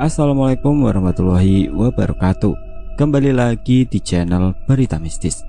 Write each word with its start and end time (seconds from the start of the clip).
Assalamualaikum 0.00 0.88
warahmatullahi 0.88 1.68
wabarakatuh. 1.68 2.56
Kembali 2.96 3.36
lagi 3.36 3.84
di 3.84 4.00
channel 4.00 4.56
Berita 4.64 4.96
Mistis. 4.96 5.44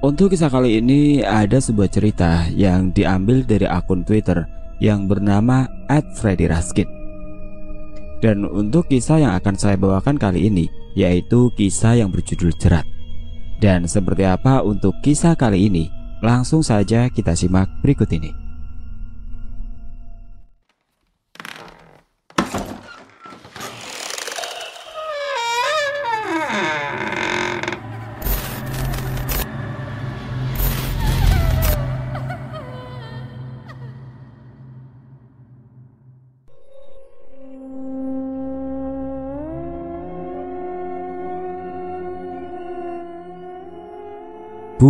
Untuk 0.00 0.32
kisah 0.32 0.48
kali 0.48 0.80
ini 0.80 1.20
ada 1.20 1.60
sebuah 1.60 1.92
cerita 1.92 2.48
yang 2.48 2.96
diambil 2.96 3.44
dari 3.44 3.68
akun 3.68 4.08
Twitter 4.08 4.48
yang 4.80 5.04
bernama 5.04 5.68
@freddy_raskin. 6.16 6.88
Dan 8.24 8.48
untuk 8.48 8.88
kisah 8.88 9.20
yang 9.20 9.36
akan 9.36 9.60
saya 9.60 9.76
bawakan 9.76 10.16
kali 10.16 10.48
ini 10.48 10.72
yaitu 10.96 11.52
kisah 11.52 12.00
yang 12.00 12.08
berjudul 12.08 12.56
Jerat. 12.56 12.88
Dan 13.60 13.84
seperti 13.84 14.24
apa 14.24 14.64
untuk 14.64 14.96
kisah 15.04 15.36
kali 15.36 15.68
ini 15.68 15.92
Langsung 16.22 16.62
saja 16.62 17.10
kita 17.10 17.34
simak 17.34 17.66
berikut 17.82 18.06
ini 18.14 18.41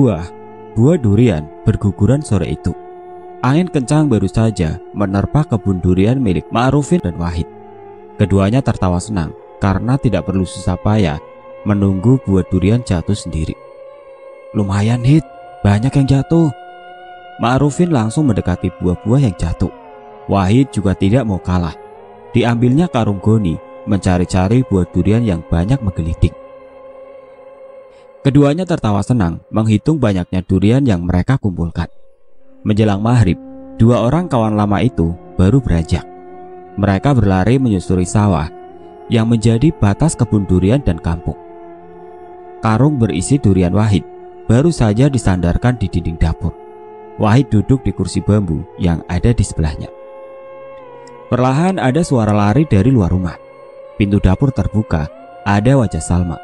Buah, 0.03 0.27
buah 0.75 0.99
durian 0.99 1.47
berguguran 1.63 2.27
sore 2.27 2.51
itu. 2.51 2.75
Angin 3.39 3.71
kencang 3.71 4.11
baru 4.11 4.27
saja 4.27 4.83
menerpa 4.99 5.47
kebun 5.47 5.79
durian 5.79 6.19
milik 6.19 6.43
Ma'rufin 6.51 6.99
dan 6.99 7.15
Wahid. 7.23 7.47
Keduanya 8.19 8.67
tertawa 8.67 8.99
senang 8.99 9.31
karena 9.63 9.95
tidak 9.95 10.27
perlu 10.27 10.43
susah 10.43 10.75
payah 10.75 11.23
menunggu 11.63 12.19
buah 12.27 12.43
durian 12.51 12.83
jatuh 12.83 13.15
sendiri. 13.15 13.55
Lumayan 14.59 15.07
hit, 15.07 15.23
banyak 15.63 15.95
yang 15.95 16.19
jatuh. 16.19 16.51
Ma'rufin 17.39 17.95
langsung 17.95 18.27
mendekati 18.27 18.75
buah-buah 18.83 19.23
yang 19.23 19.39
jatuh. 19.39 19.71
Wahid 20.27 20.75
juga 20.75 20.99
tidak 20.99 21.23
mau 21.31 21.39
kalah. 21.39 21.79
Diambilnya 22.35 22.91
karung 22.91 23.23
goni 23.23 23.55
mencari-cari 23.87 24.67
buah 24.67 24.91
durian 24.91 25.23
yang 25.23 25.47
banyak 25.47 25.79
menggelitik. 25.79 26.42
Keduanya 28.23 28.63
tertawa 28.63 29.03
senang 29.03 29.43
menghitung 29.51 29.99
banyaknya 29.99 30.47
durian 30.47 30.87
yang 30.87 31.03
mereka 31.03 31.43
kumpulkan. 31.43 31.91
Menjelang 32.63 33.03
maghrib, 33.03 33.35
dua 33.83 34.07
orang 34.07 34.31
kawan 34.31 34.55
lama 34.55 34.79
itu 34.79 35.11
baru 35.35 35.59
beranjak. 35.59 36.07
Mereka 36.79 37.19
berlari 37.19 37.59
menyusuri 37.59 38.07
sawah 38.07 38.47
yang 39.11 39.27
menjadi 39.27 39.75
batas 39.75 40.15
kebun 40.15 40.47
durian 40.47 40.79
dan 40.79 41.03
kampung. 41.03 41.35
Karung 42.63 43.03
berisi 43.03 43.43
durian 43.43 43.75
Wahid 43.75 44.07
baru 44.47 44.71
saja 44.71 45.11
disandarkan 45.11 45.75
di 45.83 45.91
dinding 45.91 46.15
dapur. 46.15 46.55
Wahid 47.19 47.51
duduk 47.51 47.83
di 47.83 47.91
kursi 47.91 48.23
bambu 48.23 48.63
yang 48.79 49.03
ada 49.11 49.35
di 49.35 49.43
sebelahnya. 49.43 49.91
Perlahan 51.27 51.83
ada 51.83 52.07
suara 52.07 52.31
lari 52.31 52.71
dari 52.71 52.95
luar 52.95 53.11
rumah. 53.11 53.35
Pintu 53.99 54.23
dapur 54.23 54.55
terbuka, 54.55 55.11
ada 55.43 55.75
wajah 55.75 55.99
Salma. 55.99 56.39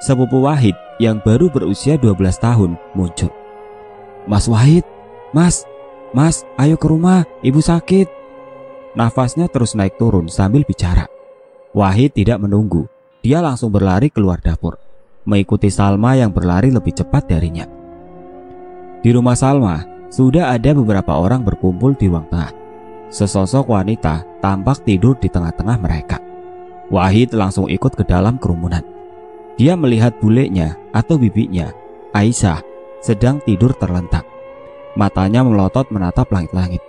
Sepupu 0.00 0.40
Wahid 0.40 0.74
yang 1.02 1.18
baru 1.18 1.50
berusia 1.50 1.98
12 1.98 2.14
tahun 2.38 2.78
muncul. 2.94 3.34
Mas 4.30 4.46
Wahid, 4.46 4.86
Mas, 5.34 5.66
Mas, 6.14 6.46
ayo 6.54 6.78
ke 6.78 6.86
rumah, 6.86 7.26
ibu 7.42 7.58
sakit. 7.58 8.06
Nafasnya 8.94 9.50
terus 9.50 9.74
naik 9.74 9.98
turun 9.98 10.30
sambil 10.30 10.62
bicara. 10.62 11.10
Wahid 11.74 12.14
tidak 12.14 12.38
menunggu, 12.38 12.86
dia 13.18 13.42
langsung 13.42 13.74
berlari 13.74 14.14
keluar 14.14 14.38
dapur, 14.38 14.78
mengikuti 15.26 15.74
Salma 15.74 16.14
yang 16.14 16.30
berlari 16.30 16.70
lebih 16.70 16.94
cepat 16.94 17.26
darinya. 17.26 17.66
Di 19.02 19.10
rumah 19.10 19.34
Salma, 19.34 19.82
sudah 20.12 20.54
ada 20.54 20.70
beberapa 20.70 21.18
orang 21.18 21.42
berkumpul 21.42 21.98
di 21.98 22.06
ruang 22.06 22.30
tengah. 22.30 22.54
Sesosok 23.10 23.72
wanita 23.74 24.22
tampak 24.38 24.86
tidur 24.86 25.18
di 25.18 25.26
tengah-tengah 25.26 25.76
mereka. 25.80 26.22
Wahid 26.92 27.32
langsung 27.34 27.66
ikut 27.66 27.96
ke 27.96 28.04
dalam 28.04 28.36
kerumunan. 28.36 29.01
Dia 29.60 29.76
melihat 29.76 30.16
bulenya 30.16 30.80
atau 30.96 31.20
bibinya, 31.20 31.68
Aisyah, 32.16 32.64
sedang 33.04 33.36
tidur 33.44 33.76
terlentak. 33.76 34.24
Matanya 34.96 35.44
melotot 35.44 35.88
menatap 35.92 36.32
langit-langit. 36.32 36.80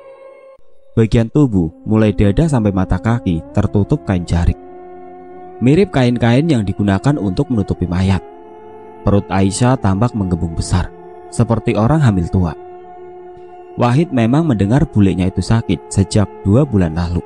Bagian 0.95 1.27
tubuh, 1.27 1.73
mulai 1.83 2.15
dada 2.15 2.47
sampai 2.47 2.71
mata 2.71 3.01
kaki, 3.01 3.43
tertutup 3.51 4.07
kain 4.07 4.23
jarik. 4.23 4.55
Mirip 5.59 5.91
kain-kain 5.91 6.47
yang 6.47 6.63
digunakan 6.63 7.19
untuk 7.19 7.51
menutupi 7.51 7.83
mayat. 7.83 8.23
Perut 9.03 9.27
Aisyah 9.27 9.75
tampak 9.75 10.15
menggembung 10.15 10.55
besar, 10.55 10.87
seperti 11.27 11.75
orang 11.75 11.99
hamil 11.99 12.31
tua. 12.31 12.55
Wahid 13.75 14.15
memang 14.15 14.47
mendengar 14.47 14.87
bulenya 14.87 15.27
itu 15.27 15.43
sakit 15.43 15.91
sejak 15.91 16.29
dua 16.45 16.63
bulan 16.63 16.95
lalu. 16.95 17.19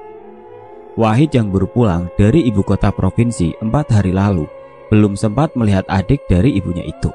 Wahid 0.97 1.29
yang 1.35 1.53
baru 1.53 1.69
pulang 1.69 2.09
dari 2.17 2.47
ibu 2.49 2.65
kota 2.65 2.89
provinsi 2.89 3.53
empat 3.61 4.01
hari 4.01 4.15
lalu 4.15 4.49
belum 4.87 5.19
sempat 5.19 5.53
melihat 5.59 5.83
adik 5.91 6.23
dari 6.31 6.55
ibunya 6.55 6.83
itu. 6.83 7.11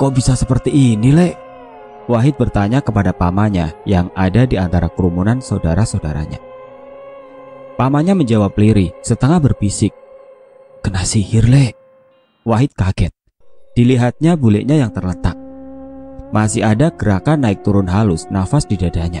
Kok 0.00 0.12
bisa 0.16 0.32
seperti 0.32 0.72
ini, 0.72 1.12
Lek? 1.12 1.36
Wahid 2.08 2.40
bertanya 2.40 2.80
kepada 2.80 3.12
pamannya 3.12 3.76
yang 3.84 4.08
ada 4.16 4.48
di 4.48 4.56
antara 4.56 4.88
kerumunan 4.88 5.44
saudara-saudaranya. 5.44 6.40
Pamannya 7.76 8.16
menjawab 8.16 8.56
lirih, 8.56 8.96
setengah 9.04 9.40
berbisik. 9.40 9.92
Kena 10.80 11.04
sihir, 11.04 11.44
Lek. 11.44 11.76
Wahid 12.48 12.72
kaget. 12.72 13.12
Dilihatnya 13.76 14.40
buliknya 14.40 14.80
yang 14.80 14.92
terletak. 14.92 15.36
Masih 16.32 16.64
ada 16.64 16.88
gerakan 16.94 17.44
naik 17.44 17.60
turun 17.60 17.90
halus 17.90 18.24
nafas 18.32 18.64
di 18.64 18.80
dadanya. 18.80 19.20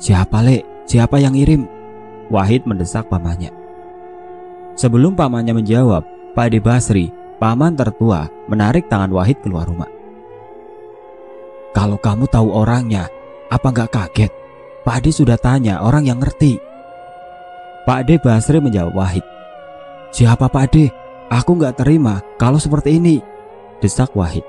Siapa, 0.00 0.40
Lek? 0.40 0.64
Siapa 0.88 1.20
yang 1.20 1.36
ngirim? 1.36 1.68
Wahid 2.32 2.64
mendesak 2.64 3.04
pamannya. 3.12 3.57
Sebelum 4.78 5.18
pamannya 5.18 5.58
menjawab, 5.58 6.06
Pak 6.38 6.46
Ade 6.46 6.62
Basri, 6.62 7.10
paman 7.42 7.74
tertua, 7.74 8.30
menarik 8.46 8.86
tangan 8.86 9.10
Wahid 9.10 9.42
keluar 9.42 9.66
rumah. 9.66 9.90
Kalau 11.74 11.98
kamu 11.98 12.30
tahu 12.30 12.54
orangnya, 12.54 13.10
apa 13.50 13.74
nggak 13.74 13.90
kaget? 13.90 14.30
Pak 14.86 15.02
Ade 15.02 15.10
sudah 15.10 15.34
tanya 15.34 15.82
orang 15.82 16.06
yang 16.06 16.22
ngerti. 16.22 16.62
Pak 17.90 18.06
Ade 18.06 18.22
Basri 18.22 18.62
menjawab 18.62 18.94
Wahid. 18.94 19.26
Siapa 20.14 20.46
Pak 20.46 20.64
Ade? 20.70 20.94
Aku 21.26 21.58
nggak 21.58 21.82
terima 21.82 22.22
kalau 22.38 22.62
seperti 22.62 23.02
ini. 23.02 23.18
Desak 23.82 24.14
Wahid. 24.14 24.46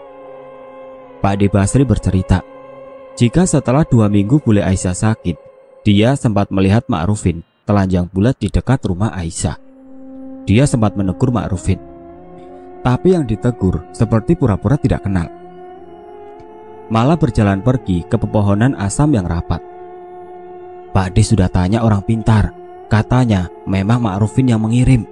Pak 1.26 1.42
Ade 1.42 1.50
Basri 1.50 1.82
bercerita, 1.90 2.46
jika 3.18 3.50
setelah 3.50 3.82
dua 3.82 4.08
minggu 4.08 4.38
bule 4.46 4.62
Aisyah 4.62 4.94
sakit, 4.94 5.36
dia 5.82 6.14
sempat 6.14 6.54
melihat 6.54 6.86
Ma'rufin 6.86 7.42
telanjang 7.66 8.06
bulat 8.06 8.38
di 8.38 8.48
dekat 8.48 8.86
rumah 8.86 9.10
Aisyah. 9.12 9.69
Dia 10.50 10.66
sempat 10.66 10.98
menegur 10.98 11.30
Ma'rufin. 11.30 11.78
Tapi 12.82 13.14
yang 13.14 13.30
ditegur 13.30 13.86
seperti 13.94 14.34
pura-pura 14.34 14.82
tidak 14.82 15.06
kenal. 15.06 15.30
Malah 16.90 17.22
berjalan 17.22 17.62
pergi 17.62 18.02
ke 18.10 18.18
pepohonan 18.18 18.74
asam 18.74 19.14
yang 19.14 19.30
rapat. 19.30 19.62
Pak 20.90 21.14
D 21.14 21.22
sudah 21.22 21.54
tanya 21.54 21.86
orang 21.86 22.02
pintar. 22.02 22.50
Katanya 22.90 23.46
memang 23.70 24.02
Ma'rufin 24.02 24.50
yang 24.50 24.66
mengirim. 24.66 25.06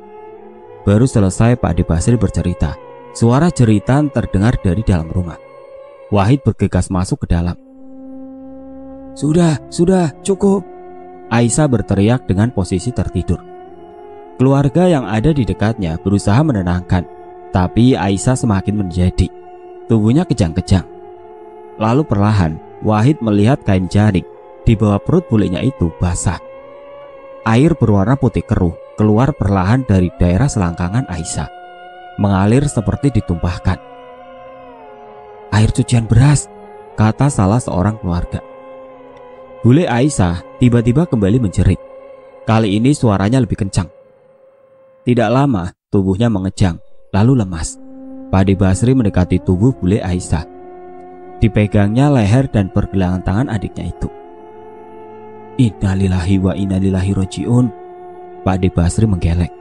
Baru 0.81 1.05
selesai 1.05 1.53
Pak 1.61 1.77
D 1.77 1.85
Basri 1.85 2.17
bercerita. 2.17 2.73
Suara 3.13 3.53
jeritan 3.53 4.09
terdengar 4.09 4.57
dari 4.57 4.81
dalam 4.81 5.05
rumah. 5.13 5.37
Wahid 6.09 6.41
bergegas 6.41 6.89
masuk 6.89 7.29
ke 7.29 7.37
dalam. 7.37 7.53
Sudah, 9.13 9.61
sudah, 9.69 10.17
cukup. 10.25 10.65
Aisyah 11.29 11.69
berteriak 11.69 12.25
dengan 12.25 12.49
posisi 12.49 12.89
tertidur. 12.89 13.56
Keluarga 14.37 14.85
yang 14.85 15.09
ada 15.09 15.33
di 15.33 15.41
dekatnya 15.41 15.97
berusaha 15.97 16.37
menenangkan, 16.45 17.01
tapi 17.49 17.97
Aisyah 17.97 18.37
semakin 18.37 18.85
menjadi. 18.85 19.25
Tubuhnya 19.89 20.29
kejang-kejang. 20.29 20.85
Lalu 21.81 22.05
perlahan, 22.05 22.61
Wahid 22.85 23.17
melihat 23.25 23.65
kain 23.65 23.89
jarik 23.89 24.29
di 24.61 24.77
bawah 24.77 25.01
perut 25.01 25.25
bulenya 25.25 25.65
itu 25.65 25.89
basah. 25.97 26.37
Air 27.49 27.73
berwarna 27.73 28.13
putih 28.13 28.45
keruh 28.45 28.77
keluar 28.93 29.33
perlahan 29.33 29.81
dari 29.89 30.13
daerah 30.21 30.45
selangkangan 30.45 31.09
Aisyah, 31.09 31.49
mengalir 32.21 32.65
seperti 32.69 33.09
ditumpahkan. 33.17 33.81
Air 35.49 35.73
cucian 35.73 36.05
beras, 36.05 36.45
kata 36.93 37.33
salah 37.33 37.57
seorang 37.57 37.97
keluarga. 37.97 38.45
Bule 39.65 39.89
Aisyah 39.89 40.61
tiba-tiba 40.61 41.09
kembali 41.09 41.41
menjerit. 41.41 41.81
Kali 42.45 42.77
ini 42.77 42.93
suaranya 42.93 43.41
lebih 43.41 43.65
kencang. 43.65 43.96
Tidak 45.07 45.31
lama, 45.31 45.71
tubuhnya 45.87 46.27
mengejang, 46.27 46.83
lalu 47.15 47.39
lemas. 47.39 47.79
Padi 48.27 48.59
Basri 48.59 48.91
mendekati 48.91 49.39
tubuh 49.39 49.71
bule 49.71 50.03
Aisyah. 50.03 50.43
Dipegangnya 51.39 52.11
leher 52.11 52.51
dan 52.51 52.67
pergelangan 52.67 53.23
tangan 53.23 53.47
adiknya 53.47 53.87
itu. 53.87 54.11
Innalillahi 55.63 56.43
wa 56.43 56.51
innalillahi 56.51 57.15
rojiun. 57.15 57.71
Pak 58.43 58.59
De 58.59 58.67
Basri 58.67 59.07
menggeleng. 59.07 59.53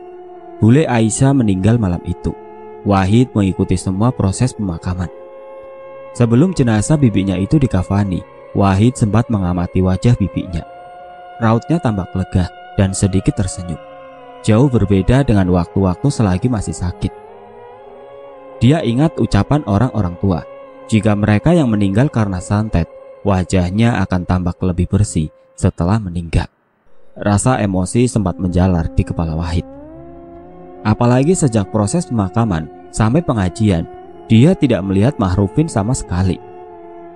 Bule 0.59 0.83
Aisyah 0.83 1.31
meninggal 1.31 1.79
malam 1.79 2.03
itu. 2.11 2.35
Wahid 2.83 3.31
mengikuti 3.31 3.79
semua 3.79 4.11
proses 4.11 4.51
pemakaman. 4.51 5.07
Sebelum 6.19 6.59
jenazah 6.59 6.99
bibinya 6.99 7.39
itu 7.39 7.55
dikafani, 7.63 8.19
Wahid 8.51 8.99
sempat 8.99 9.31
mengamati 9.31 9.79
wajah 9.79 10.19
bibinya. 10.19 10.67
Rautnya 11.39 11.79
tampak 11.79 12.11
lega 12.19 12.51
dan 12.75 12.91
sedikit 12.91 13.39
tersenyum. 13.39 13.86
Jauh 14.47 14.71
berbeda 14.71 15.27
dengan 15.27 15.51
waktu-waktu 15.51 16.07
selagi 16.07 16.47
masih 16.47 16.71
sakit. 16.71 17.11
Dia 18.63 18.79
ingat 18.87 19.19
ucapan 19.19 19.67
orang-orang 19.67 20.15
tua. 20.23 20.47
Jika 20.87 21.19
mereka 21.19 21.51
yang 21.51 21.67
meninggal 21.67 22.07
karena 22.07 22.39
santet, 22.39 22.87
wajahnya 23.27 23.99
akan 24.07 24.23
tampak 24.23 24.55
lebih 24.63 24.87
bersih 24.87 25.35
setelah 25.59 25.99
meninggal. 25.99 26.47
Rasa 27.19 27.59
emosi 27.59 28.07
sempat 28.07 28.39
menjalar 28.39 28.87
di 28.95 29.03
kepala 29.03 29.35
Wahid. 29.35 29.67
Apalagi 30.87 31.35
sejak 31.35 31.75
proses 31.75 32.07
pemakaman 32.07 32.71
sampai 32.95 33.27
pengajian, 33.27 33.83
dia 34.31 34.55
tidak 34.55 34.87
melihat 34.87 35.19
Mahrufin 35.19 35.67
sama 35.67 35.91
sekali. 35.91 36.39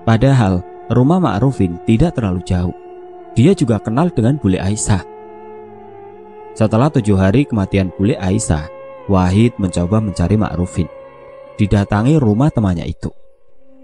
Padahal 0.03 0.67
rumah 0.91 1.23
Ma'rufin 1.23 1.79
tidak 1.87 2.19
terlalu 2.19 2.43
jauh. 2.43 2.75
Dia 3.39 3.55
juga 3.55 3.79
kenal 3.79 4.11
dengan 4.11 4.35
Bule 4.35 4.59
Aisyah. 4.59 5.20
Setelah 6.51 6.91
tujuh 6.91 7.15
hari 7.15 7.47
kematian 7.47 7.95
Bule 7.95 8.19
Aisyah, 8.19 8.67
Wahid 9.07 9.55
mencoba 9.59 10.03
mencari 10.03 10.35
Ma'rufin. 10.35 10.87
Didatangi 11.59 12.19
rumah 12.19 12.51
temannya 12.51 12.87
itu. 12.87 13.11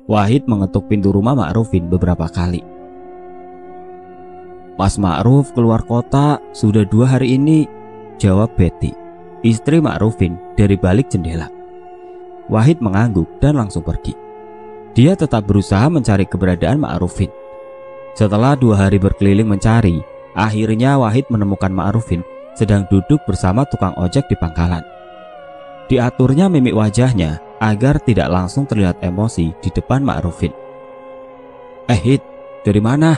Wahid 0.07 0.47
mengetuk 0.47 0.87
pintu 0.91 1.11
rumah 1.11 1.35
Ma'rufin 1.35 1.87
beberapa 1.87 2.27
kali. 2.31 2.63
Mas 4.77 4.99
Ma'ruf 5.01 5.51
keluar 5.57 5.83
kota 5.83 6.43
sudah 6.53 6.85
dua 6.87 7.17
hari 7.17 7.39
ini, 7.39 7.67
jawab 8.21 8.55
Betty, 8.55 8.93
istri 9.43 9.83
Ma'rufin 9.83 10.37
dari 10.55 10.79
balik 10.79 11.11
jendela. 11.11 11.49
Wahid 12.47 12.79
mengangguk 12.79 13.43
dan 13.43 13.59
langsung 13.59 13.83
pergi. 13.83 14.15
Dia 14.95 15.19
tetap 15.19 15.49
berusaha 15.49 15.87
mencari 15.91 16.29
keberadaan 16.29 16.83
Ma'rufin. 16.83 17.31
Setelah 18.15 18.55
dua 18.55 18.87
hari 18.87 19.01
berkeliling 19.01 19.49
mencari, 19.49 20.03
akhirnya 20.37 21.01
Wahid 21.01 21.27
menemukan 21.33 21.73
Ma'rufin 21.73 22.36
sedang 22.57 22.89
duduk 22.89 23.23
bersama 23.29 23.69
tukang 23.69 23.93
ojek 24.01 24.27
di 24.27 24.35
pangkalan. 24.35 24.83
Diaturnya 25.87 26.51
mimik 26.51 26.75
wajahnya 26.75 27.39
agar 27.63 28.03
tidak 28.03 28.27
langsung 28.27 28.67
terlihat 28.67 28.99
emosi 29.05 29.55
di 29.63 29.71
depan 29.71 30.03
Ma'rufin. 30.03 30.51
Eh 31.87 32.01
Hit, 32.01 32.25
dari 32.67 32.83
mana? 32.83 33.15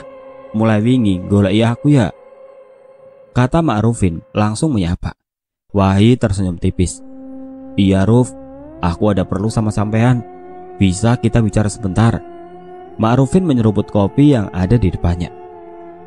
Mulai 0.53 0.83
wingi 0.83 1.17
golek 1.25 1.55
ya 1.57 1.73
aku 1.73 1.87
ya. 1.89 2.13
Kata 3.33 3.65
Ma'rufin 3.65 4.21
langsung 4.35 4.75
menyapa. 4.75 5.17
Wahid 5.73 6.21
tersenyum 6.21 6.61
tipis. 6.61 7.01
Iya 7.79 8.05
Ruf, 8.05 8.33
aku 8.83 9.09
ada 9.09 9.25
perlu 9.25 9.49
sama 9.49 9.73
sampean. 9.73 10.21
Bisa 10.77 11.17
kita 11.17 11.41
bicara 11.41 11.71
sebentar. 11.71 12.21
Ma'rufin 12.99 13.47
menyeruput 13.47 13.89
kopi 13.89 14.35
yang 14.35 14.51
ada 14.51 14.75
di 14.75 14.91
depannya. 14.91 15.31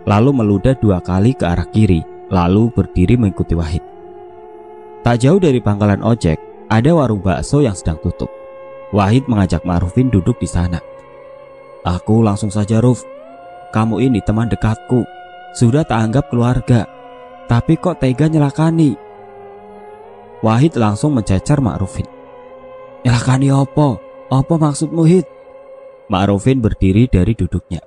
Lalu 0.05 0.31
meludah 0.35 0.75
dua 0.77 0.99
kali 0.99 1.33
ke 1.33 1.47
arah 1.47 1.67
kiri, 1.71 2.03
lalu 2.33 2.73
berdiri 2.73 3.21
mengikuti 3.21 3.53
Wahid. 3.53 3.85
Tak 5.05 5.21
jauh 5.21 5.37
dari 5.37 5.61
pangkalan 5.61 6.01
ojek, 6.01 6.41
ada 6.73 6.91
warung 6.97 7.21
bakso 7.21 7.61
yang 7.61 7.77
sedang 7.77 8.01
tutup. 8.01 8.33
Wahid 8.97 9.29
mengajak 9.29 9.61
Marufin 9.69 10.09
duduk 10.09 10.41
di 10.41 10.49
sana. 10.49 10.81
Aku 11.85 12.25
langsung 12.25 12.49
saja 12.49 12.81
Ruf. 12.81 13.05
Kamu 13.73 14.01
ini 14.01 14.25
teman 14.25 14.49
dekatku. 14.49 15.05
Sudah 15.53 15.85
tak 15.85 16.09
anggap 16.09 16.33
keluarga. 16.33 16.89
Tapi 17.49 17.77
kok 17.77 18.01
tega 18.01 18.29
nyelakani? 18.29 18.97
Wahid 20.41 20.77
langsung 20.81 21.13
mencecar 21.13 21.61
Ma'rufin. 21.61 22.09
Nyelakani 23.05 23.49
opo? 23.53 24.01
Opo 24.33 24.55
maksudmu 24.57 25.05
Hid? 25.05 25.27
Ma'rufin 26.09 26.61
berdiri 26.61 27.09
dari 27.09 27.33
duduknya. 27.37 27.81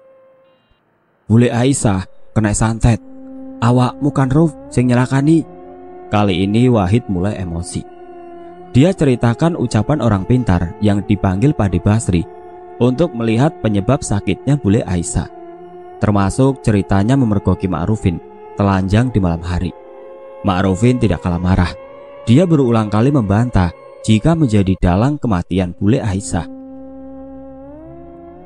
Bule 1.26 1.50
Aisyah 1.50 2.06
kena 2.36 2.54
santet. 2.54 3.15
Awakmu 3.64 4.10
kan 4.12 4.28
Ruf 4.32 4.52
sing 4.68 4.92
nyelakani. 4.92 5.48
Kali 6.12 6.44
ini 6.44 6.68
Wahid 6.68 7.08
mulai 7.08 7.40
emosi. 7.40 7.84
Dia 8.76 8.92
ceritakan 8.92 9.56
ucapan 9.56 10.04
orang 10.04 10.28
pintar 10.28 10.76
yang 10.84 11.00
dipanggil 11.08 11.56
Padi 11.56 11.80
Basri 11.80 12.24
untuk 12.84 13.16
melihat 13.16 13.56
penyebab 13.64 14.04
sakitnya 14.04 14.60
bule 14.60 14.84
Aisyah. 14.84 15.32
Termasuk 16.04 16.60
ceritanya 16.60 17.16
memergoki 17.16 17.72
Ma'rufin 17.72 18.20
telanjang 18.60 19.12
di 19.16 19.20
malam 19.24 19.40
hari. 19.40 19.72
Ma'rufin 20.44 21.00
tidak 21.00 21.24
kalah 21.24 21.40
marah. 21.40 21.72
Dia 22.28 22.44
berulang 22.44 22.92
kali 22.92 23.16
membantah 23.16 23.72
jika 24.04 24.36
menjadi 24.36 24.76
dalang 24.78 25.16
kematian 25.16 25.72
bule 25.74 26.04
Aisyah. 26.04 26.46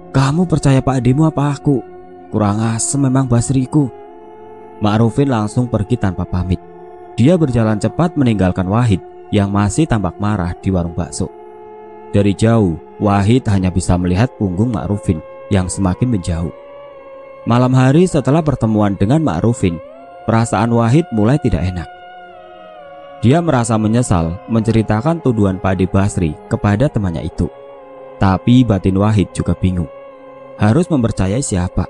Kamu 0.09 0.45
percaya 0.49 0.81
Pak 0.81 1.01
Adimu 1.01 1.25
apa 1.29 1.53
aku? 1.57 1.81
Kurang 2.29 2.61
asem 2.61 3.01
memang 3.01 3.25
Basriku. 3.25 3.98
Ma'rufin 4.79 5.27
langsung 5.27 5.67
pergi 5.67 5.99
tanpa 5.99 6.23
pamit. 6.23 6.59
Dia 7.19 7.35
berjalan 7.35 7.75
cepat 7.75 8.15
meninggalkan 8.15 8.63
Wahid 8.71 9.03
yang 9.27 9.51
masih 9.51 9.83
tampak 9.83 10.15
marah 10.17 10.55
di 10.55 10.71
warung 10.71 10.95
bakso. 10.95 11.27
Dari 12.15 12.31
jauh, 12.33 12.79
Wahid 12.97 13.45
hanya 13.51 13.69
bisa 13.69 13.99
melihat 13.99 14.31
punggung 14.39 14.71
Ma'rufin 14.71 15.19
yang 15.51 15.67
semakin 15.67 16.09
menjauh. 16.09 16.53
Malam 17.43 17.75
hari 17.75 18.07
setelah 18.07 18.39
pertemuan 18.39 18.95
dengan 18.95 19.19
Ma'rufin, 19.19 19.77
perasaan 20.23 20.71
Wahid 20.71 21.05
mulai 21.11 21.35
tidak 21.43 21.67
enak. 21.69 21.89
Dia 23.19 23.43
merasa 23.43 23.75
menyesal 23.75 24.39
menceritakan 24.47 25.19
tuduhan 25.19 25.59
Padi 25.59 25.83
Basri 25.91 26.31
kepada 26.47 26.87
temannya 26.87 27.27
itu. 27.27 27.51
Tapi 28.15 28.63
batin 28.63 28.95
Wahid 28.95 29.35
juga 29.35 29.51
bingung. 29.59 29.91
Harus 30.55 30.87
mempercayai 30.87 31.43
siapa? 31.43 31.87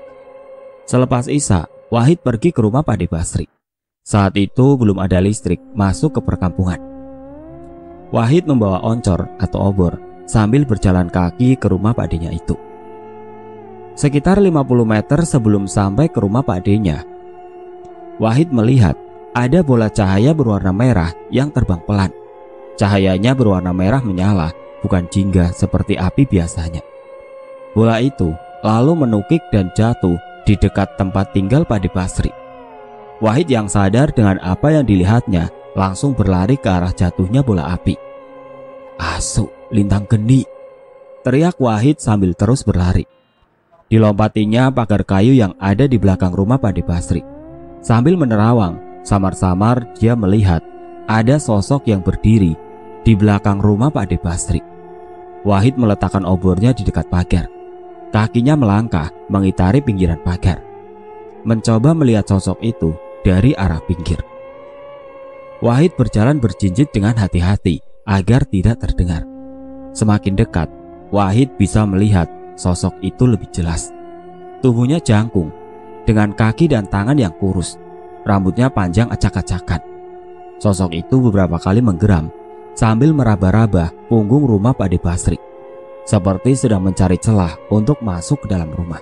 Selepas 0.86 1.30
Isa, 1.30 1.70
Wahid 1.90 2.22
pergi 2.22 2.54
ke 2.54 2.62
rumah 2.62 2.86
Padi 2.86 3.10
Basri. 3.10 3.50
Saat 4.06 4.38
itu 4.38 4.78
belum 4.78 5.02
ada 5.02 5.18
listrik 5.18 5.58
masuk 5.74 6.14
ke 6.14 6.20
perkampungan. 6.22 6.78
Wahid 8.14 8.46
membawa 8.46 8.78
oncor 8.86 9.26
atau 9.42 9.74
obor 9.74 9.98
sambil 10.22 10.62
berjalan 10.62 11.10
kaki 11.10 11.58
ke 11.58 11.66
rumah 11.66 11.90
Pak 11.90 12.06
pakdenya 12.06 12.30
itu. 12.30 12.54
Sekitar 13.98 14.38
50 14.38 14.54
meter 14.86 15.18
sebelum 15.26 15.66
sampai 15.66 16.06
ke 16.06 16.22
rumah 16.22 16.46
Pak 16.46 16.62
pakdenya, 16.62 17.02
Wahid 18.22 18.54
melihat 18.54 18.94
ada 19.34 19.58
bola 19.66 19.90
cahaya 19.90 20.30
berwarna 20.30 20.70
merah 20.70 21.10
yang 21.34 21.50
terbang 21.50 21.82
pelan. 21.90 22.14
Cahayanya 22.78 23.34
berwarna 23.34 23.74
merah 23.74 23.98
menyala, 23.98 24.54
bukan 24.86 25.10
jingga 25.10 25.50
seperti 25.50 25.98
api 25.98 26.22
biasanya. 26.22 26.86
Bola 27.74 27.98
itu 27.98 28.30
lalu 28.62 28.94
menukik 28.94 29.42
dan 29.50 29.74
jatuh 29.74 30.29
di 30.44 30.54
dekat 30.56 30.96
tempat 30.96 31.32
tinggal 31.36 31.62
Pak 31.68 31.86
Basri. 31.92 32.32
Wahid 33.20 33.52
yang 33.52 33.68
sadar 33.68 34.08
dengan 34.16 34.40
apa 34.40 34.72
yang 34.72 34.88
dilihatnya 34.88 35.52
langsung 35.76 36.16
berlari 36.16 36.56
ke 36.56 36.68
arah 36.72 36.90
jatuhnya 36.90 37.44
bola 37.44 37.76
api. 37.76 37.94
Asu, 38.96 39.52
lintang 39.68 40.08
geni. 40.08 40.48
Teriak 41.20 41.60
Wahid 41.60 42.00
sambil 42.00 42.32
terus 42.32 42.64
berlari. 42.64 43.04
Dilompatinya 43.92 44.72
pagar 44.72 45.04
kayu 45.04 45.36
yang 45.36 45.52
ada 45.60 45.84
di 45.84 46.00
belakang 46.00 46.32
rumah 46.32 46.56
Padi 46.56 46.80
Basri. 46.80 47.20
Sambil 47.84 48.16
menerawang, 48.16 49.04
samar-samar 49.04 49.84
dia 49.98 50.16
melihat 50.16 50.64
ada 51.10 51.36
sosok 51.36 51.90
yang 51.90 52.00
berdiri 52.00 52.56
di 53.04 53.12
belakang 53.12 53.60
rumah 53.60 53.92
Pak 53.92 54.16
Basri. 54.22 54.62
Wahid 55.44 55.76
meletakkan 55.76 56.24
obornya 56.24 56.72
di 56.72 56.88
dekat 56.88 57.08
pagar. 57.12 57.59
Kakinya 58.10 58.58
melangkah 58.58 59.14
mengitari 59.30 59.78
pinggiran 59.78 60.18
pagar. 60.26 60.58
Mencoba 61.46 61.94
melihat 61.94 62.26
sosok 62.26 62.58
itu 62.60 62.90
dari 63.22 63.54
arah 63.54 63.78
pinggir. 63.86 64.18
Wahid 65.62 65.94
berjalan 65.94 66.42
berjinjit 66.42 66.90
dengan 66.90 67.14
hati-hati 67.14 67.78
agar 68.08 68.42
tidak 68.50 68.82
terdengar. 68.82 69.22
Semakin 69.94 70.34
dekat, 70.34 70.66
Wahid 71.14 71.54
bisa 71.54 71.86
melihat 71.86 72.26
sosok 72.58 72.98
itu 73.02 73.30
lebih 73.30 73.50
jelas. 73.54 73.94
Tubuhnya 74.60 74.98
jangkung, 74.98 75.54
dengan 76.04 76.34
kaki 76.34 76.66
dan 76.66 76.90
tangan 76.90 77.16
yang 77.16 77.32
kurus, 77.38 77.78
rambutnya 78.26 78.72
panjang 78.72 79.06
acak-acakan. 79.08 79.80
Sosok 80.60 80.92
itu 80.92 81.16
beberapa 81.22 81.56
kali 81.56 81.80
menggeram 81.80 82.28
sambil 82.76 83.12
meraba-raba 83.16 83.92
punggung 84.08 84.44
rumah 84.44 84.76
Pak 84.76 84.96
Basri, 85.00 85.40
seperti 86.10 86.58
sedang 86.58 86.82
mencari 86.82 87.14
celah 87.22 87.54
untuk 87.70 88.02
masuk 88.02 88.42
ke 88.42 88.46
dalam 88.50 88.74
rumah. 88.74 88.98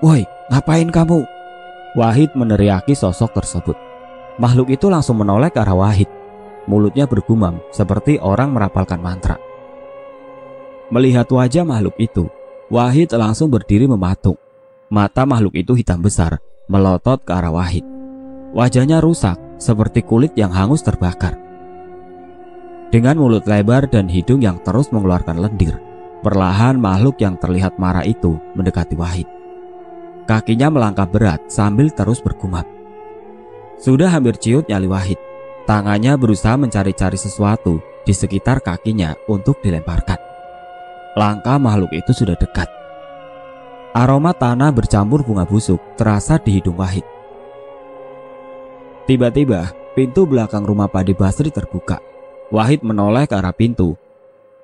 Woi, 0.00 0.24
ngapain 0.48 0.88
kamu? 0.88 1.20
Wahid 2.00 2.32
meneriaki 2.32 2.96
sosok 2.96 3.36
tersebut. 3.36 3.76
Makhluk 4.40 4.72
itu 4.72 4.88
langsung 4.88 5.20
menoleh 5.20 5.52
ke 5.52 5.60
arah 5.60 5.76
Wahid. 5.76 6.08
Mulutnya 6.64 7.04
bergumam 7.04 7.60
seperti 7.68 8.16
orang 8.16 8.56
merapalkan 8.56 9.00
mantra. 9.00 9.36
Melihat 10.88 11.28
wajah 11.28 11.64
makhluk 11.68 11.96
itu, 12.00 12.24
Wahid 12.72 13.12
langsung 13.12 13.52
berdiri 13.52 13.84
mematung. 13.84 14.40
mata 14.86 15.26
makhluk 15.26 15.58
itu 15.58 15.74
hitam 15.74 15.98
besar, 15.98 16.38
melotot 16.70 17.18
ke 17.26 17.34
arah 17.34 17.50
Wahid. 17.50 17.82
Wajahnya 18.54 19.02
rusak, 19.02 19.34
seperti 19.58 20.06
kulit 20.06 20.30
yang 20.38 20.54
hangus 20.54 20.86
terbakar. 20.86 21.45
Dengan 22.96 23.20
mulut 23.20 23.44
lebar 23.44 23.84
dan 23.92 24.08
hidung 24.08 24.40
yang 24.40 24.56
terus 24.64 24.88
mengeluarkan 24.88 25.36
lendir, 25.36 25.76
perlahan 26.24 26.80
makhluk 26.80 27.20
yang 27.20 27.36
terlihat 27.36 27.76
marah 27.76 28.00
itu 28.00 28.40
mendekati 28.56 28.96
Wahid. 28.96 29.28
Kakinya 30.24 30.72
melangkah 30.72 31.04
berat 31.04 31.44
sambil 31.52 31.92
terus 31.92 32.24
bergumam. 32.24 32.64
Sudah 33.76 34.08
hampir 34.08 34.40
ciut 34.40 34.64
nyali 34.72 34.88
Wahid. 34.88 35.20
Tangannya 35.68 36.16
berusaha 36.16 36.56
mencari-cari 36.56 37.20
sesuatu 37.20 37.84
di 38.08 38.16
sekitar 38.16 38.64
kakinya 38.64 39.12
untuk 39.28 39.60
dilemparkan. 39.60 40.16
Langkah 41.20 41.60
makhluk 41.60 41.92
itu 41.92 42.16
sudah 42.16 42.32
dekat. 42.40 42.72
Aroma 43.92 44.32
tanah 44.32 44.72
bercampur 44.72 45.20
bunga 45.20 45.44
busuk 45.44 46.00
terasa 46.00 46.40
di 46.40 46.64
hidung 46.64 46.80
Wahid. 46.80 47.04
Tiba-tiba, 49.04 49.68
pintu 49.92 50.24
belakang 50.24 50.64
rumah 50.64 50.88
Pak 50.88 51.04
De 51.04 51.12
Basri 51.12 51.52
terbuka. 51.52 52.15
Wahid 52.46 52.86
menoleh 52.86 53.26
ke 53.26 53.34
arah 53.34 53.50
pintu. 53.50 53.98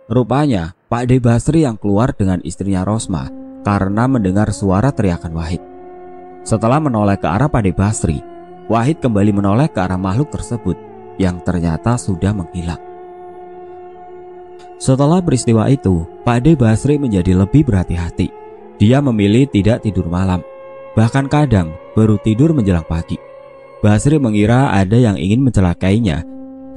Rupanya, 0.06 0.78
Pak 0.86 1.10
De 1.10 1.18
Basri 1.18 1.66
yang 1.66 1.74
keluar 1.74 2.14
dengan 2.14 2.38
istrinya 2.46 2.86
Rosma 2.86 3.26
karena 3.66 4.06
mendengar 4.06 4.54
suara 4.54 4.94
teriakan 4.94 5.34
Wahid. 5.34 5.62
Setelah 6.46 6.78
menoleh 6.78 7.18
ke 7.18 7.26
arah 7.26 7.50
Pak 7.50 7.62
De 7.66 7.74
Basri, 7.74 8.22
Wahid 8.70 9.02
kembali 9.02 9.34
menoleh 9.34 9.66
ke 9.66 9.82
arah 9.82 9.98
makhluk 9.98 10.30
tersebut 10.30 10.78
yang 11.18 11.42
ternyata 11.42 11.98
sudah 11.98 12.30
menghilang. 12.30 12.78
Setelah 14.78 15.18
peristiwa 15.18 15.66
itu, 15.66 16.06
Pak 16.22 16.38
De 16.46 16.54
Basri 16.54 17.02
menjadi 17.02 17.34
lebih 17.34 17.66
berhati-hati. 17.66 18.30
Dia 18.78 19.02
memilih 19.02 19.50
tidak 19.50 19.82
tidur 19.82 20.06
malam, 20.06 20.42
bahkan 20.94 21.26
kadang 21.26 21.74
baru 21.98 22.14
tidur 22.22 22.54
menjelang 22.54 22.86
pagi. 22.86 23.18
Basri 23.82 24.22
mengira 24.22 24.70
ada 24.70 24.94
yang 24.94 25.18
ingin 25.18 25.42
mencelakainya 25.42 26.22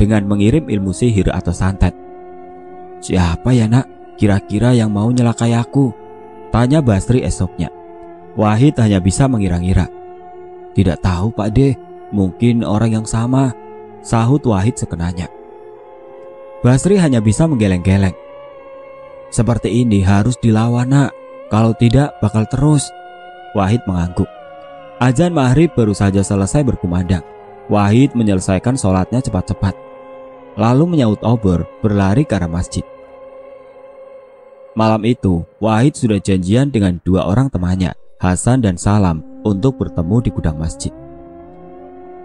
dengan 0.05 0.29
mengirim 0.29 0.69
ilmu 0.69 0.93
sihir 0.93 1.33
atau 1.33 1.49
santet. 1.49 1.97
Siapa 3.01 3.49
ya 3.57 3.65
nak, 3.65 3.89
kira-kira 4.21 4.77
yang 4.77 4.93
mau 4.93 5.09
nyelakai 5.09 5.57
aku? 5.57 5.89
Tanya 6.53 6.85
Basri 6.85 7.25
esoknya. 7.25 7.73
Wahid 8.37 8.77
hanya 8.77 9.01
bisa 9.01 9.25
mengira-ngira. 9.25 9.89
Tidak 10.77 11.01
tahu 11.01 11.33
Pak 11.33 11.49
De, 11.57 11.73
mungkin 12.13 12.61
orang 12.61 13.01
yang 13.01 13.07
sama, 13.09 13.49
sahut 14.05 14.45
Wahid 14.45 14.77
sekenanya. 14.77 15.25
Basri 16.61 17.01
hanya 17.01 17.17
bisa 17.19 17.49
menggeleng-geleng. 17.49 18.13
Seperti 19.33 19.83
ini 19.83 20.05
harus 20.05 20.37
dilawan 20.37 20.87
nak, 20.87 21.11
kalau 21.49 21.73
tidak 21.75 22.13
bakal 22.21 22.45
terus. 22.47 22.87
Wahid 23.57 23.81
mengangguk. 23.89 24.27
Ajan 24.99 25.35
maghrib 25.35 25.71
baru 25.75 25.91
saja 25.91 26.23
selesai 26.23 26.63
berkumandang. 26.63 27.23
Wahid 27.67 28.15
menyelesaikan 28.15 28.79
sholatnya 28.79 29.19
cepat-cepat. 29.23 29.84
Lalu 30.55 30.95
menyaut 30.95 31.19
obor 31.19 31.67
berlari 31.83 32.23
ke 32.23 32.39
arah 32.39 32.47
masjid. 32.47 32.83
Malam 34.75 35.03
itu, 35.07 35.43
Wahid 35.59 35.95
sudah 35.95 36.19
janjian 36.19 36.71
dengan 36.71 36.99
dua 37.03 37.27
orang 37.27 37.51
temannya, 37.51 37.95
Hasan 38.19 38.63
dan 38.63 38.79
Salam, 38.79 39.23
untuk 39.43 39.79
bertemu 39.79 40.17
di 40.23 40.29
gudang 40.31 40.55
masjid. 40.55 40.91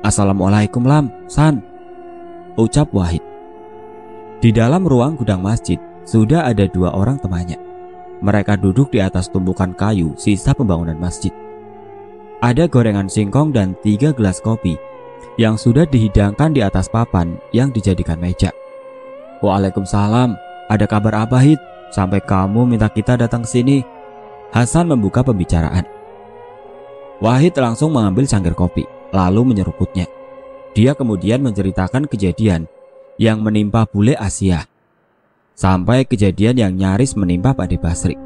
Assalamualaikum 0.06 0.82
Lam, 0.86 1.10
San, 1.26 1.62
ucap 2.54 2.90
Wahid. 2.94 3.22
Di 4.40 4.54
dalam 4.54 4.86
ruang 4.86 5.18
gudang 5.18 5.42
masjid 5.42 5.76
sudah 6.06 6.46
ada 6.46 6.64
dua 6.70 6.94
orang 6.94 7.18
temannya. 7.18 7.58
Mereka 8.24 8.56
duduk 8.62 8.94
di 8.94 9.02
atas 9.02 9.28
tumpukan 9.28 9.74
kayu 9.74 10.14
sisa 10.16 10.54
pembangunan 10.54 10.96
masjid. 10.96 11.34
Ada 12.40 12.70
gorengan 12.72 13.10
singkong 13.10 13.52
dan 13.52 13.76
tiga 13.84 14.16
gelas 14.16 14.40
kopi 14.40 14.80
yang 15.40 15.56
sudah 15.56 15.88
dihidangkan 15.88 16.52
di 16.52 16.60
atas 16.60 16.92
papan 16.92 17.40
yang 17.56 17.72
dijadikan 17.72 18.20
meja. 18.20 18.52
Waalaikumsalam, 19.40 20.36
ada 20.68 20.84
kabar 20.84 21.24
apa 21.24 21.40
Hid? 21.40 21.56
Sampai 21.88 22.20
kamu 22.20 22.68
minta 22.68 22.92
kita 22.92 23.16
datang 23.16 23.48
ke 23.48 23.48
sini. 23.48 23.80
Hasan 24.52 24.92
membuka 24.92 25.24
pembicaraan. 25.24 25.88
Wahid 27.24 27.56
langsung 27.56 27.96
mengambil 27.96 28.28
cangkir 28.28 28.52
kopi, 28.52 28.84
lalu 29.16 29.48
menyeruputnya. 29.48 30.04
Dia 30.76 30.92
kemudian 30.92 31.40
menceritakan 31.40 32.04
kejadian 32.04 32.68
yang 33.16 33.40
menimpa 33.40 33.88
bule 33.88 34.16
Asia, 34.16 34.64
sampai 35.56 36.04
kejadian 36.04 36.56
yang 36.56 36.72
nyaris 36.76 37.16
menimpa 37.16 37.56
Pak 37.56 37.76
Basri. 37.80 38.16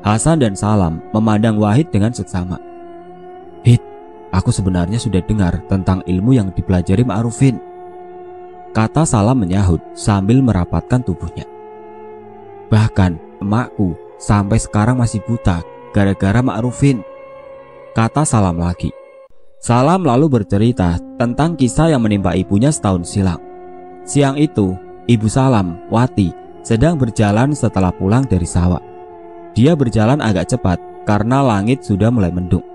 Hasan 0.00 0.40
dan 0.40 0.56
Salam 0.56 1.04
memandang 1.12 1.60
Wahid 1.60 1.92
dengan 1.92 2.12
seksama. 2.12 2.69
Aku 4.30 4.54
sebenarnya 4.54 5.02
sudah 5.02 5.18
dengar 5.26 5.58
tentang 5.66 6.06
ilmu 6.06 6.38
yang 6.38 6.54
dipelajari 6.54 7.02
Ma'rufin. 7.02 7.58
Kata 8.70 9.02
Salam 9.02 9.42
menyahut 9.42 9.82
sambil 9.98 10.38
merapatkan 10.38 11.02
tubuhnya. 11.02 11.42
Bahkan 12.70 13.42
emakku 13.42 13.98
sampai 14.22 14.62
sekarang 14.62 15.02
masih 15.02 15.18
buta 15.26 15.66
gara-gara 15.90 16.38
Ma'rufin. 16.38 17.02
Kata 17.90 18.22
Salam 18.22 18.62
lagi. 18.62 18.94
Salam 19.58 20.06
lalu 20.06 20.40
bercerita 20.40 20.96
tentang 21.18 21.58
kisah 21.58 21.90
yang 21.90 22.00
menimpa 22.00 22.32
ibunya 22.38 22.70
setahun 22.70 23.10
silam. 23.10 23.42
Siang 24.06 24.38
itu, 24.38 24.78
Ibu 25.10 25.26
Salam, 25.26 25.90
Wati, 25.90 26.30
sedang 26.62 26.94
berjalan 26.96 27.50
setelah 27.52 27.90
pulang 27.90 28.24
dari 28.24 28.46
sawah. 28.46 28.80
Dia 29.52 29.74
berjalan 29.74 30.22
agak 30.22 30.54
cepat 30.54 30.78
karena 31.02 31.42
langit 31.42 31.82
sudah 31.82 32.08
mulai 32.14 32.30
mendung. 32.30 32.69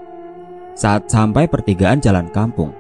Saat 0.76 1.08
sampai 1.08 1.48
pertigaan 1.48 2.04
jalan 2.04 2.28
kampung, 2.36 2.76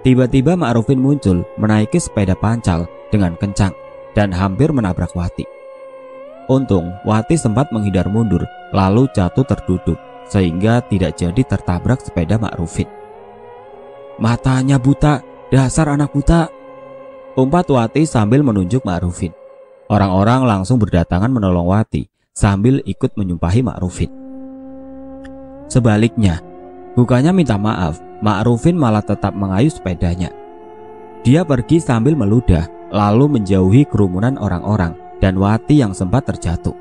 tiba-tiba 0.00 0.56
Ma'rufin 0.56 0.96
muncul 0.96 1.44
menaiki 1.60 2.00
sepeda 2.00 2.32
pancal 2.32 2.88
dengan 3.12 3.36
kencang 3.36 3.76
dan 4.16 4.32
hampir 4.32 4.72
menabrak 4.72 5.12
Wati. 5.12 5.44
Untung, 6.48 6.96
Wati 7.04 7.36
sempat 7.36 7.68
menghindar 7.68 8.08
mundur 8.08 8.48
lalu 8.72 9.04
jatuh 9.12 9.44
terduduk 9.44 10.00
sehingga 10.24 10.80
tidak 10.88 11.20
jadi 11.20 11.42
tertabrak 11.44 12.00
sepeda 12.00 12.40
Ma'rufin. 12.40 12.88
Matanya 14.16 14.80
buta, 14.80 15.20
dasar 15.52 15.92
anak 15.92 16.16
buta. 16.16 16.48
Umpat 17.36 17.68
Wati 17.68 18.08
sambil 18.08 18.40
menunjuk 18.40 18.80
Ma'rufin. 18.88 19.36
Orang-orang 19.92 20.48
langsung 20.48 20.80
berdatangan 20.80 21.28
menolong 21.28 21.68
Wati 21.68 22.08
sambil 22.32 22.80
ikut 22.88 23.12
menyumpahi 23.20 23.60
Ma'rufin. 23.60 24.08
Sebaliknya, 25.68 26.40
bukannya 26.96 27.30
minta 27.36 27.60
maaf, 27.60 28.00
Ma'rufin 28.24 28.74
malah 28.74 29.04
tetap 29.04 29.36
mengayuh 29.36 29.70
sepedanya. 29.70 30.32
Dia 31.22 31.44
pergi 31.44 31.78
sambil 31.78 32.16
meludah, 32.16 32.66
lalu 32.88 33.38
menjauhi 33.38 33.84
kerumunan 33.84 34.40
orang-orang 34.40 34.96
dan 35.20 35.36
Wati 35.36 35.84
yang 35.84 35.92
sempat 35.92 36.24
terjatuh. 36.26 36.74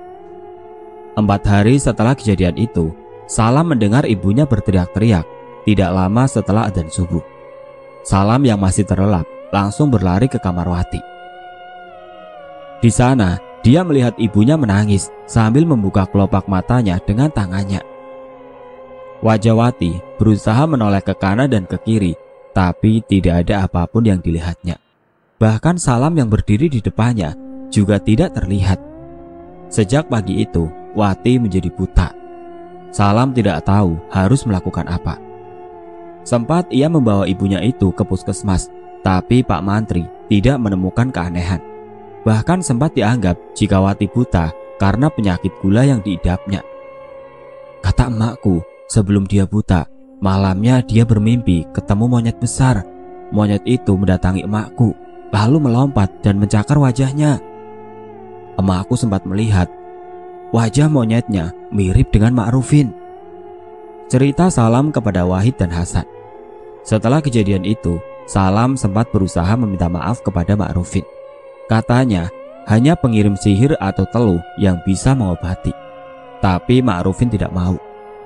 Empat 1.15 1.41
hari 1.47 1.75
setelah 1.75 2.15
kejadian 2.15 2.55
itu, 2.55 2.95
Salam 3.25 3.73
mendengar 3.73 4.05
ibunya 4.05 4.45
berteriak-teriak 4.45 5.25
tidak 5.65 5.89
lama 5.89 6.29
setelah 6.29 6.69
adzan 6.69 6.93
subuh. 6.93 7.25
Salam 8.05 8.45
yang 8.45 8.61
masih 8.61 8.85
terlelap 8.85 9.25
langsung 9.49 9.89
berlari 9.89 10.29
ke 10.29 10.37
kamar 10.37 10.69
Wati. 10.69 11.01
Di 12.85 12.93
sana, 12.93 13.41
dia 13.65 13.81
melihat 13.81 14.13
ibunya 14.21 14.53
menangis 14.61 15.09
sambil 15.25 15.65
membuka 15.65 16.05
kelopak 16.05 16.45
matanya 16.45 17.01
dengan 17.01 17.33
tangannya. 17.33 17.94
Wajah 19.25 19.57
Wati 19.57 19.97
berusaha 20.21 20.69
menoleh 20.69 21.01
ke 21.01 21.17
kanan 21.17 21.49
dan 21.49 21.65
ke 21.65 21.81
kiri, 21.81 22.13
tapi 22.53 23.01
tidak 23.09 23.41
ada 23.41 23.65
apa 23.65 23.89
pun 23.89 24.05
yang 24.05 24.21
dilihatnya. 24.21 24.77
Bahkan 25.41 25.81
Salam 25.81 26.13
yang 26.13 26.29
berdiri 26.29 26.69
di 26.69 26.77
depannya 26.77 27.33
juga 27.73 27.97
tidak 27.97 28.37
terlihat. 28.37 28.77
Sejak 29.73 30.13
pagi 30.13 30.45
itu, 30.45 30.69
Wati 30.93 31.41
menjadi 31.41 31.73
buta. 31.73 32.13
Salam 32.93 33.33
tidak 33.33 33.65
tahu 33.65 33.97
harus 34.13 34.45
melakukan 34.45 34.85
apa. 34.85 35.17
Sempat 36.21 36.69
ia 36.69 36.85
membawa 36.85 37.25
ibunya 37.25 37.65
itu 37.65 37.89
ke 37.97 38.05
puskesmas, 38.05 38.69
tapi 39.01 39.41
Pak 39.41 39.65
Mantri 39.65 40.05
tidak 40.29 40.61
menemukan 40.61 41.09
keanehan. 41.09 41.65
Bahkan 42.29 42.61
sempat 42.61 42.93
dianggap 42.93 43.41
jika 43.57 43.81
Wati 43.81 44.05
buta 44.05 44.53
karena 44.77 45.09
penyakit 45.09 45.49
gula 45.65 45.81
yang 45.81 46.05
diidapnya. 46.05 46.61
Kata 47.81 48.13
emakku, 48.13 48.74
sebelum 48.87 49.25
dia 49.29 49.47
buta, 49.47 49.87
malamnya 50.21 50.81
dia 50.81 51.05
bermimpi 51.05 51.65
ketemu 51.71 52.05
monyet 52.09 52.37
besar. 52.37 52.85
Monyet 53.33 53.65
itu 53.65 53.97
mendatangi 53.97 54.45
emakku, 54.45 54.93
lalu 55.33 55.57
melompat 55.57 56.13
dan 56.21 56.37
mencakar 56.37 56.77
wajahnya. 56.77 57.41
Emakku 58.55 58.95
sempat 58.95 59.25
melihat 59.27 59.67
Wajah 60.55 60.87
monyetnya 60.87 61.51
mirip 61.73 62.15
dengan 62.15 62.31
Ma'rufin. 62.31 62.93
Cerita 64.07 64.47
Salam 64.47 64.93
kepada 64.93 65.27
Wahid 65.27 65.59
dan 65.59 65.67
Hasan. 65.67 66.07
Setelah 66.85 67.19
kejadian 67.19 67.67
itu, 67.67 67.99
Salam 68.23 68.79
sempat 68.79 69.11
berusaha 69.11 69.51
meminta 69.59 69.91
maaf 69.91 70.23
kepada 70.23 70.55
Ma'rufin. 70.55 71.03
Katanya, 71.67 72.31
hanya 72.71 72.95
pengirim 72.95 73.35
sihir 73.35 73.73
atau 73.83 74.05
teluh 74.13 74.39
yang 74.61 74.79
bisa 74.87 75.11
mengobati. 75.11 75.73
Tapi 76.39 76.79
Ma'rufin 76.79 77.27
tidak 77.27 77.49
mau. 77.49 77.75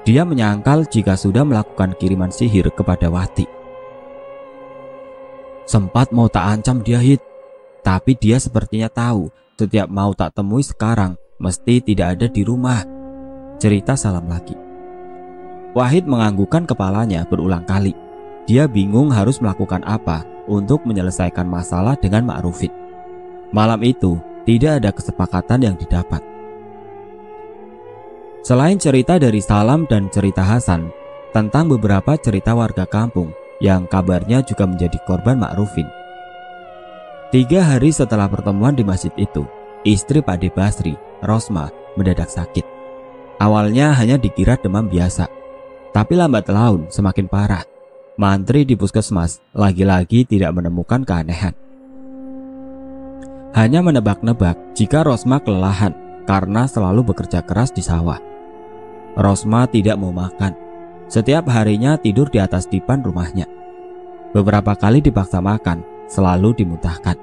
Dia 0.10 0.26
menyangkal 0.26 0.90
jika 0.90 1.14
sudah 1.14 1.46
melakukan 1.46 1.94
kiriman 1.94 2.34
sihir 2.34 2.66
kepada 2.74 3.14
Wati. 3.14 3.46
Sempat 5.70 6.10
mau 6.10 6.26
tak 6.26 6.50
ancam 6.50 6.82
dia 6.82 6.98
hit, 6.98 7.22
tapi 7.86 8.18
dia 8.18 8.42
sepertinya 8.42 8.90
tahu 8.90 9.30
setiap 9.54 9.86
mau 9.86 10.18
tak 10.18 10.34
temui 10.34 10.66
sekarang 10.66 11.14
mesti 11.38 11.78
tidak 11.86 12.18
ada 12.18 12.26
di 12.26 12.42
rumah. 12.42 12.82
Cerita 13.62 13.94
salam 13.94 14.26
lagi. 14.26 14.58
Wahid 15.78 16.10
menganggukkan 16.10 16.66
kepalanya 16.66 17.30
berulang 17.30 17.62
kali. 17.70 17.94
Dia 18.50 18.66
bingung 18.66 19.14
harus 19.14 19.38
melakukan 19.38 19.86
apa 19.86 20.26
untuk 20.50 20.90
menyelesaikan 20.90 21.46
masalah 21.46 21.94
dengan 21.94 22.26
Ma'rufid. 22.26 22.74
Malam 23.54 23.86
itu, 23.86 24.18
tidak 24.50 24.82
ada 24.82 24.90
kesepakatan 24.90 25.70
yang 25.70 25.76
didapat. 25.78 26.39
Selain 28.50 28.82
cerita 28.82 29.22
dari 29.22 29.46
Salam 29.46 29.86
dan 29.86 30.10
cerita 30.10 30.42
Hasan 30.42 30.90
tentang 31.30 31.70
beberapa 31.70 32.18
cerita 32.18 32.58
warga 32.58 32.82
kampung 32.82 33.30
yang 33.62 33.86
kabarnya 33.86 34.42
juga 34.42 34.66
menjadi 34.66 34.98
korban 35.06 35.38
Ma'rufin. 35.38 35.86
Tiga 37.30 37.62
hari 37.62 37.94
setelah 37.94 38.26
pertemuan 38.26 38.74
di 38.74 38.82
masjid 38.82 39.14
itu, 39.22 39.46
istri 39.86 40.26
Pak 40.26 40.42
De 40.42 40.50
Basri, 40.50 40.98
Rosma, 41.22 41.70
mendadak 41.94 42.26
sakit. 42.26 42.66
Awalnya 43.38 43.94
hanya 43.94 44.18
dikira 44.18 44.58
demam 44.58 44.90
biasa, 44.90 45.30
tapi 45.94 46.18
lambat 46.18 46.50
laun 46.50 46.90
semakin 46.90 47.30
parah. 47.30 47.62
Mantri 48.18 48.66
di 48.66 48.74
puskesmas 48.74 49.46
lagi-lagi 49.54 50.26
tidak 50.26 50.58
menemukan 50.58 51.06
keanehan. 51.06 51.54
Hanya 53.54 53.86
menebak-nebak 53.86 54.58
jika 54.74 55.06
Rosma 55.06 55.38
kelelahan 55.38 55.94
karena 56.26 56.66
selalu 56.66 57.14
bekerja 57.14 57.46
keras 57.46 57.70
di 57.70 57.86
sawah. 57.86 58.29
Rosma 59.18 59.66
tidak 59.66 59.98
mau 59.98 60.14
makan. 60.14 60.54
Setiap 61.10 61.50
harinya 61.50 61.98
tidur 61.98 62.30
di 62.30 62.38
atas 62.38 62.70
dipan 62.70 63.02
rumahnya. 63.02 63.50
Beberapa 64.30 64.78
kali 64.78 65.02
dipaksa 65.02 65.42
makan, 65.42 65.82
selalu 66.06 66.54
dimuntahkan. 66.62 67.18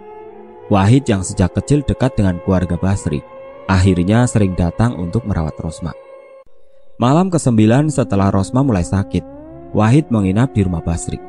Wahid 0.67 1.07
yang 1.07 1.23
sejak 1.23 1.55
kecil 1.55 1.87
dekat 1.87 2.19
dengan 2.19 2.43
keluarga 2.43 2.75
Basri, 2.75 3.23
akhirnya 3.71 4.27
sering 4.27 4.59
datang 4.59 4.99
untuk 4.99 5.23
merawat 5.23 5.55
Rosma. 5.63 5.95
Malam 6.99 7.31
ke-9 7.31 7.95
setelah 7.95 8.35
Rosma 8.35 8.67
mulai 8.67 8.83
sakit, 8.83 9.23
Wahid 9.71 10.11
menginap 10.11 10.51
di 10.51 10.67
rumah 10.67 10.83
Basri. 10.83 11.23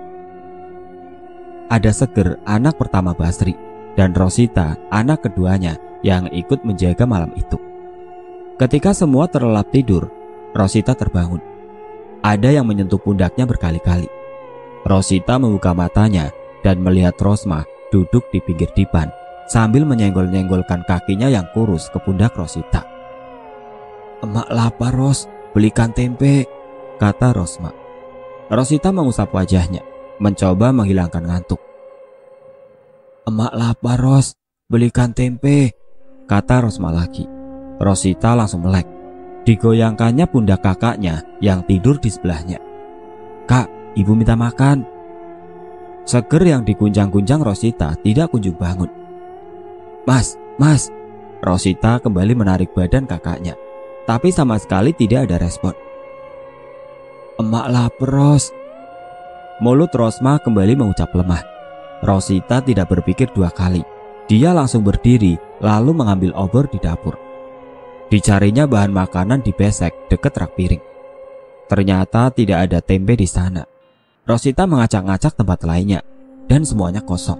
Ada 1.70 1.92
Seger, 1.94 2.42
anak 2.48 2.80
pertama 2.82 3.14
Basri, 3.14 3.54
dan 3.94 4.16
Rosita, 4.18 4.80
anak 4.90 5.30
keduanya 5.30 5.78
yang 6.02 6.26
ikut 6.34 6.66
menjaga 6.66 7.06
malam 7.06 7.30
itu. 7.38 7.60
Ketika 8.58 8.96
semua 8.96 9.30
terlelap 9.30 9.70
tidur, 9.70 10.10
Rosita 10.58 10.98
terbangun. 10.98 11.38
Ada 12.26 12.50
yang 12.50 12.66
menyentuh 12.66 12.98
pundaknya 12.98 13.46
berkali-kali. 13.46 14.10
Rosita 14.82 15.38
membuka 15.38 15.78
matanya 15.78 16.34
dan 16.66 16.82
melihat 16.82 17.14
Rosma 17.22 17.62
duduk 17.94 18.26
di 18.34 18.42
pinggir 18.42 18.74
dipan 18.74 19.14
sambil 19.46 19.86
menyenggol-nyenggolkan 19.86 20.82
kakinya 20.90 21.30
yang 21.30 21.46
kurus 21.54 21.94
ke 21.94 22.02
pundak 22.02 22.34
Rosita. 22.34 22.82
Emak 24.26 24.50
lapar 24.50 24.98
Ros, 24.98 25.30
belikan 25.54 25.94
tempe, 25.94 26.50
kata 26.98 27.38
Rosma. 27.38 27.70
Rosita 28.50 28.90
mengusap 28.90 29.30
wajahnya, 29.30 29.86
mencoba 30.18 30.74
menghilangkan 30.74 31.22
ngantuk. 31.22 31.62
Emak 33.30 33.54
lapar, 33.54 34.02
Ros. 34.02 34.34
Belikan 34.68 35.13
tempe, 35.13 35.78
kata 36.26 36.65
Rosma 36.65 36.89
lagi. 36.89 37.30
Rosita 37.78 38.34
langsung 38.34 38.65
melek. 38.65 38.97
Digoyangkannya 39.48 40.28
pundak 40.28 40.60
kakaknya 40.60 41.24
yang 41.40 41.64
tidur 41.64 41.96
di 41.96 42.12
sebelahnya. 42.12 42.60
Kak, 43.48 43.96
ibu 43.96 44.12
minta 44.12 44.36
makan. 44.36 44.84
Seger 46.04 46.44
yang 46.44 46.68
digunjang-gunjang 46.68 47.40
Rosita 47.40 47.96
tidak 48.04 48.36
kunjung 48.36 48.60
bangun. 48.60 48.92
Mas, 50.04 50.36
mas. 50.60 50.92
Rosita 51.40 51.96
kembali 52.04 52.36
menarik 52.36 52.76
badan 52.76 53.08
kakaknya. 53.08 53.56
Tapi 54.04 54.36
sama 54.36 54.60
sekali 54.60 54.92
tidak 54.92 55.32
ada 55.32 55.40
respon. 55.40 55.72
Emak 57.40 57.68
lapar, 57.72 58.12
Ros. 58.12 58.52
Mulut 59.64 59.96
Rosma 59.96 60.44
kembali 60.44 60.76
mengucap 60.76 61.08
lemah. 61.16 61.44
Rosita 62.04 62.60
tidak 62.60 62.92
berpikir 62.92 63.32
dua 63.32 63.48
kali. 63.48 63.80
Dia 64.28 64.52
langsung 64.52 64.84
berdiri, 64.84 65.40
lalu 65.64 65.96
mengambil 65.96 66.36
obor 66.36 66.68
di 66.68 66.84
dapur. 66.84 67.27
Dicarinya 68.08 68.63
bahan 68.63 68.96
makanan 68.96 69.43
di 69.43 69.52
besek 69.52 70.08
dekat 70.08 70.32
rak 70.39 70.56
piring. 70.56 70.80
Ternyata 71.67 72.32
tidak 72.32 72.72
ada 72.72 72.80
tempe 72.80 73.20
di 73.20 73.28
sana. 73.28 73.67
Rosita 74.24 74.63
mengacak-ngacak 74.63 75.36
tempat 75.36 75.67
lainnya, 75.67 76.00
dan 76.48 76.63
semuanya 76.63 77.04
kosong. 77.04 77.36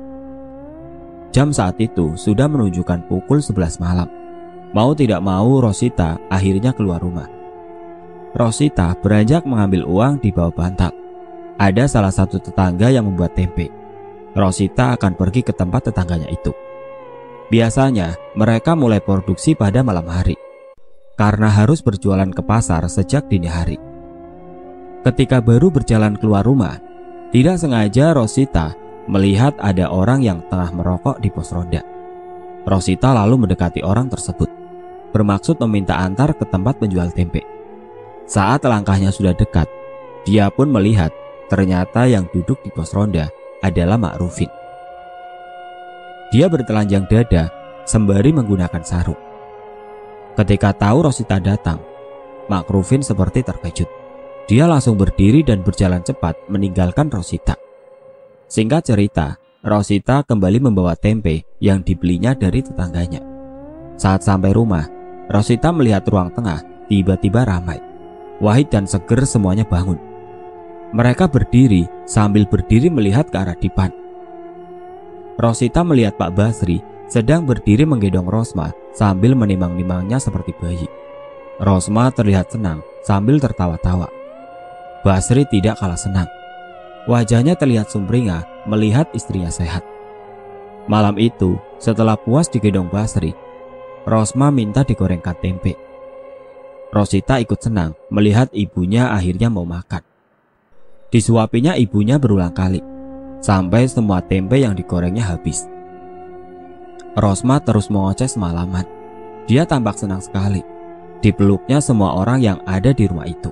Jam 1.32 1.56
saat 1.56 1.80
itu 1.80 2.20
sudah 2.20 2.52
menunjukkan 2.52 3.08
pukul 3.08 3.40
11 3.40 3.80
malam. 3.80 4.12
Mau 4.76 4.92
tidak 4.92 5.24
mau 5.24 5.64
Rosita 5.64 6.20
akhirnya 6.28 6.76
keluar 6.76 7.00
rumah. 7.00 7.32
Rosita 8.36 8.92
beranjak 9.00 9.48
mengambil 9.48 9.88
uang 9.88 10.20
di 10.20 10.36
bawah 10.36 10.52
bantal. 10.52 10.92
Ada 11.56 11.88
salah 11.88 12.12
satu 12.12 12.44
tetangga 12.44 12.92
yang 12.92 13.08
membuat 13.08 13.40
tempe. 13.40 13.72
Rosita 14.36 15.00
akan 15.00 15.16
pergi 15.16 15.48
ke 15.48 15.56
tempat 15.56 15.88
tetangganya 15.88 16.28
itu. 16.28 16.52
Biasanya 17.48 18.20
mereka 18.36 18.76
mulai 18.76 19.00
produksi 19.00 19.56
pada 19.56 19.80
malam 19.80 20.04
hari 20.12 20.36
karena 21.18 21.50
harus 21.50 21.82
berjualan 21.82 22.30
ke 22.30 22.46
pasar 22.46 22.86
sejak 22.86 23.26
dini 23.26 23.50
hari. 23.50 23.78
Ketika 25.02 25.42
baru 25.42 25.74
berjalan 25.74 26.14
keluar 26.16 26.46
rumah, 26.46 26.78
tidak 27.34 27.58
sengaja 27.58 28.14
Rosita 28.14 28.78
melihat 29.10 29.58
ada 29.58 29.90
orang 29.90 30.22
yang 30.22 30.40
tengah 30.48 30.72
merokok 30.72 31.18
di 31.18 31.34
pos 31.34 31.50
ronda. 31.52 31.82
Rosita 32.68 33.12
lalu 33.18 33.48
mendekati 33.48 33.82
orang 33.82 34.08
tersebut, 34.14 34.48
bermaksud 35.12 35.58
meminta 35.66 35.98
antar 35.98 36.38
ke 36.38 36.46
tempat 36.46 36.78
penjual 36.78 37.10
tempe. 37.12 37.42
Saat 38.28 38.68
langkahnya 38.68 39.10
sudah 39.10 39.34
dekat, 39.34 39.66
dia 40.28 40.52
pun 40.52 40.68
melihat 40.70 41.10
ternyata 41.48 42.06
yang 42.06 42.28
duduk 42.30 42.60
di 42.62 42.70
pos 42.70 42.92
ronda 42.92 43.32
adalah 43.64 43.96
Ma'rufin. 43.96 44.52
Dia 46.36 46.52
bertelanjang 46.52 47.08
dada 47.08 47.48
sembari 47.88 48.36
menggunakan 48.36 48.84
sarung. 48.84 49.27
Ketika 50.38 50.70
tahu 50.70 51.10
Rosita 51.10 51.42
datang, 51.42 51.82
Ma'rufin 52.46 53.02
seperti 53.02 53.42
terkejut. 53.42 53.90
Dia 54.46 54.70
langsung 54.70 54.94
berdiri 54.94 55.42
dan 55.42 55.66
berjalan 55.66 56.06
cepat 56.06 56.38
meninggalkan 56.48 57.10
Rosita. 57.10 57.58
Singkat 58.46 58.94
cerita, 58.94 59.42
Rosita 59.66 60.22
kembali 60.22 60.62
membawa 60.62 60.94
tempe 60.94 61.44
yang 61.58 61.82
dibelinya 61.82 62.38
dari 62.38 62.62
tetangganya. 62.62 63.20
Saat 63.98 64.24
sampai 64.24 64.54
rumah, 64.54 64.86
Rosita 65.28 65.74
melihat 65.74 66.06
ruang 66.08 66.30
tengah 66.32 66.62
tiba-tiba 66.86 67.44
ramai. 67.44 67.82
Wahid 68.38 68.70
dan 68.70 68.86
Seger 68.86 69.26
semuanya 69.26 69.66
bangun. 69.66 69.98
Mereka 70.94 71.28
berdiri 71.34 71.90
sambil 72.06 72.46
berdiri 72.46 72.88
melihat 72.88 73.28
ke 73.28 73.36
arah 73.42 73.58
dipan. 73.58 73.90
Rosita 75.36 75.82
melihat 75.82 76.16
Pak 76.16 76.32
Basri 76.38 76.80
sedang 77.08 77.48
berdiri 77.48 77.88
menggendong 77.88 78.28
Rosma 78.28 78.76
sambil 78.92 79.34
menimang-nimangnya 79.34 80.20
seperti 80.20 80.52
bayi. 80.60 80.88
Rosma 81.58 82.12
terlihat 82.14 82.54
senang 82.54 82.84
sambil 83.02 83.40
tertawa-tawa. 83.40 84.12
Basri 85.02 85.48
tidak 85.48 85.80
kalah 85.80 85.98
senang. 85.98 86.28
Wajahnya 87.08 87.56
terlihat 87.56 87.88
sumringah 87.88 88.68
melihat 88.68 89.08
istrinya 89.16 89.48
sehat. 89.48 89.82
Malam 90.92 91.16
itu, 91.20 91.56
setelah 91.80 92.20
puas 92.20 92.52
digendong 92.52 92.92
Basri, 92.92 93.32
Rosma 94.04 94.52
minta 94.52 94.84
digorengkan 94.84 95.36
tempe. 95.40 95.76
Rosita 96.92 97.40
ikut 97.44 97.60
senang 97.60 97.96
melihat 98.08 98.48
ibunya 98.56 99.12
akhirnya 99.12 99.52
mau 99.52 99.68
makan. 99.68 100.00
Disuapinya 101.12 101.76
ibunya 101.80 102.20
berulang 102.20 102.56
kali, 102.56 102.80
sampai 103.40 103.88
semua 103.88 104.24
tempe 104.24 104.60
yang 104.60 104.76
digorengnya 104.76 105.24
habis. 105.24 105.68
Rosma 107.18 107.58
terus 107.58 107.90
mengoceh 107.90 108.30
semalaman. 108.30 108.86
Dia 109.50 109.66
tampak 109.66 109.98
senang 109.98 110.22
sekali. 110.22 110.62
Dipeluknya 111.20 111.82
semua 111.82 112.14
orang 112.14 112.40
yang 112.40 112.60
ada 112.70 112.94
di 112.94 113.10
rumah 113.10 113.26
itu. 113.26 113.50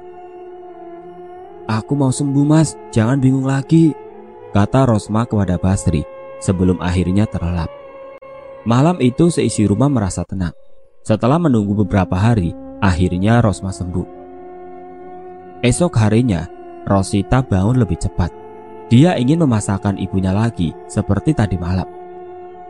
Aku 1.65 1.97
mau 1.97 2.13
sembuh 2.13 2.45
mas, 2.45 2.77
jangan 2.93 3.17
bingung 3.17 3.49
lagi, 3.49 3.89
kata 4.53 4.85
Rosma 4.85 5.25
kepada 5.25 5.57
Basri 5.57 6.05
sebelum 6.37 6.77
akhirnya 6.77 7.25
terlelap. 7.25 7.73
Malam 8.69 9.01
itu 9.01 9.33
seisi 9.33 9.65
rumah 9.65 9.89
merasa 9.89 10.21
tenang. 10.21 10.53
Setelah 11.01 11.41
menunggu 11.41 11.73
beberapa 11.81 12.13
hari, 12.13 12.53
Akhirnya 12.85 13.39
Rosma 13.39 13.71
sembuh. 13.71 14.07
Esok 15.65 15.93
harinya, 15.97 16.45
Rosita 16.85 17.41
bangun 17.41 17.81
lebih 17.81 17.97
cepat. 17.97 18.29
Dia 18.91 19.17
ingin 19.17 19.41
memasakkan 19.41 19.97
ibunya 19.97 20.29
lagi 20.29 20.69
seperti 20.85 21.33
tadi 21.33 21.57
malam. 21.57 21.87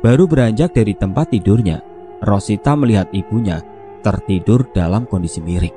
Baru 0.06 0.30
beranjak 0.30 0.78
dari 0.78 0.94
tempat 0.94 1.34
tidurnya, 1.34 1.82
Rosita 2.22 2.78
melihat 2.78 3.10
ibunya 3.10 3.66
tertidur 4.06 4.70
dalam 4.70 5.10
kondisi 5.10 5.42
miring. 5.42 5.74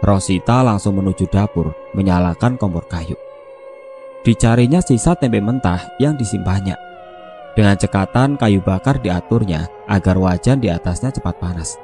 Rosita 0.00 0.64
langsung 0.64 0.96
menuju 0.96 1.28
dapur 1.28 1.76
menyalakan 1.92 2.56
kompor 2.56 2.88
kayu. 2.88 3.12
Dicarinya 4.24 4.80
sisa 4.80 5.12
tempe 5.12 5.44
mentah 5.44 5.92
yang 6.00 6.16
disimpannya. 6.16 6.72
Dengan 7.52 7.76
cekatan 7.76 8.40
kayu 8.40 8.64
bakar 8.64 9.04
diaturnya 9.04 9.68
agar 9.92 10.16
wajan 10.16 10.64
di 10.64 10.72
atasnya 10.72 11.12
cepat 11.12 11.36
panas. 11.36 11.76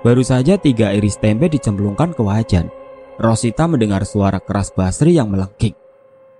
Baru 0.00 0.24
saja 0.24 0.56
tiga 0.56 0.96
iris 0.96 1.20
tempe 1.20 1.52
dicemplungkan 1.52 2.16
ke 2.16 2.24
wajan. 2.24 2.72
Rosita 3.20 3.68
mendengar 3.68 4.08
suara 4.08 4.40
keras 4.40 4.72
Basri 4.72 5.20
yang 5.20 5.28
melengking. 5.28 5.76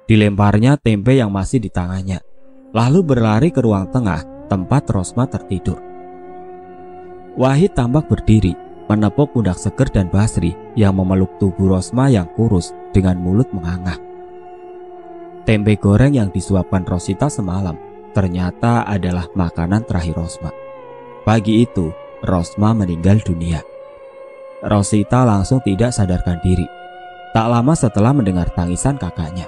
Dilemparnya 0.08 0.80
tempe 0.80 1.20
yang 1.20 1.28
masih 1.28 1.60
di 1.60 1.68
tangannya. 1.68 2.29
Lalu 2.70 3.02
berlari 3.02 3.50
ke 3.50 3.58
ruang 3.58 3.90
tengah 3.90 4.22
tempat 4.46 4.86
Rosma 4.94 5.26
tertidur. 5.26 5.82
Wahid 7.34 7.74
tampak 7.74 8.06
berdiri, 8.06 8.54
menepuk 8.86 9.34
pundak 9.34 9.58
seger 9.58 9.90
dan 9.90 10.06
Basri 10.06 10.54
yang 10.78 10.94
memeluk 10.94 11.34
tubuh 11.42 11.74
Rosma 11.74 12.06
yang 12.06 12.30
kurus 12.38 12.70
dengan 12.94 13.18
mulut 13.18 13.50
menganga. 13.50 13.98
Tempe 15.42 15.74
goreng 15.82 16.14
yang 16.14 16.30
disuapkan 16.30 16.86
Rosita 16.86 17.26
semalam 17.26 17.74
ternyata 18.14 18.86
adalah 18.86 19.26
makanan 19.34 19.82
terakhir 19.82 20.14
Rosma. 20.18 20.54
Pagi 21.26 21.66
itu, 21.66 21.90
Rosma 22.22 22.70
meninggal 22.70 23.18
dunia. 23.18 23.62
Rosita 24.62 25.26
langsung 25.26 25.58
tidak 25.66 25.90
sadarkan 25.90 26.38
diri. 26.38 26.66
Tak 27.34 27.46
lama 27.50 27.74
setelah 27.74 28.14
mendengar 28.14 28.46
tangisan 28.54 28.94
kakaknya. 28.94 29.46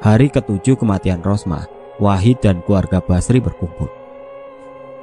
Hari 0.00 0.28
ketujuh 0.28 0.76
kematian 0.76 1.24
Rosma, 1.24 1.64
Wahid 2.00 2.40
dan 2.40 2.64
keluarga 2.64 3.02
Basri 3.04 3.42
berkumpul. 3.42 3.90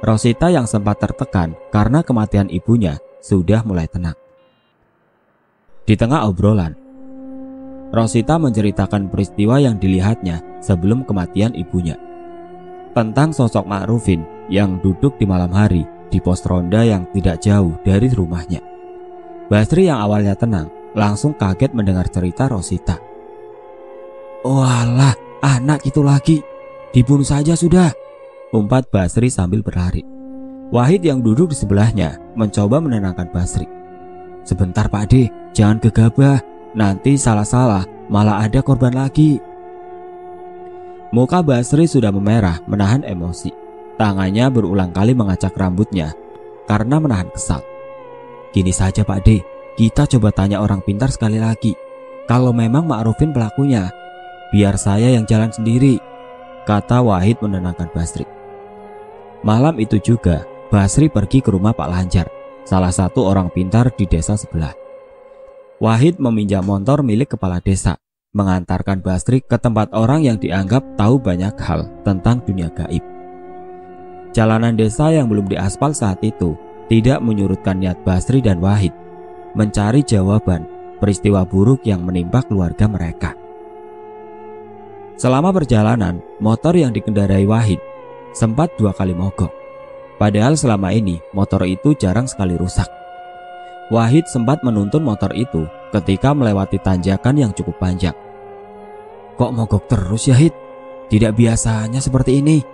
Rosita 0.00 0.48
yang 0.48 0.64
sempat 0.64 0.96
tertekan 0.98 1.52
karena 1.68 2.00
kematian 2.00 2.48
ibunya 2.48 2.96
sudah 3.20 3.60
mulai 3.62 3.84
tenang. 3.84 4.16
Di 5.84 5.92
tengah 5.94 6.24
obrolan, 6.24 6.72
Rosita 7.90 8.38
menceritakan 8.38 9.10
peristiwa 9.10 9.58
yang 9.58 9.76
dilihatnya 9.76 10.62
sebelum 10.62 11.02
kematian 11.02 11.52
ibunya. 11.58 11.98
Tentang 12.94 13.34
sosok 13.34 13.66
Ma'rufin 13.66 14.22
yang 14.50 14.78
duduk 14.78 15.18
di 15.18 15.26
malam 15.26 15.50
hari 15.50 15.82
di 16.10 16.18
pos 16.18 16.42
ronda 16.42 16.82
yang 16.82 17.06
tidak 17.14 17.38
jauh 17.42 17.74
dari 17.86 18.10
rumahnya. 18.10 18.62
Basri 19.50 19.90
yang 19.90 20.02
awalnya 20.02 20.38
tenang 20.38 20.70
langsung 20.94 21.34
kaget 21.34 21.74
mendengar 21.74 22.06
cerita 22.10 22.46
Rosita. 22.50 22.98
Walah, 24.46 25.14
anak 25.42 25.86
itu 25.86 26.02
lagi. 26.02 26.49
Dibunuh 26.90 27.22
saja 27.22 27.54
sudah 27.54 27.94
umpat 28.50 28.90
Basri 28.90 29.30
sambil 29.30 29.62
berlari. 29.62 30.02
Wahid 30.74 31.06
yang 31.06 31.22
duduk 31.22 31.54
di 31.54 31.56
sebelahnya 31.58 32.18
mencoba 32.34 32.82
menenangkan 32.82 33.30
Basri. 33.30 33.66
Sebentar 34.42 34.90
Pak 34.90 35.06
De, 35.14 35.30
jangan 35.54 35.78
gegabah, 35.78 36.42
nanti 36.74 37.14
salah-salah 37.14 37.86
malah 38.10 38.42
ada 38.42 38.58
korban 38.58 38.90
lagi. 38.90 39.38
Muka 41.14 41.46
Basri 41.46 41.86
sudah 41.86 42.10
memerah 42.10 42.58
menahan 42.66 43.06
emosi. 43.06 43.54
Tangannya 43.94 44.50
berulang 44.50 44.90
kali 44.90 45.14
mengacak 45.14 45.54
rambutnya 45.54 46.10
karena 46.66 46.98
menahan 46.98 47.30
kesal. 47.30 47.62
Gini 48.50 48.74
saja 48.74 49.06
Pak 49.06 49.20
De, 49.22 49.38
kita 49.78 50.10
coba 50.10 50.34
tanya 50.34 50.58
orang 50.58 50.82
pintar 50.82 51.14
sekali 51.14 51.38
lagi. 51.38 51.70
Kalau 52.26 52.50
memang 52.50 52.86
Ma'rufin 52.86 53.30
pelakunya, 53.30 53.90
biar 54.50 54.74
saya 54.74 55.14
yang 55.14 55.26
jalan 55.26 55.50
sendiri, 55.54 56.09
kata 56.70 57.02
Wahid 57.02 57.42
menenangkan 57.42 57.90
Basri. 57.90 58.22
Malam 59.42 59.82
itu 59.82 59.98
juga, 59.98 60.46
Basri 60.70 61.10
pergi 61.10 61.42
ke 61.42 61.50
rumah 61.50 61.74
Pak 61.74 61.88
Lanjar, 61.90 62.30
salah 62.62 62.94
satu 62.94 63.26
orang 63.26 63.50
pintar 63.50 63.90
di 63.90 64.06
desa 64.06 64.38
sebelah. 64.38 64.70
Wahid 65.82 66.22
meminjam 66.22 66.62
motor 66.62 67.02
milik 67.02 67.34
kepala 67.34 67.58
desa, 67.58 67.98
mengantarkan 68.30 69.02
Basri 69.02 69.42
ke 69.42 69.58
tempat 69.58 69.90
orang 69.90 70.22
yang 70.22 70.38
dianggap 70.38 70.94
tahu 70.94 71.18
banyak 71.18 71.58
hal 71.58 71.90
tentang 72.06 72.38
dunia 72.46 72.70
gaib. 72.70 73.02
Jalanan 74.30 74.78
desa 74.78 75.10
yang 75.10 75.26
belum 75.26 75.50
diaspal 75.50 75.90
saat 75.90 76.22
itu 76.22 76.54
tidak 76.86 77.18
menyurutkan 77.18 77.82
niat 77.82 77.98
Basri 78.06 78.38
dan 78.38 78.62
Wahid 78.62 78.94
mencari 79.58 80.06
jawaban 80.06 80.70
peristiwa 81.02 81.42
buruk 81.42 81.82
yang 81.82 82.06
menimpa 82.06 82.46
keluarga 82.46 82.86
mereka. 82.86 83.39
Selama 85.20 85.52
perjalanan, 85.52 86.24
motor 86.40 86.72
yang 86.72 86.96
dikendarai 86.96 87.44
Wahid 87.44 87.76
sempat 88.32 88.72
dua 88.80 88.96
kali 88.96 89.12
mogok. 89.12 89.52
Padahal 90.16 90.56
selama 90.56 90.96
ini 90.96 91.20
motor 91.36 91.60
itu 91.68 91.92
jarang 91.92 92.24
sekali 92.24 92.56
rusak. 92.56 92.88
Wahid 93.92 94.24
sempat 94.32 94.64
menuntun 94.64 95.04
motor 95.04 95.28
itu 95.36 95.68
ketika 95.92 96.32
melewati 96.32 96.80
tanjakan 96.80 97.36
yang 97.36 97.52
cukup 97.52 97.76
panjang. 97.76 98.16
Kok 99.36 99.52
mogok 99.52 99.92
terus 99.92 100.24
ya 100.24 100.40
Hid? 100.40 100.56
Tidak 101.12 101.36
biasanya 101.36 102.00
seperti 102.00 102.40
ini, 102.40 102.64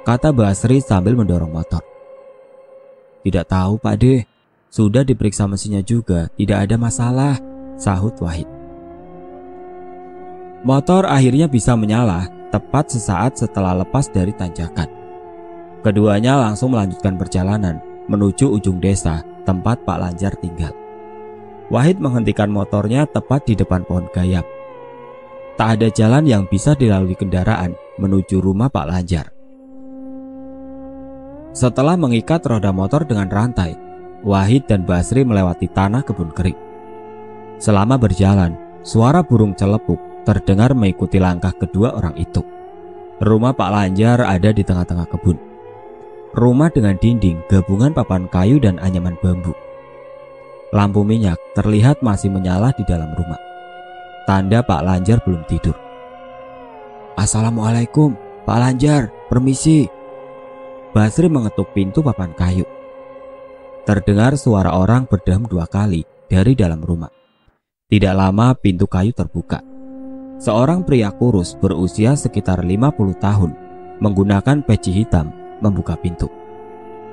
kata 0.00 0.32
Basri 0.32 0.80
sambil 0.80 1.12
mendorong 1.12 1.52
motor. 1.52 1.84
Tidak 3.20 3.44
tahu 3.44 3.76
Pak 3.76 3.96
De, 4.00 4.24
sudah 4.72 5.04
diperiksa 5.04 5.44
mesinnya 5.44 5.84
juga, 5.84 6.32
tidak 6.40 6.64
ada 6.64 6.76
masalah, 6.80 7.36
sahut 7.76 8.16
Wahid. 8.24 8.61
Motor 10.62 11.10
akhirnya 11.10 11.50
bisa 11.50 11.74
menyala 11.74 12.30
tepat 12.54 12.94
sesaat 12.94 13.34
setelah 13.34 13.82
lepas 13.82 14.06
dari 14.06 14.30
tanjakan. 14.30 14.86
Keduanya 15.82 16.38
langsung 16.38 16.70
melanjutkan 16.70 17.18
perjalanan 17.18 17.82
menuju 18.06 18.46
ujung 18.46 18.78
desa 18.78 19.26
tempat 19.42 19.82
Pak 19.82 19.98
Lanjar 19.98 20.38
tinggal. 20.38 20.70
Wahid 21.66 21.98
menghentikan 21.98 22.46
motornya 22.46 23.10
tepat 23.10 23.42
di 23.50 23.58
depan 23.58 23.82
pohon 23.82 24.06
gayam. 24.14 24.46
Tak 25.58 25.82
ada 25.82 25.90
jalan 25.90 26.30
yang 26.30 26.46
bisa 26.46 26.78
dilalui 26.78 27.18
kendaraan 27.18 27.74
menuju 27.98 28.38
rumah 28.38 28.70
Pak 28.70 28.86
Lanjar. 28.86 29.26
Setelah 31.50 31.98
mengikat 31.98 32.38
roda 32.46 32.70
motor 32.70 33.02
dengan 33.02 33.26
rantai, 33.26 33.74
Wahid 34.22 34.70
dan 34.70 34.86
Basri 34.86 35.26
melewati 35.26 35.66
tanah 35.66 36.06
kebun 36.06 36.30
kering. 36.30 36.60
Selama 37.58 37.98
berjalan, 37.98 38.54
suara 38.86 39.26
burung 39.26 39.58
celepuk 39.58 40.11
terdengar 40.22 40.74
mengikuti 40.74 41.18
langkah 41.22 41.54
kedua 41.54 41.94
orang 41.94 42.14
itu. 42.18 42.42
Rumah 43.22 43.54
Pak 43.54 43.70
Lanjar 43.70 44.18
ada 44.22 44.50
di 44.50 44.66
tengah-tengah 44.66 45.06
kebun. 45.06 45.38
Rumah 46.34 46.68
dengan 46.72 46.96
dinding 46.98 47.44
gabungan 47.46 47.94
papan 47.94 48.26
kayu 48.32 48.58
dan 48.58 48.80
anyaman 48.82 49.14
bambu. 49.20 49.52
Lampu 50.72 51.04
minyak 51.04 51.36
terlihat 51.52 52.00
masih 52.00 52.32
menyala 52.32 52.72
di 52.72 52.82
dalam 52.88 53.12
rumah. 53.14 53.38
Tanda 54.24 54.64
Pak 54.64 54.82
Lanjar 54.82 55.20
belum 55.22 55.44
tidur. 55.44 55.76
Assalamualaikum, 57.14 58.16
Pak 58.48 58.58
Lanjar, 58.58 59.12
permisi. 59.28 59.86
Basri 60.96 61.28
mengetuk 61.28 61.70
pintu 61.76 62.00
papan 62.00 62.32
kayu. 62.32 62.64
Terdengar 63.84 64.38
suara 64.40 64.72
orang 64.78 65.04
berdam 65.04 65.44
dua 65.44 65.68
kali 65.68 66.02
dari 66.26 66.56
dalam 66.56 66.80
rumah. 66.80 67.10
Tidak 67.92 68.14
lama 68.16 68.56
pintu 68.56 68.88
kayu 68.88 69.12
terbuka. 69.12 69.71
Seorang 70.42 70.82
pria 70.82 71.06
kurus 71.14 71.54
berusia 71.54 72.18
sekitar 72.18 72.66
50 72.66 72.98
tahun 73.22 73.54
menggunakan 74.02 74.66
peci 74.66 74.90
hitam 74.90 75.30
membuka 75.62 75.94
pintu. 75.94 76.26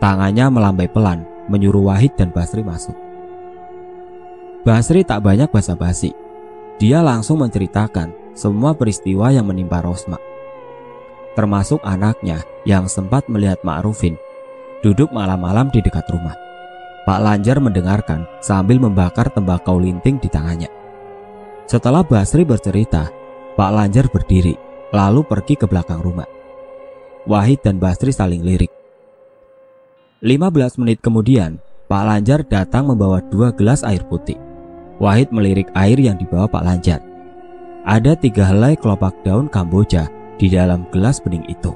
Tangannya 0.01 0.49
melambai 0.49 0.89
pelan 0.89 1.29
menyuruh 1.45 1.93
Wahid 1.93 2.17
dan 2.17 2.33
Basri 2.33 2.65
masuk. 2.65 2.97
Basri 4.65 5.05
tak 5.05 5.21
banyak 5.21 5.45
basa-basi. 5.53 6.09
Dia 6.81 7.05
langsung 7.05 7.45
menceritakan 7.45 8.33
semua 8.33 8.73
peristiwa 8.73 9.29
yang 9.29 9.45
menimpa 9.45 9.77
Rosma. 9.85 10.17
Termasuk 11.37 11.85
anaknya 11.85 12.41
yang 12.65 12.89
sempat 12.89 13.29
melihat 13.29 13.61
Ma'rufin 13.61 14.17
duduk 14.81 15.13
malam-malam 15.13 15.69
di 15.69 15.85
dekat 15.85 16.09
rumah. 16.09 16.33
Pak 17.05 17.19
Lanjar 17.21 17.61
mendengarkan 17.61 18.25
sambil 18.41 18.81
membakar 18.81 19.29
tembakau 19.29 19.77
linting 19.77 20.17
di 20.17 20.33
tangannya. 20.33 20.71
Setelah 21.69 22.01
Basri 22.01 22.41
bercerita, 22.41 23.18
Pak 23.59 23.75
Lanjar 23.75 24.07
berdiri, 24.07 24.55
lalu 24.95 25.19
pergi 25.27 25.59
ke 25.59 25.67
belakang 25.67 25.99
rumah. 25.99 26.23
Wahid 27.27 27.59
dan 27.59 27.75
Basri 27.75 28.15
saling 28.15 28.39
lirik. 28.39 28.71
15 30.23 30.79
menit 30.79 31.03
kemudian, 31.03 31.59
Pak 31.91 32.03
Lanjar 32.07 32.47
datang 32.47 32.87
membawa 32.87 33.19
dua 33.27 33.51
gelas 33.51 33.83
air 33.83 33.99
putih. 34.07 34.39
Wahid 35.03 35.35
melirik 35.35 35.67
air 35.75 35.99
yang 35.99 36.15
dibawa 36.15 36.47
Pak 36.47 36.63
Lanjar. 36.63 37.03
Ada 37.83 38.15
tiga 38.15 38.47
helai 38.47 38.79
kelopak 38.79 39.11
daun 39.27 39.51
Kamboja 39.51 40.07
di 40.39 40.47
dalam 40.47 40.87
gelas 40.95 41.19
bening 41.19 41.43
itu. 41.51 41.75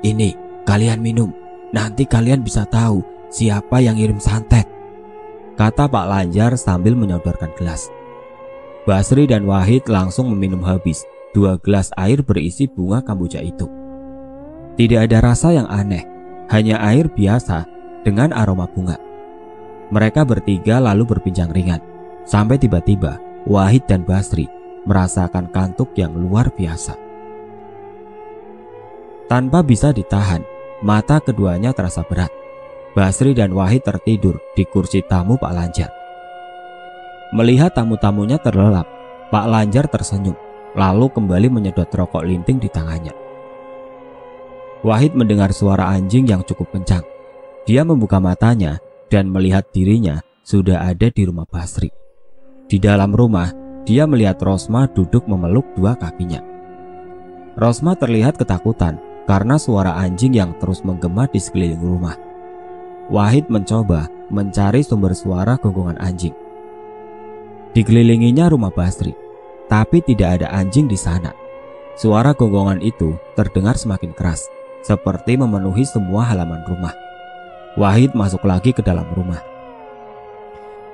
Ini, 0.00 0.32
kalian 0.64 1.04
minum. 1.04 1.28
Nanti 1.76 2.08
kalian 2.08 2.40
bisa 2.40 2.64
tahu 2.64 3.04
siapa 3.28 3.84
yang 3.84 4.00
ngirim 4.00 4.16
santet. 4.16 4.64
Kata 5.60 5.92
Pak 5.92 6.08
Lanjar 6.08 6.56
sambil 6.56 6.96
menyodorkan 6.96 7.52
gelas. 7.60 7.99
Basri 8.90 9.22
dan 9.30 9.46
Wahid 9.46 9.86
langsung 9.86 10.34
meminum 10.34 10.66
habis 10.66 11.06
dua 11.30 11.54
gelas 11.62 11.94
air 11.94 12.26
berisi 12.26 12.66
bunga 12.66 12.98
kamboja 12.98 13.38
itu. 13.38 13.70
Tidak 14.74 15.06
ada 15.06 15.22
rasa 15.22 15.54
yang 15.54 15.70
aneh, 15.70 16.02
hanya 16.50 16.82
air 16.82 17.06
biasa 17.06 17.70
dengan 18.02 18.34
aroma 18.34 18.66
bunga. 18.66 18.98
Mereka 19.94 20.26
bertiga 20.26 20.82
lalu 20.82 21.06
berbincang 21.06 21.54
ringan, 21.54 21.78
sampai 22.26 22.58
tiba-tiba 22.58 23.22
Wahid 23.46 23.86
dan 23.86 24.02
Basri 24.02 24.50
merasakan 24.82 25.54
kantuk 25.54 25.94
yang 25.94 26.10
luar 26.10 26.50
biasa. 26.50 26.98
Tanpa 29.30 29.62
bisa 29.62 29.94
ditahan, 29.94 30.42
mata 30.82 31.22
keduanya 31.22 31.70
terasa 31.70 32.02
berat. 32.02 32.34
Basri 32.98 33.38
dan 33.38 33.54
Wahid 33.54 33.86
tertidur 33.86 34.42
di 34.58 34.66
kursi 34.66 34.98
tamu 35.06 35.38
Pak 35.38 35.54
Lanjar. 35.54 35.99
Melihat 37.30 37.70
tamu-tamunya 37.78 38.42
terlelap, 38.42 38.90
Pak 39.30 39.46
Lanjar 39.46 39.86
tersenyum, 39.86 40.34
lalu 40.74 41.06
kembali 41.14 41.46
menyedot 41.46 41.86
rokok 41.86 42.26
linting 42.26 42.58
di 42.58 42.66
tangannya. 42.66 43.14
Wahid 44.82 45.14
mendengar 45.14 45.54
suara 45.54 45.94
anjing 45.94 46.26
yang 46.26 46.42
cukup 46.42 46.74
kencang. 46.74 47.06
Dia 47.68 47.86
membuka 47.86 48.18
matanya 48.18 48.82
dan 49.06 49.30
melihat 49.30 49.68
dirinya 49.70 50.18
sudah 50.42 50.90
ada 50.90 51.06
di 51.12 51.22
rumah 51.22 51.46
Basri. 51.46 51.92
Di 52.66 52.82
dalam 52.82 53.14
rumah, 53.14 53.52
dia 53.86 54.10
melihat 54.10 54.42
Rosma 54.42 54.90
duduk 54.90 55.28
memeluk 55.30 55.68
dua 55.78 55.94
kakinya. 55.94 56.42
Rosma 57.54 57.94
terlihat 57.94 58.40
ketakutan 58.40 58.98
karena 59.30 59.54
suara 59.54 59.94
anjing 60.00 60.34
yang 60.34 60.56
terus 60.58 60.82
menggema 60.82 61.30
di 61.30 61.38
sekeliling 61.38 61.78
rumah. 61.78 62.18
Wahid 63.06 63.46
mencoba 63.46 64.10
mencari 64.30 64.82
sumber 64.82 65.14
suara 65.14 65.54
gonggongan 65.58 65.98
anjing. 66.02 66.34
Dikelilinginya 67.70 68.50
rumah 68.50 68.74
Basri, 68.74 69.14
tapi 69.70 70.02
tidak 70.02 70.42
ada 70.42 70.50
anjing 70.50 70.90
di 70.90 70.98
sana. 70.98 71.30
Suara 71.94 72.34
gonggongan 72.34 72.82
itu 72.82 73.14
terdengar 73.38 73.78
semakin 73.78 74.10
keras, 74.10 74.50
seperti 74.82 75.38
memenuhi 75.38 75.86
semua 75.86 76.26
halaman 76.26 76.66
rumah. 76.66 76.94
Wahid 77.78 78.10
masuk 78.18 78.42
lagi 78.42 78.74
ke 78.74 78.82
dalam 78.82 79.06
rumah. 79.14 79.38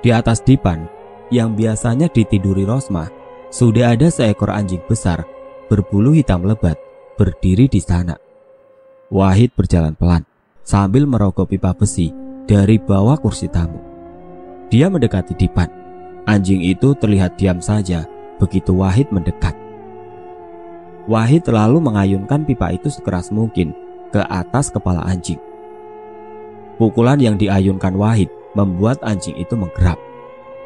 Di 0.05 0.13
atas 0.13 0.45
dipan, 0.45 0.85
yang 1.33 1.57
biasanya 1.57 2.13
ditiduri 2.13 2.63
Rosma, 2.63 3.09
sudah 3.49 3.97
ada 3.97 4.13
seekor 4.13 4.53
anjing 4.53 4.83
besar 4.85 5.25
berbulu 5.67 6.13
hitam 6.13 6.45
lebat 6.45 6.77
berdiri 7.17 7.65
di 7.65 7.81
sana. 7.81 8.15
Wahid 9.09 9.55
berjalan 9.57 9.97
pelan 9.97 10.23
sambil 10.61 11.09
merogoh 11.09 11.47
pipa 11.47 11.73
besi 11.73 12.13
dari 12.45 12.77
bawah 12.77 13.17
kursi 13.17 13.49
tamu. 13.49 13.79
Dia 14.67 14.91
mendekati 14.91 15.33
dipan 15.33 15.71
Anjing 16.27 16.59
itu 16.59 16.91
terlihat 16.91 17.39
diam 17.39 17.63
saja 17.63 18.03
begitu 18.35 18.75
Wahid 18.75 19.07
mendekat. 19.15 19.55
Wahid 21.07 21.47
lalu 21.47 21.79
mengayunkan 21.79 22.43
pipa 22.43 22.75
itu 22.75 22.91
sekeras 22.91 23.31
mungkin 23.31 23.71
ke 24.11 24.19
atas 24.27 24.67
kepala 24.67 25.07
anjing. 25.07 25.39
Pukulan 26.75 27.17
yang 27.23 27.39
diayunkan 27.39 27.95
Wahid 27.95 28.27
membuat 28.59 28.99
anjing 29.07 29.39
itu 29.39 29.55
menggerap. 29.55 29.95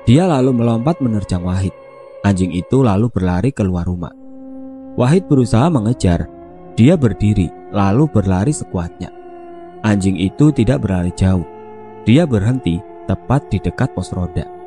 Dia 0.09 0.25
lalu 0.25 0.49
melompat 0.49 0.97
menerjang 0.97 1.45
Wahid. 1.45 1.71
Anjing 2.25 2.49
itu 2.57 2.81
lalu 2.81 3.05
berlari 3.13 3.53
keluar 3.53 3.85
rumah. 3.85 4.13
Wahid 4.97 5.29
berusaha 5.29 5.69
mengejar. 5.69 6.25
Dia 6.73 6.97
berdiri 6.97 7.53
lalu 7.69 8.09
berlari 8.09 8.49
sekuatnya. 8.49 9.13
Anjing 9.85 10.17
itu 10.17 10.49
tidak 10.49 10.81
berlari 10.81 11.13
jauh. 11.13 11.45
Dia 12.01 12.25
berhenti 12.25 12.81
tepat 13.05 13.45
di 13.53 13.61
dekat 13.61 13.93
pos 13.93 14.09
roda. 14.09 14.60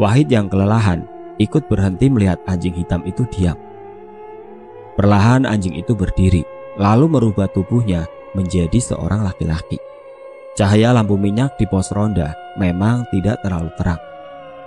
Wahid 0.00 0.32
yang 0.32 0.48
kelelahan 0.48 1.04
ikut 1.36 1.68
berhenti 1.68 2.08
melihat 2.08 2.40
anjing 2.48 2.72
hitam 2.72 3.04
itu 3.04 3.28
diam. 3.28 3.56
Perlahan 4.96 5.44
anjing 5.44 5.76
itu 5.76 5.92
berdiri, 5.96 6.44
lalu 6.80 7.08
merubah 7.08 7.48
tubuhnya 7.52 8.08
menjadi 8.32 8.76
seorang 8.80 9.24
laki-laki. 9.24 9.76
Cahaya 10.52 10.92
lampu 10.92 11.16
minyak 11.16 11.56
di 11.56 11.64
pos 11.64 11.92
ronda 11.96 12.36
memang 12.60 13.08
tidak 13.08 13.40
terlalu 13.40 13.72
terang. 13.76 14.00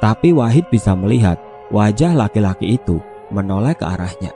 Tapi 0.02 0.34
Wahid 0.34 0.70
bisa 0.70 0.98
melihat 0.98 1.38
wajah 1.70 2.14
laki-laki 2.14 2.78
itu 2.78 3.02
menoleh 3.30 3.78
ke 3.78 3.86
arahnya. 3.86 4.34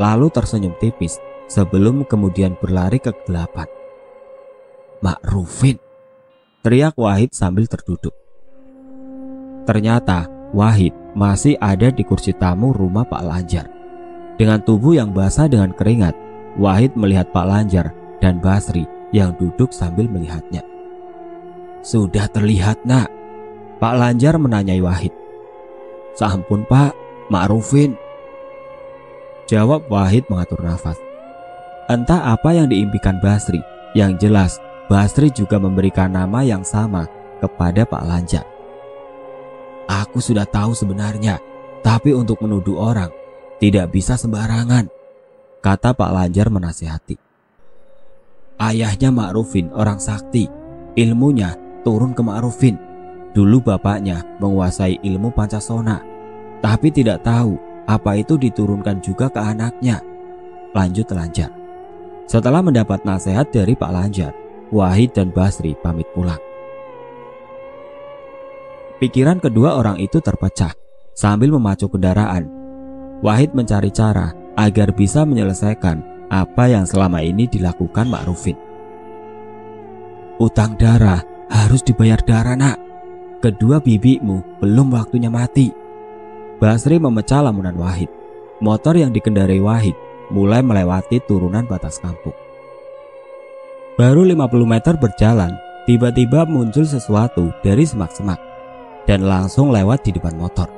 Lalu 0.00 0.32
tersenyum 0.32 0.76
tipis 0.80 1.20
sebelum 1.48 2.08
kemudian 2.08 2.56
berlari 2.56 3.00
ke 3.00 3.12
kegelapan. 3.12 3.68
Makrufin, 5.00 5.80
teriak 6.60 6.96
Wahid 6.96 7.32
sambil 7.32 7.68
terduduk. 7.68 8.12
Ternyata 9.70 10.26
Wahid 10.50 10.90
masih 11.14 11.54
ada 11.62 11.94
di 11.94 12.02
kursi 12.02 12.34
tamu 12.34 12.74
rumah 12.74 13.06
Pak 13.06 13.22
Lanjar. 13.22 13.70
Dengan 14.34 14.58
tubuh 14.58 14.98
yang 14.98 15.14
basah 15.14 15.46
dengan 15.46 15.70
keringat, 15.70 16.10
Wahid 16.58 16.98
melihat 16.98 17.30
Pak 17.30 17.46
Lanjar 17.46 17.94
dan 18.18 18.42
Basri 18.42 18.82
yang 19.14 19.30
duduk 19.38 19.70
sambil 19.70 20.10
melihatnya. 20.10 20.66
Sudah 21.86 22.26
terlihat 22.34 22.82
nak, 22.82 23.14
Pak 23.78 23.94
Lanjar 23.94 24.42
menanyai 24.42 24.82
Wahid. 24.82 25.14
Sampun 26.18 26.66
pak, 26.66 26.90
Ma'rufin. 27.30 27.94
Jawab 29.46 29.86
Wahid 29.86 30.26
mengatur 30.26 30.66
nafas. 30.66 30.98
Entah 31.86 32.34
apa 32.34 32.58
yang 32.58 32.66
diimpikan 32.66 33.22
Basri, 33.22 33.62
yang 33.94 34.18
jelas 34.18 34.58
Basri 34.90 35.30
juga 35.30 35.62
memberikan 35.62 36.10
nama 36.10 36.42
yang 36.42 36.66
sama 36.66 37.06
kepada 37.38 37.86
Pak 37.86 38.02
Lanjar. 38.02 38.59
Aku 39.90 40.22
sudah 40.22 40.46
tahu 40.46 40.70
sebenarnya, 40.70 41.42
tapi 41.82 42.14
untuk 42.14 42.38
menuduh 42.38 42.78
orang 42.78 43.10
tidak 43.58 43.90
bisa 43.90 44.14
sembarangan, 44.14 44.86
kata 45.58 45.90
Pak 45.98 46.10
Lanjar 46.14 46.46
menasihati. 46.46 47.18
Ayahnya 48.62 49.10
Ma'rufin 49.10 49.74
orang 49.74 49.98
sakti, 49.98 50.46
ilmunya 50.94 51.58
turun 51.82 52.14
ke 52.14 52.22
Ma'rufin. 52.22 52.78
Dulu 53.34 53.62
bapaknya 53.62 54.22
menguasai 54.38 55.02
ilmu 55.02 55.34
Pancasona, 55.34 55.98
tapi 56.62 56.94
tidak 56.94 57.26
tahu 57.26 57.58
apa 57.90 58.14
itu 58.14 58.38
diturunkan 58.38 59.02
juga 59.02 59.26
ke 59.26 59.42
anaknya. 59.42 59.98
Lanjut 60.70 61.10
Lanjar. 61.10 61.50
Setelah 62.30 62.62
mendapat 62.62 63.02
nasihat 63.02 63.50
dari 63.50 63.74
Pak 63.74 63.90
Lanjar, 63.90 64.30
Wahid 64.70 65.18
dan 65.18 65.34
Basri 65.34 65.74
pamit 65.82 66.06
pulang. 66.14 66.49
Pikiran 69.00 69.40
kedua 69.40 69.80
orang 69.80 69.96
itu 69.96 70.20
terpecah 70.20 70.76
sambil 71.16 71.48
memacu 71.56 71.88
kendaraan. 71.88 72.44
Wahid 73.24 73.56
mencari 73.56 73.88
cara 73.88 74.36
agar 74.60 74.92
bisa 74.92 75.24
menyelesaikan 75.24 76.28
apa 76.28 76.68
yang 76.68 76.84
selama 76.84 77.24
ini 77.24 77.48
dilakukan 77.48 78.04
Ma'rufin. 78.12 78.60
Utang 80.36 80.76
darah 80.76 81.24
harus 81.48 81.80
dibayar 81.80 82.20
darah 82.20 82.52
nak. 82.60 82.76
Kedua 83.40 83.80
bibimu 83.80 84.60
belum 84.60 84.92
waktunya 84.92 85.32
mati. 85.32 85.72
Basri 86.60 87.00
memecah 87.00 87.40
lamunan 87.40 87.80
Wahid. 87.80 88.12
Motor 88.60 89.00
yang 89.00 89.16
dikendarai 89.16 89.64
Wahid 89.64 89.96
mulai 90.28 90.60
melewati 90.60 91.24
turunan 91.24 91.64
batas 91.64 91.96
kampung. 92.04 92.36
Baru 93.96 94.28
50 94.28 94.44
meter 94.68 95.00
berjalan, 95.00 95.56
tiba-tiba 95.88 96.44
muncul 96.44 96.84
sesuatu 96.84 97.48
dari 97.64 97.88
semak-semak 97.88 98.49
dan 99.04 99.24
langsung 99.24 99.70
lewat 99.70 100.04
di 100.04 100.16
depan 100.16 100.36
motor. 100.36 100.68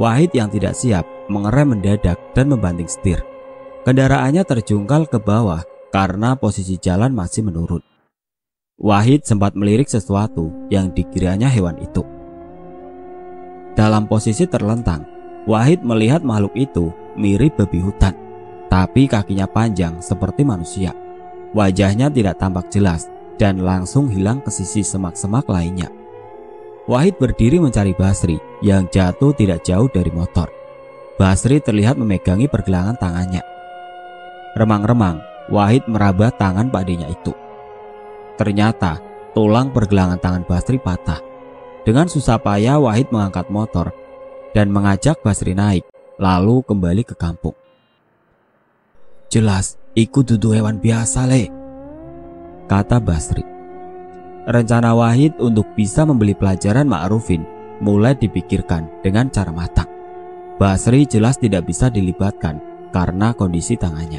Wahid 0.00 0.32
yang 0.32 0.48
tidak 0.48 0.72
siap 0.72 1.04
mengerem 1.28 1.76
mendadak 1.76 2.16
dan 2.32 2.48
membanting 2.48 2.88
setir. 2.88 3.20
Kendaraannya 3.84 4.46
terjungkal 4.46 5.04
ke 5.10 5.20
bawah 5.20 5.60
karena 5.92 6.32
posisi 6.38 6.80
jalan 6.80 7.12
masih 7.12 7.44
menurun. 7.44 7.84
Wahid 8.80 9.28
sempat 9.28 9.52
melirik 9.52 9.86
sesuatu 9.86 10.48
yang 10.72 10.90
dikiranya 10.90 11.46
hewan 11.52 11.76
itu. 11.78 12.02
Dalam 13.76 14.08
posisi 14.08 14.48
terlentang, 14.48 15.04
Wahid 15.44 15.82
melihat 15.82 16.22
makhluk 16.22 16.54
itu 16.54 16.94
mirip 17.18 17.58
babi 17.58 17.82
hutan, 17.82 18.14
tapi 18.72 19.10
kakinya 19.10 19.44
panjang 19.44 20.00
seperti 20.00 20.46
manusia. 20.46 20.94
Wajahnya 21.52 22.08
tidak 22.08 22.40
tampak 22.40 22.72
jelas 22.72 23.12
dan 23.36 23.60
langsung 23.60 24.08
hilang 24.08 24.40
ke 24.40 24.48
sisi 24.48 24.80
semak-semak 24.80 25.44
lainnya. 25.50 26.01
Wahid 26.82 27.14
berdiri 27.14 27.62
mencari 27.62 27.94
Basri 27.94 28.42
yang 28.58 28.90
jatuh 28.90 29.30
tidak 29.38 29.62
jauh 29.62 29.86
dari 29.86 30.10
motor. 30.10 30.50
Basri 31.14 31.62
terlihat 31.62 31.94
memegangi 31.94 32.50
pergelangan 32.50 32.98
tangannya. 32.98 33.42
Remang-remang, 34.58 35.22
Wahid 35.46 35.86
meraba 35.86 36.34
tangan 36.34 36.74
pakdenya 36.74 37.06
itu. 37.06 37.30
Ternyata 38.34 38.98
tulang 39.30 39.70
pergelangan 39.70 40.18
tangan 40.18 40.42
Basri 40.42 40.82
patah. 40.82 41.22
Dengan 41.86 42.10
susah 42.10 42.42
payah 42.42 42.82
Wahid 42.82 43.14
mengangkat 43.14 43.46
motor 43.46 43.94
dan 44.50 44.74
mengajak 44.74 45.22
Basri 45.22 45.54
naik, 45.54 45.86
lalu 46.18 46.66
kembali 46.66 47.06
ke 47.06 47.14
kampung. 47.14 47.54
Jelas, 49.30 49.78
ikut 49.94 50.34
duduk 50.34 50.58
hewan 50.58 50.82
biasa, 50.82 51.30
Le. 51.30 51.46
Kata 52.66 52.98
Basri. 52.98 53.61
Rencana 54.42 54.90
Wahid 54.98 55.38
untuk 55.38 55.70
bisa 55.78 56.02
membeli 56.02 56.34
pelajaran 56.34 56.90
Ma'rufin 56.90 57.46
mulai 57.78 58.18
dipikirkan 58.18 58.90
dengan 58.98 59.30
cara 59.30 59.54
matang. 59.54 59.86
Basri 60.58 61.06
jelas 61.06 61.38
tidak 61.38 61.70
bisa 61.70 61.86
dilibatkan 61.86 62.58
karena 62.90 63.30
kondisi 63.34 63.78
tangannya. 63.78 64.18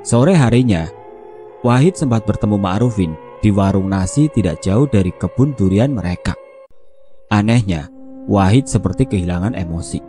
Sore 0.00 0.32
harinya, 0.32 0.88
Wahid 1.60 1.94
sempat 1.94 2.24
bertemu 2.24 2.56
Ma'rufin 2.56 3.12
di 3.44 3.52
warung 3.52 3.92
nasi 3.92 4.32
tidak 4.32 4.64
jauh 4.64 4.88
dari 4.88 5.12
kebun 5.12 5.52
durian 5.60 5.92
mereka. 5.92 6.32
Anehnya, 7.28 7.92
Wahid 8.24 8.64
seperti 8.64 9.04
kehilangan 9.04 9.52
emosi. 9.52 10.00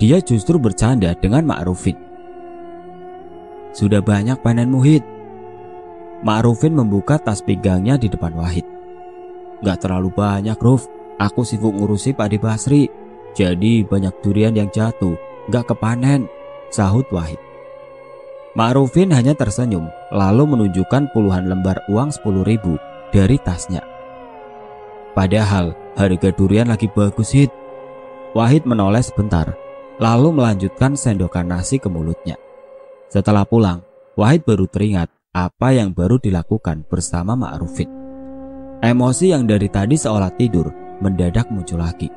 Dia 0.00 0.24
justru 0.24 0.56
bercanda 0.56 1.12
dengan 1.18 1.44
Ma'rufin. 1.44 1.98
Sudah 3.76 4.00
banyak 4.00 4.40
panen 4.40 4.72
muhid. 4.72 5.17
Ma'rufin 6.18 6.74
membuka 6.74 7.14
tas 7.14 7.38
pinggangnya 7.38 7.94
di 7.94 8.10
depan 8.10 8.34
Wahid. 8.34 8.66
Gak 9.62 9.86
terlalu 9.86 10.10
banyak, 10.10 10.58
Ruf. 10.58 10.90
Aku 11.18 11.42
sibuk 11.42 11.74
ngurusi 11.74 12.14
Pak 12.14 12.28
Di 12.30 12.38
Basri. 12.38 12.82
Jadi 13.34 13.86
banyak 13.86 14.22
durian 14.22 14.54
yang 14.54 14.70
jatuh, 14.70 15.14
gak 15.50 15.70
kepanen, 15.70 16.26
sahut 16.74 17.06
Wahid. 17.14 17.38
Ma'rufin 18.58 19.14
hanya 19.14 19.38
tersenyum, 19.38 19.86
lalu 20.10 20.42
menunjukkan 20.46 21.14
puluhan 21.14 21.46
lembar 21.46 21.78
uang 21.86 22.10
sepuluh 22.10 22.42
ribu 22.42 22.74
dari 23.14 23.38
tasnya. 23.38 23.82
Padahal 25.14 25.74
harga 25.94 26.30
durian 26.34 26.66
lagi 26.66 26.90
bagus 26.90 27.30
hit. 27.34 27.50
Wahid 28.34 28.66
menoleh 28.66 29.02
sebentar, 29.02 29.54
lalu 30.02 30.34
melanjutkan 30.34 30.98
sendokan 30.98 31.50
nasi 31.50 31.78
ke 31.78 31.86
mulutnya. 31.86 32.34
Setelah 33.06 33.46
pulang, 33.46 33.82
Wahid 34.18 34.42
baru 34.42 34.66
teringat 34.66 35.17
apa 35.38 35.70
yang 35.70 35.94
baru 35.94 36.18
dilakukan 36.18 36.82
bersama 36.90 37.38
Ma'rufin. 37.38 37.86
Emosi 38.82 39.30
yang 39.30 39.46
dari 39.46 39.70
tadi 39.70 39.94
seolah 39.94 40.34
tidur 40.34 40.74
mendadak 40.98 41.46
muncul 41.54 41.78
lagi. 41.78 42.10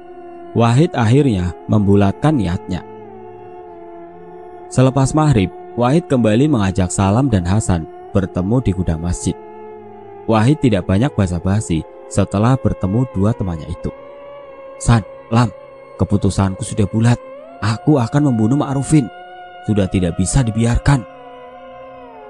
Wahid 0.58 0.98
akhirnya 0.98 1.54
membulatkan 1.70 2.34
niatnya. 2.34 2.82
Selepas 4.74 5.14
maghrib, 5.14 5.54
Wahid 5.78 6.10
kembali 6.10 6.50
mengajak 6.50 6.90
Salam 6.90 7.30
dan 7.30 7.46
Hasan 7.46 7.86
bertemu 8.10 8.58
di 8.66 8.72
gudang 8.74 9.00
masjid. 9.00 9.38
Wahid 10.26 10.60
tidak 10.60 10.90
banyak 10.90 11.14
basa-basi 11.14 11.86
setelah 12.10 12.58
bertemu 12.58 13.06
dua 13.14 13.32
temannya 13.38 13.70
itu. 13.70 13.94
San, 14.82 15.06
Lam, 15.30 15.54
keputusanku 16.02 16.66
sudah 16.66 16.90
bulat. 16.90 17.22
Aku 17.62 18.02
akan 18.02 18.34
membunuh 18.34 18.58
Ma'rufin. 18.58 19.06
Sudah 19.70 19.86
tidak 19.86 20.18
bisa 20.18 20.42
dibiarkan. 20.42 21.06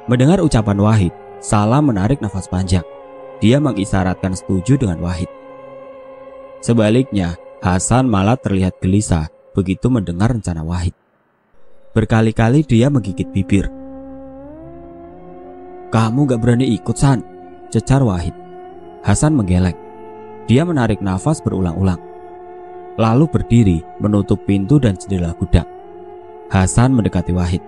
Mendengar 0.10 0.42
ucapan 0.42 0.82
Wahid, 0.82 1.14
Salam 1.42 1.90
menarik 1.90 2.22
nafas 2.22 2.50
panjang. 2.50 2.86
Dia 3.42 3.62
mengisyaratkan 3.62 4.34
setuju 4.34 4.78
dengan 4.78 5.02
Wahid. 5.02 5.30
Sebaliknya, 6.62 7.38
Hasan 7.62 8.10
malah 8.10 8.38
terlihat 8.38 8.82
gelisah 8.82 9.30
begitu 9.54 9.90
mendengar 9.94 10.34
rencana 10.34 10.66
Wahid. 10.66 10.98
Berkali-kali 11.94 12.66
dia 12.66 12.90
menggigit 12.90 13.30
bibir. 13.30 13.70
Kamu 15.94 16.26
gak 16.26 16.42
berani 16.42 16.66
ikut, 16.74 16.98
San? 16.98 17.22
Cecar 17.70 18.02
Wahid. 18.02 18.34
Hasan 19.06 19.38
menggeleng. 19.38 19.78
Dia 20.50 20.66
menarik 20.66 20.98
nafas 21.02 21.46
berulang-ulang. 21.46 22.02
Lalu 22.98 23.26
berdiri 23.30 23.80
menutup 24.02 24.42
pintu 24.50 24.82
dan 24.82 24.98
jendela 24.98 25.38
gudang. 25.38 25.70
Hasan 26.50 26.98
mendekati 26.98 27.34
Wahid. 27.34 27.62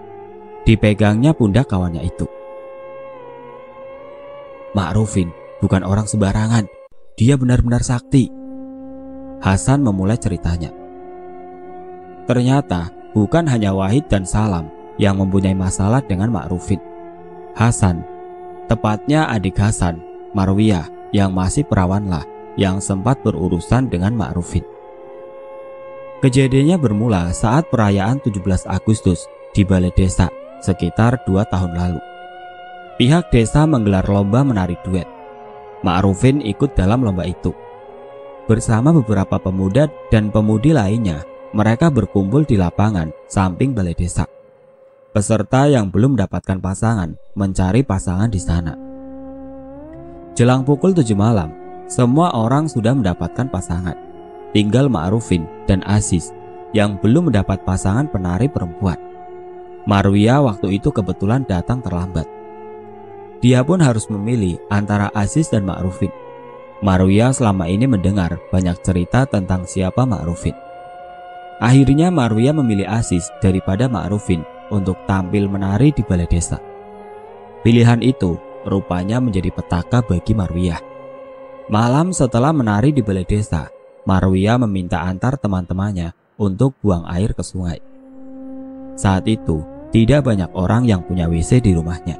Dipegangnya 0.63 1.35
pundak 1.35 1.67
kawannya 1.67 2.07
itu. 2.07 2.23
Ma'rufin, 4.71 5.29
bukan 5.59 5.83
orang 5.83 6.07
sembarangan. 6.07 6.65
Dia 7.19 7.35
benar-benar 7.35 7.83
sakti. 7.83 8.31
Hasan 9.43 9.83
memulai 9.83 10.15
ceritanya. 10.15 10.71
Ternyata 12.23 12.95
bukan 13.11 13.43
hanya 13.51 13.75
Wahid 13.75 14.07
dan 14.07 14.23
Salam 14.23 14.71
yang 14.95 15.19
mempunyai 15.19 15.51
masalah 15.51 15.99
dengan 15.99 16.31
Ma'rufin. 16.31 16.79
Hasan, 17.59 18.07
tepatnya 18.71 19.27
adik 19.27 19.59
Hasan, 19.59 19.99
Marwiyah 20.31 20.87
yang 21.11 21.35
masih 21.35 21.67
perawanlah 21.67 22.23
yang 22.55 22.79
sempat 22.79 23.19
berurusan 23.19 23.91
dengan 23.91 24.15
Ma'rufin. 24.15 24.63
Kejadiannya 26.23 26.79
bermula 26.79 27.35
saat 27.35 27.67
perayaan 27.67 28.23
17 28.23 28.63
Agustus 28.71 29.27
di 29.51 29.67
Balai 29.67 29.91
Desa 29.91 30.31
sekitar 30.63 31.19
dua 31.27 31.43
tahun 31.43 31.75
lalu. 31.75 32.01
Pihak 32.95 33.29
desa 33.29 33.67
menggelar 33.67 34.07
lomba 34.07 34.47
menari 34.47 34.79
duet. 34.87 35.05
Ma'rufin 35.83 36.39
ikut 36.39 36.71
dalam 36.79 37.03
lomba 37.03 37.27
itu. 37.27 37.51
Bersama 38.47 38.95
beberapa 38.95 39.35
pemuda 39.39 39.91
dan 40.07 40.31
pemudi 40.31 40.71
lainnya, 40.71 41.27
mereka 41.51 41.91
berkumpul 41.91 42.47
di 42.47 42.55
lapangan 42.55 43.11
samping 43.27 43.75
balai 43.75 43.93
desa. 43.93 44.23
Peserta 45.13 45.69
yang 45.69 45.93
belum 45.93 46.17
mendapatkan 46.17 46.57
pasangan 46.57 47.13
mencari 47.37 47.85
pasangan 47.85 48.31
di 48.31 48.41
sana. 48.41 48.73
Jelang 50.33 50.65
pukul 50.65 50.97
7 50.97 51.13
malam, 51.13 51.53
semua 51.85 52.33
orang 52.33 52.65
sudah 52.65 52.97
mendapatkan 52.97 53.45
pasangan. 53.53 53.93
Tinggal 54.49 54.89
Ma'rufin 54.89 55.45
dan 55.69 55.85
Aziz 55.85 56.33
yang 56.73 56.97
belum 56.97 57.29
mendapat 57.29 57.61
pasangan 57.61 58.09
penari 58.09 58.49
perempuan. 58.49 58.97
Marwia 59.83 60.39
waktu 60.39 60.79
itu 60.79 60.95
kebetulan 60.95 61.43
datang 61.43 61.83
terlambat. 61.83 62.23
Dia 63.43 63.59
pun 63.67 63.83
harus 63.83 64.07
memilih 64.07 64.55
antara 64.71 65.11
Aziz 65.11 65.51
dan 65.51 65.67
Ma'rufin. 65.67 66.11
Marwia 66.79 67.35
selama 67.35 67.67
ini 67.67 67.83
mendengar 67.83 68.39
banyak 68.47 68.79
cerita 68.79 69.27
tentang 69.27 69.67
siapa 69.67 70.07
Ma'rufin. 70.07 70.55
Akhirnya 71.59 72.07
Marwia 72.07 72.55
memilih 72.55 72.87
Aziz 72.87 73.27
daripada 73.43 73.91
Ma'rufin 73.91 74.47
untuk 74.71 74.95
tampil 75.03 75.51
menari 75.51 75.91
di 75.91 75.99
balai 75.99 76.27
desa. 76.31 76.59
Pilihan 77.63 77.99
itu 77.99 78.39
rupanya 78.63 79.19
menjadi 79.19 79.51
petaka 79.51 79.99
bagi 79.99 80.31
Marwiyah. 80.31 80.79
Malam 81.67 82.15
setelah 82.15 82.55
menari 82.55 82.95
di 82.95 83.03
balai 83.03 83.27
desa, 83.27 83.67
Marwiyah 84.07 84.59
meminta 84.63 85.03
antar 85.03 85.35
teman-temannya 85.35 86.15
untuk 86.39 86.75
buang 86.79 87.07
air 87.07 87.35
ke 87.35 87.43
sungai. 87.43 87.79
Saat 88.99 89.25
itu, 89.31 89.72
tidak 89.93 90.25
banyak 90.25 90.49
orang 90.57 90.89
yang 90.89 91.05
punya 91.05 91.29
WC 91.29 91.61
di 91.61 91.77
rumahnya. 91.77 92.17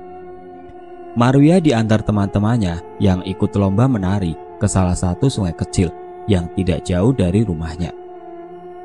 Maruya 1.18 1.58
diantar 1.58 2.06
teman-temannya 2.06 3.02
yang 3.02 3.26
ikut 3.26 3.50
lomba 3.58 3.90
menari 3.90 4.38
ke 4.62 4.70
salah 4.70 4.94
satu 4.94 5.26
sungai 5.26 5.58
kecil 5.58 5.90
yang 6.30 6.46
tidak 6.54 6.86
jauh 6.86 7.10
dari 7.10 7.42
rumahnya. 7.42 7.90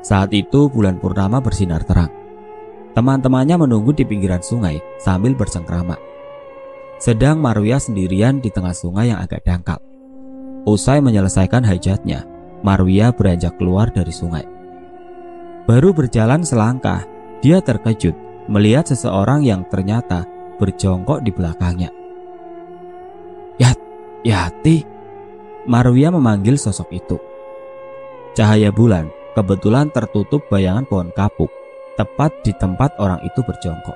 Saat 0.01 0.33
itu 0.33 0.73
bulan 0.73 0.97
purnama 0.97 1.37
bersinar 1.37 1.85
terang. 1.85 2.09
Teman-temannya 2.97 3.61
menunggu 3.61 3.93
di 3.93 4.03
pinggiran 4.09 4.41
sungai 4.41 4.81
sambil 4.97 5.37
bersengkrama. 5.37 5.93
Sedang 6.97 7.39
Maruya 7.39 7.77
sendirian 7.77 8.41
di 8.41 8.49
tengah 8.49 8.73
sungai 8.73 9.13
yang 9.13 9.21
agak 9.21 9.45
dangkal. 9.45 9.79
Usai 10.67 10.99
menyelesaikan 10.99 11.63
hajatnya, 11.63 12.27
Marwia 12.65 13.15
beranjak 13.15 13.55
keluar 13.55 13.87
dari 13.93 14.11
sungai. 14.11 14.43
Baru 15.63 15.95
berjalan 15.95 16.43
selangkah, 16.43 17.07
dia 17.39 17.63
terkejut 17.63 18.28
melihat 18.49 18.89
seseorang 18.89 19.45
yang 19.45 19.63
ternyata 19.69 20.25
berjongkok 20.57 21.21
di 21.21 21.31
belakangnya. 21.31 21.93
Yati. 24.19 24.83
Marwia 25.63 26.11
memanggil 26.11 26.59
sosok 26.59 26.91
itu. 26.91 27.15
Cahaya 28.35 28.67
bulan 28.67 29.07
kebetulan 29.31 29.87
tertutup 29.95 30.43
bayangan 30.51 30.83
pohon 30.83 31.11
kapuk 31.15 31.47
tepat 31.95 32.35
di 32.43 32.51
tempat 32.55 32.99
orang 32.99 33.23
itu 33.23 33.39
berjongkok. 33.43 33.95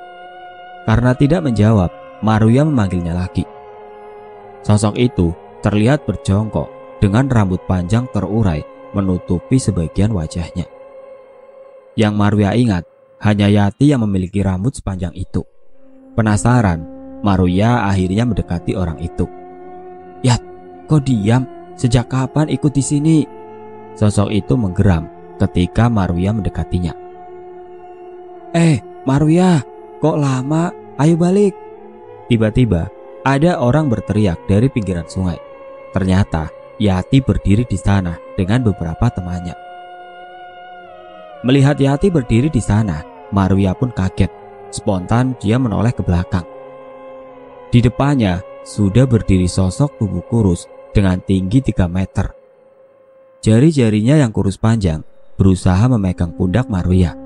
Karena 0.87 1.11
tidak 1.15 1.43
menjawab, 1.43 1.91
Marwia 2.23 2.63
memanggilnya 2.63 3.15
lagi. 3.15 3.43
Sosok 4.63 4.95
itu 4.95 5.35
terlihat 5.59 6.07
berjongkok 6.07 6.71
dengan 7.03 7.27
rambut 7.27 7.59
panjang 7.67 8.07
terurai 8.15 8.63
menutupi 8.95 9.59
sebagian 9.59 10.15
wajahnya. 10.15 10.67
Yang 11.99 12.13
Marwia 12.15 12.55
ingat 12.55 12.88
hanya 13.24 13.47
Yati 13.47 13.95
yang 13.95 14.03
memiliki 14.03 14.43
rambut 14.43 14.76
sepanjang 14.76 15.15
itu. 15.15 15.47
Penasaran, 16.13 16.84
Maruya 17.24 17.88
akhirnya 17.88 18.28
mendekati 18.28 18.76
orang 18.76 18.99
itu. 18.99 19.26
Yat, 20.28 20.43
kau 20.91 20.99
diam? 20.99 21.47
Sejak 21.74 22.11
kapan 22.11 22.51
ikut 22.53 22.69
di 22.69 22.84
sini? 22.84 23.17
Sosok 23.97 24.30
itu 24.30 24.53
menggeram 24.53 25.09
ketika 25.41 25.88
Maruya 25.89 26.36
mendekatinya. 26.36 26.93
Eh, 28.53 28.84
Maruya, 29.07 29.63
kok 30.03 30.19
lama? 30.19 30.69
Ayo 31.01 31.17
balik. 31.17 31.57
Tiba-tiba, 32.30 32.91
ada 33.26 33.57
orang 33.57 33.89
berteriak 33.89 34.38
dari 34.45 34.69
pinggiran 34.69 35.09
sungai. 35.09 35.39
Ternyata, 35.95 36.51
Yati 36.78 37.24
berdiri 37.24 37.63
di 37.65 37.80
sana 37.80 38.19
dengan 38.36 38.61
beberapa 38.61 39.09
temannya. 39.09 39.55
Melihat 41.41 41.80
Yati 41.82 42.13
berdiri 42.13 42.53
di 42.53 42.61
sana, 42.61 43.12
Maruya 43.34 43.73
pun 43.73 43.89
kaget. 43.89 44.29
Spontan 44.69 45.34
dia 45.41 45.57
menoleh 45.57 45.93
ke 45.93 46.05
belakang. 46.05 46.45
Di 47.73 47.81
depannya 47.81 48.45
sudah 48.61 49.09
berdiri 49.09 49.49
sosok 49.49 49.97
tubuh 49.97 50.21
kurus 50.29 50.69
dengan 50.93 51.17
tinggi 51.17 51.59
3 51.59 51.89
meter. 51.89 52.29
Jari-jarinya 53.41 54.21
yang 54.21 54.29
kurus 54.29 54.61
panjang 54.61 55.01
berusaha 55.36 55.81
memegang 55.89 56.31
pundak 56.38 56.69
Marwia. 56.69 57.17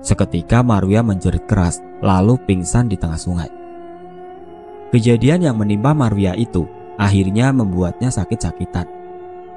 Seketika 0.00 0.62
Marwia 0.62 1.02
menjerit 1.02 1.44
keras 1.50 1.82
lalu 1.98 2.38
pingsan 2.46 2.86
di 2.86 2.94
tengah 2.94 3.18
sungai. 3.18 3.50
Kejadian 4.94 5.50
yang 5.50 5.58
menimpa 5.58 5.90
Marwia 5.90 6.38
itu 6.38 6.62
akhirnya 6.94 7.50
membuatnya 7.50 8.08
sakit-sakitan. 8.08 8.86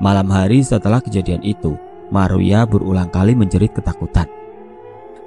Malam 0.02 0.28
hari 0.34 0.66
setelah 0.66 1.00
kejadian 1.00 1.46
itu, 1.46 1.78
Maruya 2.10 2.66
berulang 2.66 3.14
kali 3.14 3.38
menjerit 3.38 3.70
ketakutan. 3.70 4.39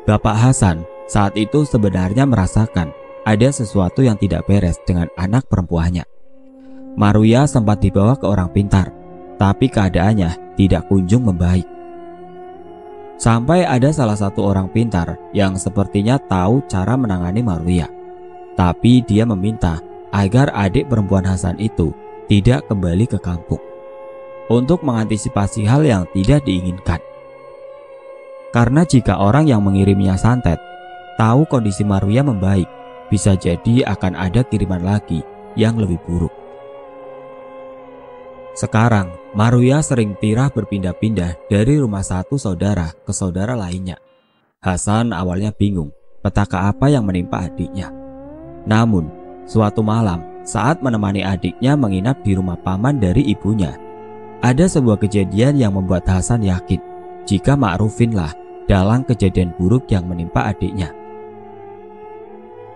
Bapak 0.02 0.34
Hasan 0.34 0.82
saat 1.06 1.38
itu 1.38 1.62
sebenarnya 1.62 2.26
merasakan 2.26 2.90
ada 3.22 3.48
sesuatu 3.54 4.02
yang 4.02 4.18
tidak 4.18 4.50
beres 4.50 4.74
dengan 4.82 5.06
anak 5.14 5.46
perempuannya. 5.46 6.02
Maruya 6.98 7.46
sempat 7.46 7.78
dibawa 7.78 8.18
ke 8.18 8.26
orang 8.26 8.50
pintar, 8.50 8.90
tapi 9.38 9.70
keadaannya 9.70 10.58
tidak 10.58 10.90
kunjung 10.90 11.22
membaik. 11.22 11.64
Sampai 13.14 13.62
ada 13.62 13.94
salah 13.94 14.18
satu 14.18 14.42
orang 14.42 14.66
pintar 14.74 15.14
yang 15.30 15.54
sepertinya 15.54 16.18
tahu 16.18 16.66
cara 16.66 16.98
menangani 16.98 17.46
Maruya. 17.46 17.86
Tapi 18.58 19.06
dia 19.06 19.22
meminta 19.22 19.78
agar 20.10 20.50
adik 20.50 20.90
perempuan 20.90 21.22
Hasan 21.22 21.62
itu 21.62 21.94
tidak 22.26 22.66
kembali 22.66 23.06
ke 23.06 23.22
kampung 23.22 23.62
untuk 24.50 24.82
mengantisipasi 24.82 25.62
hal 25.62 25.86
yang 25.86 26.02
tidak 26.10 26.42
diinginkan. 26.42 27.11
Karena 28.52 28.84
jika 28.84 29.16
orang 29.16 29.48
yang 29.48 29.64
mengirimnya 29.64 30.20
santet 30.20 30.60
tahu 31.16 31.48
kondisi 31.48 31.88
Maruya 31.88 32.20
membaik, 32.20 32.68
bisa 33.08 33.32
jadi 33.32 33.88
akan 33.88 34.12
ada 34.12 34.44
kiriman 34.44 34.84
lagi 34.84 35.24
yang 35.56 35.80
lebih 35.80 35.96
buruk. 36.04 36.32
Sekarang, 38.52 39.16
Maruya 39.32 39.80
sering 39.80 40.12
pirah 40.20 40.52
berpindah-pindah 40.52 41.48
dari 41.48 41.80
rumah 41.80 42.04
satu 42.04 42.36
saudara 42.36 42.92
ke 42.92 43.12
saudara 43.16 43.56
lainnya. 43.56 43.96
Hasan 44.60 45.16
awalnya 45.16 45.56
bingung 45.56 45.88
petaka 46.20 46.68
apa 46.68 46.92
yang 46.92 47.08
menimpa 47.08 47.48
adiknya. 47.48 47.88
Namun, 48.68 49.08
suatu 49.48 49.80
malam 49.80 50.20
saat 50.44 50.84
menemani 50.84 51.24
adiknya 51.24 51.72
menginap 51.74 52.20
di 52.20 52.36
rumah 52.36 52.60
paman 52.60 53.00
dari 53.00 53.24
ibunya, 53.32 53.74
ada 54.44 54.68
sebuah 54.68 55.00
kejadian 55.00 55.56
yang 55.56 55.72
membuat 55.72 56.04
Hasan 56.04 56.44
yakin 56.44 56.78
jika 57.24 57.54
Ma'rufinlah 57.54 58.41
dalam 58.66 59.02
kejadian 59.06 59.54
buruk 59.56 59.88
yang 59.90 60.06
menimpa 60.06 60.48
adiknya. 60.50 60.90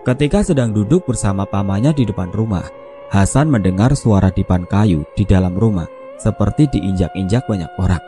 Ketika 0.07 0.39
sedang 0.39 0.71
duduk 0.71 1.03
bersama 1.03 1.43
pamannya 1.43 1.91
di 1.91 2.07
depan 2.07 2.31
rumah, 2.31 2.63
Hasan 3.07 3.47
mendengar 3.47 3.95
suara 3.95 4.27
dipan 4.27 4.67
kayu 4.67 5.07
di 5.15 5.23
dalam 5.23 5.55
rumah 5.55 5.87
seperti 6.19 6.67
diinjak-injak 6.67 7.47
banyak 7.47 7.71
orang. 7.79 8.03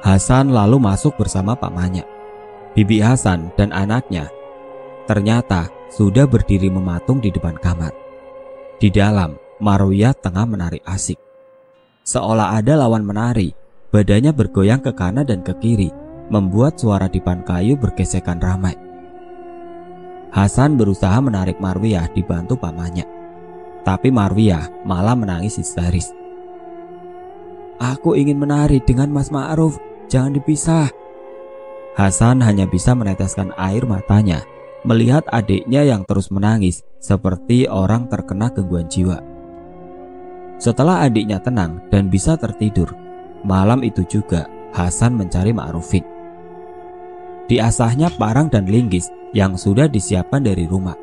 Hasan 0.00 0.48
lalu 0.48 0.80
masuk 0.80 1.20
bersama 1.20 1.52
pamannya. 1.52 2.08
Bibi 2.72 3.04
Hasan 3.04 3.52
dan 3.60 3.68
anaknya 3.76 4.32
ternyata 5.04 5.68
sudah 5.92 6.24
berdiri 6.24 6.72
mematung 6.72 7.20
di 7.20 7.28
depan 7.28 7.52
kamar. 7.60 7.92
Di 8.80 8.88
dalam, 8.88 9.36
Maruya 9.62 10.10
tengah 10.16 10.48
menari 10.48 10.82
asik. 10.82 11.20
Seolah 12.02 12.58
ada 12.58 12.74
lawan 12.74 13.06
menari, 13.06 13.54
badannya 13.94 14.34
bergoyang 14.34 14.82
ke 14.82 14.90
kanan 14.90 15.22
dan 15.22 15.46
ke 15.46 15.54
kiri, 15.62 15.92
membuat 16.32 16.80
suara 16.80 17.12
dipan 17.12 17.44
kayu 17.44 17.76
bergesekan 17.76 18.40
ramai. 18.40 18.72
Hasan 20.32 20.80
berusaha 20.80 21.20
menarik 21.20 21.60
Marwiyah 21.60 22.08
dibantu 22.16 22.56
pamannya. 22.56 23.04
Tapi 23.84 24.08
Marwiyah 24.08 24.88
malah 24.88 25.12
menangis 25.12 25.60
histeris. 25.60 26.08
Aku 27.76 28.16
ingin 28.16 28.40
menari 28.40 28.80
dengan 28.80 29.12
Mas 29.12 29.28
Ma'ruf, 29.28 29.76
jangan 30.08 30.32
dipisah. 30.32 30.88
Hasan 31.92 32.40
hanya 32.40 32.64
bisa 32.64 32.96
meneteskan 32.96 33.52
air 33.60 33.84
matanya 33.84 34.40
melihat 34.88 35.22
adiknya 35.28 35.84
yang 35.84 36.02
terus 36.08 36.32
menangis 36.32 36.82
seperti 36.98 37.68
orang 37.68 38.08
terkena 38.08 38.48
gangguan 38.50 38.88
jiwa. 38.88 39.20
Setelah 40.56 41.04
adiknya 41.04 41.42
tenang 41.42 41.82
dan 41.90 42.06
bisa 42.08 42.38
tertidur, 42.38 42.94
malam 43.42 43.82
itu 43.82 44.06
juga 44.06 44.46
Hasan 44.72 45.20
mencari 45.20 45.52
Ma'rufin. 45.52 46.11
Diasahnya 47.52 48.08
parang 48.16 48.48
dan 48.48 48.64
linggis 48.64 49.12
yang 49.36 49.60
sudah 49.60 49.84
disiapkan 49.84 50.40
dari 50.40 50.64
rumah. 50.64 50.96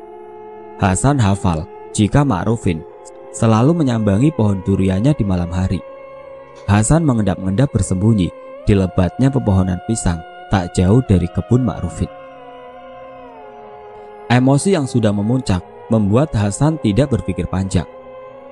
Hasan 0.82 1.22
hafal 1.22 1.62
jika 1.94 2.26
Ma'rufin 2.26 2.82
selalu 3.30 3.70
menyambangi 3.70 4.34
pohon 4.34 4.58
duriannya 4.66 5.14
di 5.14 5.22
malam 5.22 5.54
hari. 5.54 5.78
Hasan 6.66 7.06
mengendap-endap 7.06 7.70
bersembunyi 7.70 8.34
di 8.66 8.74
lebatnya 8.74 9.30
pepohonan 9.30 9.78
pisang 9.86 10.18
tak 10.50 10.74
jauh 10.74 10.98
dari 11.06 11.30
kebun 11.30 11.62
Ma'rufin. 11.62 12.10
Emosi 14.26 14.74
yang 14.74 14.90
sudah 14.90 15.14
memuncak 15.14 15.62
membuat 15.86 16.34
Hasan 16.34 16.82
tidak 16.82 17.14
berpikir 17.14 17.46
panjang. 17.46 17.86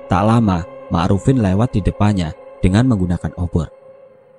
Tak 0.07 0.23
lama, 0.23 0.63
Ma'rufin 0.87 1.43
lewat 1.43 1.75
di 1.75 1.83
depannya 1.83 2.31
dengan 2.63 2.87
menggunakan 2.87 3.35
obor. 3.35 3.67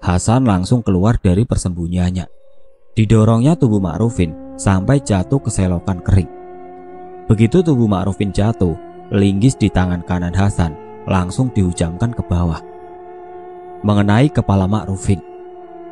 Hasan 0.01 0.49
langsung 0.49 0.81
keluar 0.81 1.21
dari 1.21 1.45
persembunyiannya. 1.45 2.40
Didorongnya 2.91 3.55
tubuh 3.55 3.79
Ma'rufin 3.79 4.59
sampai 4.59 4.99
jatuh 4.99 5.39
ke 5.39 5.47
selokan 5.47 6.03
kering. 6.03 6.31
Begitu 7.31 7.63
tubuh 7.63 7.87
Ma'rufin 7.87 8.35
jatuh, 8.35 8.75
linggis 9.15 9.55
di 9.55 9.71
tangan 9.71 10.03
kanan 10.03 10.35
Hasan 10.35 10.75
langsung 11.07 11.55
dihujamkan 11.55 12.11
ke 12.11 12.23
bawah. 12.27 12.59
Mengenai 13.87 14.27
kepala 14.27 14.67
Ma'rufin. 14.67 15.23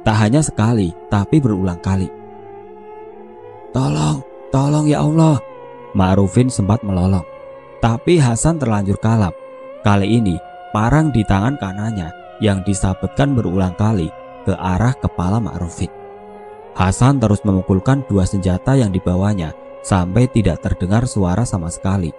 Tak 0.02 0.16
hanya 0.26 0.42
sekali, 0.42 0.90
tapi 1.06 1.38
berulang 1.38 1.78
kali. 1.78 2.10
Tolong, 3.70 4.18
tolong 4.50 4.90
ya 4.90 5.06
Allah. 5.06 5.38
Ma'rufin 5.94 6.50
sempat 6.50 6.82
melolong. 6.82 7.24
Tapi 7.78 8.18
Hasan 8.18 8.58
terlanjur 8.58 8.98
kalap. 8.98 9.38
Kali 9.86 10.18
ini, 10.18 10.34
parang 10.74 11.14
di 11.14 11.22
tangan 11.22 11.54
kanannya 11.62 12.10
yang 12.42 12.66
disabetkan 12.66 13.38
berulang 13.38 13.78
kali 13.78 14.10
ke 14.42 14.52
arah 14.58 14.98
kepala 14.98 15.38
Ma'rufin. 15.38 15.97
Hasan 16.78 17.18
terus 17.18 17.42
memukulkan 17.42 18.06
dua 18.06 18.22
senjata 18.22 18.78
yang 18.78 18.94
dibawanya 18.94 19.50
sampai 19.82 20.30
tidak 20.30 20.62
terdengar 20.62 21.10
suara 21.10 21.42
sama 21.42 21.66
sekali. 21.74 22.14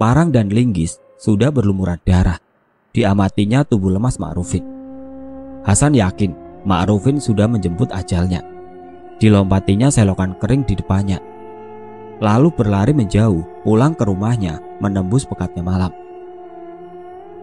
Parang 0.00 0.32
dan 0.32 0.48
linggis 0.48 0.96
sudah 1.20 1.52
berlumuran 1.52 2.00
darah. 2.00 2.40
Diamatinya 2.96 3.60
tubuh 3.60 3.92
lemas 3.92 4.16
Ma'rufin. 4.16 4.64
Hasan 5.68 5.92
yakin 5.92 6.32
Ma'rufin 6.64 7.20
sudah 7.20 7.44
menjemput 7.44 7.92
ajalnya. 7.92 8.40
Dilompatinya 9.20 9.92
selokan 9.92 10.32
kering 10.40 10.64
di 10.64 10.72
depannya. 10.72 11.20
Lalu 12.24 12.56
berlari 12.56 12.96
menjauh, 12.96 13.68
pulang 13.68 13.92
ke 13.92 14.08
rumahnya, 14.08 14.64
menembus 14.80 15.28
pekatnya 15.28 15.60
malam. 15.60 15.92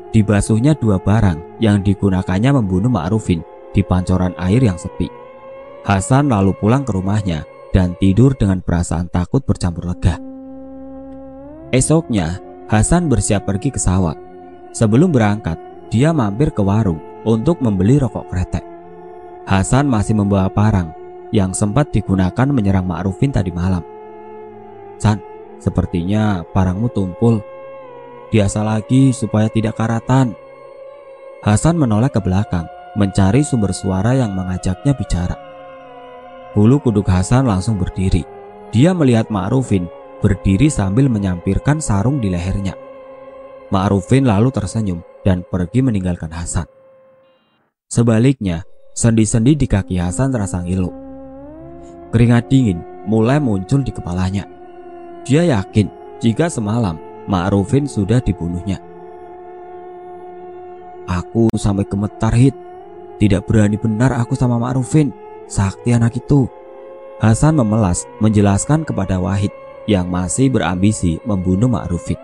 Dibasuhnya 0.09 0.73
dua 0.73 0.97
barang 0.97 1.61
yang 1.61 1.85
digunakannya 1.85 2.49
membunuh 2.57 2.89
Ma'rufin 2.89 3.45
di 3.77 3.85
pancoran 3.85 4.33
air 4.41 4.65
yang 4.65 4.81
sepi. 4.81 5.28
Hasan 5.87 6.27
lalu 6.27 6.51
pulang 6.59 6.83
ke 6.83 6.91
rumahnya 6.91 7.47
dan 7.71 7.95
tidur 7.97 8.35
dengan 8.35 8.59
perasaan 8.59 9.07
takut 9.07 9.45
bercampur 9.45 9.87
lega. 9.87 10.19
Esoknya, 11.69 12.41
Hasan 12.69 13.09
bersiap 13.09 13.49
pergi 13.49 13.73
ke 13.73 13.81
sawah. 13.81 14.13
Sebelum 14.69 15.09
berangkat, 15.09 15.57
dia 15.89 16.13
mampir 16.13 16.53
ke 16.53 16.61
warung 16.61 17.01
untuk 17.25 17.57
membeli 17.65 17.97
rokok 17.97 18.29
kretek. 18.29 18.61
Hasan 19.49 19.89
masih 19.89 20.13
membawa 20.13 20.45
parang 20.53 20.93
yang 21.33 21.49
sempat 21.57 21.89
digunakan 21.89 22.45
menyerang 22.45 22.85
Ma'rufin 22.85 23.33
tadi 23.33 23.49
malam. 23.49 23.81
San, 25.01 25.17
sepertinya 25.57 26.45
parangmu 26.53 26.93
tumpul. 26.93 27.41
Biasa 28.29 28.61
lagi 28.61 29.09
supaya 29.09 29.49
tidak 29.49 29.81
karatan. 29.81 30.37
Hasan 31.41 31.81
menoleh 31.81 32.13
ke 32.13 32.21
belakang, 32.21 32.69
mencari 32.93 33.41
sumber 33.41 33.73
suara 33.73 34.13
yang 34.13 34.37
mengajaknya 34.37 34.93
bicara. 34.93 35.48
Bulu 36.57 36.81
kuduk 36.81 37.05
Hasan 37.05 37.45
langsung 37.45 37.77
berdiri. 37.77 38.25
Dia 38.73 38.93
melihat 38.97 39.29
Ma'rufin 39.29 39.85
berdiri 40.21 40.69
sambil 40.69 41.05
menyampirkan 41.05 41.77
sarung 41.77 42.17
di 42.17 42.29
lehernya. 42.33 42.73
Ma'rufin 43.69 44.25
lalu 44.25 44.49
tersenyum 44.49 45.05
dan 45.21 45.45
pergi 45.45 45.85
meninggalkan 45.85 46.33
Hasan. 46.33 46.65
Sebaliknya, 47.89 48.65
sendi-sendi 48.97 49.53
di 49.53 49.69
kaki 49.69 50.01
Hasan 50.01 50.33
terasa 50.33 50.61
ngilu. 50.65 50.89
Keringat 52.09 52.49
dingin 52.49 52.81
mulai 53.05 53.37
muncul 53.37 53.85
di 53.85 53.93
kepalanya. 53.93 54.45
Dia 55.25 55.45
yakin 55.45 56.17
jika 56.17 56.49
semalam 56.49 56.97
Ma'rufin 57.29 57.85
sudah 57.85 58.17
dibunuhnya. 58.25 58.81
Aku 61.05 61.49
sampai 61.53 61.85
gemetar 61.85 62.33
hit. 62.33 62.57
Tidak 63.21 63.45
berani 63.45 63.77
benar 63.77 64.17
aku 64.17 64.33
sama 64.33 64.57
Ma'rufin. 64.57 65.28
Sakti 65.49 65.97
anak 65.97 66.13
itu. 66.13 66.45
Hasan 67.17 67.57
memelas 67.57 68.05
menjelaskan 68.21 68.85
kepada 68.85 69.17
Wahid 69.17 69.51
yang 69.89 70.07
masih 70.07 70.53
berambisi 70.53 71.17
membunuh 71.25 71.65
Ma'rufin. 71.65 72.15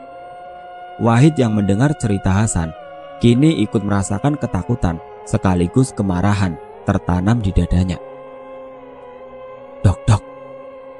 Wahid 1.02 1.36
yang 1.36 1.58
mendengar 1.58 1.92
cerita 1.98 2.32
Hasan 2.32 2.72
kini 3.20 3.66
ikut 3.66 3.82
merasakan 3.82 4.38
ketakutan 4.38 5.02
sekaligus 5.26 5.90
kemarahan 5.92 6.56
tertanam 6.86 7.42
di 7.42 7.50
dadanya. 7.50 7.98
Dok, 9.82 10.00
dok. 10.06 10.24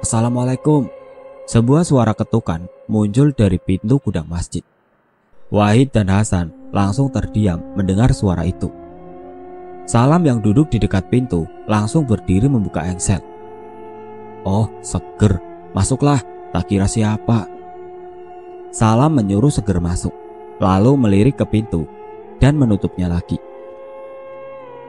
Assalamualaikum. 0.02 0.90
Sebuah 1.46 1.86
suara 1.86 2.10
ketukan 2.10 2.66
muncul 2.90 3.30
dari 3.30 3.62
pintu 3.62 4.02
gudang 4.02 4.26
masjid. 4.26 4.66
Wahid 5.46 5.94
dan 5.94 6.10
Hasan 6.10 6.50
langsung 6.74 7.06
terdiam 7.14 7.62
mendengar 7.78 8.10
suara 8.10 8.42
itu. 8.42 8.85
Salam 9.86 10.26
yang 10.26 10.42
duduk 10.42 10.66
di 10.66 10.82
dekat 10.82 11.06
pintu 11.06 11.46
langsung 11.70 12.02
berdiri 12.02 12.50
membuka 12.50 12.82
engsel. 12.82 13.22
Oh, 14.42 14.66
seger. 14.82 15.38
Masuklah, 15.70 16.18
tak 16.50 16.66
kira 16.66 16.90
siapa. 16.90 17.46
Salam 18.74 19.14
menyuruh 19.14 19.54
seger 19.54 19.78
masuk, 19.78 20.10
lalu 20.58 20.98
melirik 20.98 21.38
ke 21.38 21.46
pintu 21.46 21.86
dan 22.42 22.58
menutupnya 22.58 23.06
lagi. 23.06 23.38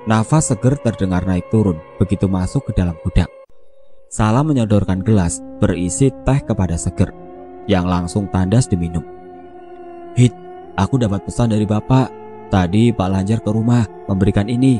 Nafas 0.10 0.50
seger 0.50 0.82
terdengar 0.82 1.30
naik 1.30 1.46
turun 1.54 1.78
begitu 2.02 2.26
masuk 2.26 2.66
ke 2.66 2.72
dalam 2.74 2.98
gudang. 3.06 3.30
Salam 4.10 4.50
menyodorkan 4.50 5.06
gelas 5.06 5.44
berisi 5.62 6.10
teh 6.26 6.40
kepada 6.42 6.74
seger, 6.74 7.14
yang 7.70 7.86
langsung 7.86 8.26
tandas 8.34 8.66
diminum. 8.66 9.04
Hit, 10.18 10.34
aku 10.74 10.98
dapat 10.98 11.22
pesan 11.22 11.54
dari 11.54 11.68
bapak. 11.70 12.27
Tadi 12.48 12.96
Pak 12.96 13.10
Lanjar 13.12 13.40
ke 13.44 13.52
rumah 13.52 13.84
memberikan 14.08 14.48
ini. 14.48 14.80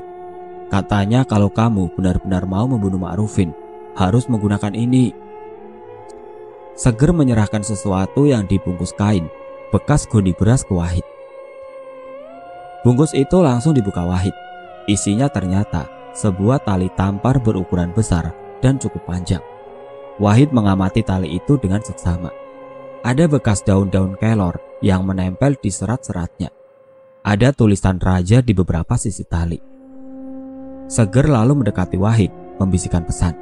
Katanya 0.72 1.28
kalau 1.28 1.52
kamu 1.52 1.92
benar-benar 1.96 2.48
mau 2.48 2.68
membunuh 2.68 3.00
Ma'rufin, 3.00 3.52
harus 3.96 4.28
menggunakan 4.32 4.72
ini. 4.72 5.12
Seger 6.76 7.12
menyerahkan 7.12 7.64
sesuatu 7.64 8.28
yang 8.28 8.48
dibungkus 8.48 8.96
kain, 8.96 9.28
bekas 9.72 10.08
goni 10.08 10.32
beras 10.32 10.64
ke 10.64 10.72
Wahid. 10.72 11.04
Bungkus 12.88 13.12
itu 13.12 13.40
langsung 13.44 13.76
dibuka 13.76 14.06
Wahid. 14.06 14.36
Isinya 14.88 15.28
ternyata 15.28 15.88
sebuah 16.16 16.64
tali 16.64 16.88
tampar 16.96 17.44
berukuran 17.44 17.92
besar 17.92 18.32
dan 18.64 18.80
cukup 18.80 19.04
panjang. 19.04 19.44
Wahid 20.18 20.56
mengamati 20.56 21.04
tali 21.04 21.36
itu 21.36 21.60
dengan 21.60 21.84
seksama. 21.84 22.32
Ada 23.04 23.28
bekas 23.28 23.62
daun-daun 23.62 24.16
kelor 24.16 24.58
yang 24.80 25.04
menempel 25.04 25.60
di 25.60 25.70
serat-seratnya. 25.70 26.50
Ada 27.28 27.52
tulisan 27.52 28.00
raja 28.00 28.40
di 28.40 28.56
beberapa 28.56 28.96
sisi 28.96 29.28
tali. 29.28 29.60
Seger 30.88 31.28
lalu 31.28 31.60
mendekati 31.60 32.00
Wahid, 32.00 32.32
membisikkan 32.56 33.04
pesan. 33.04 33.36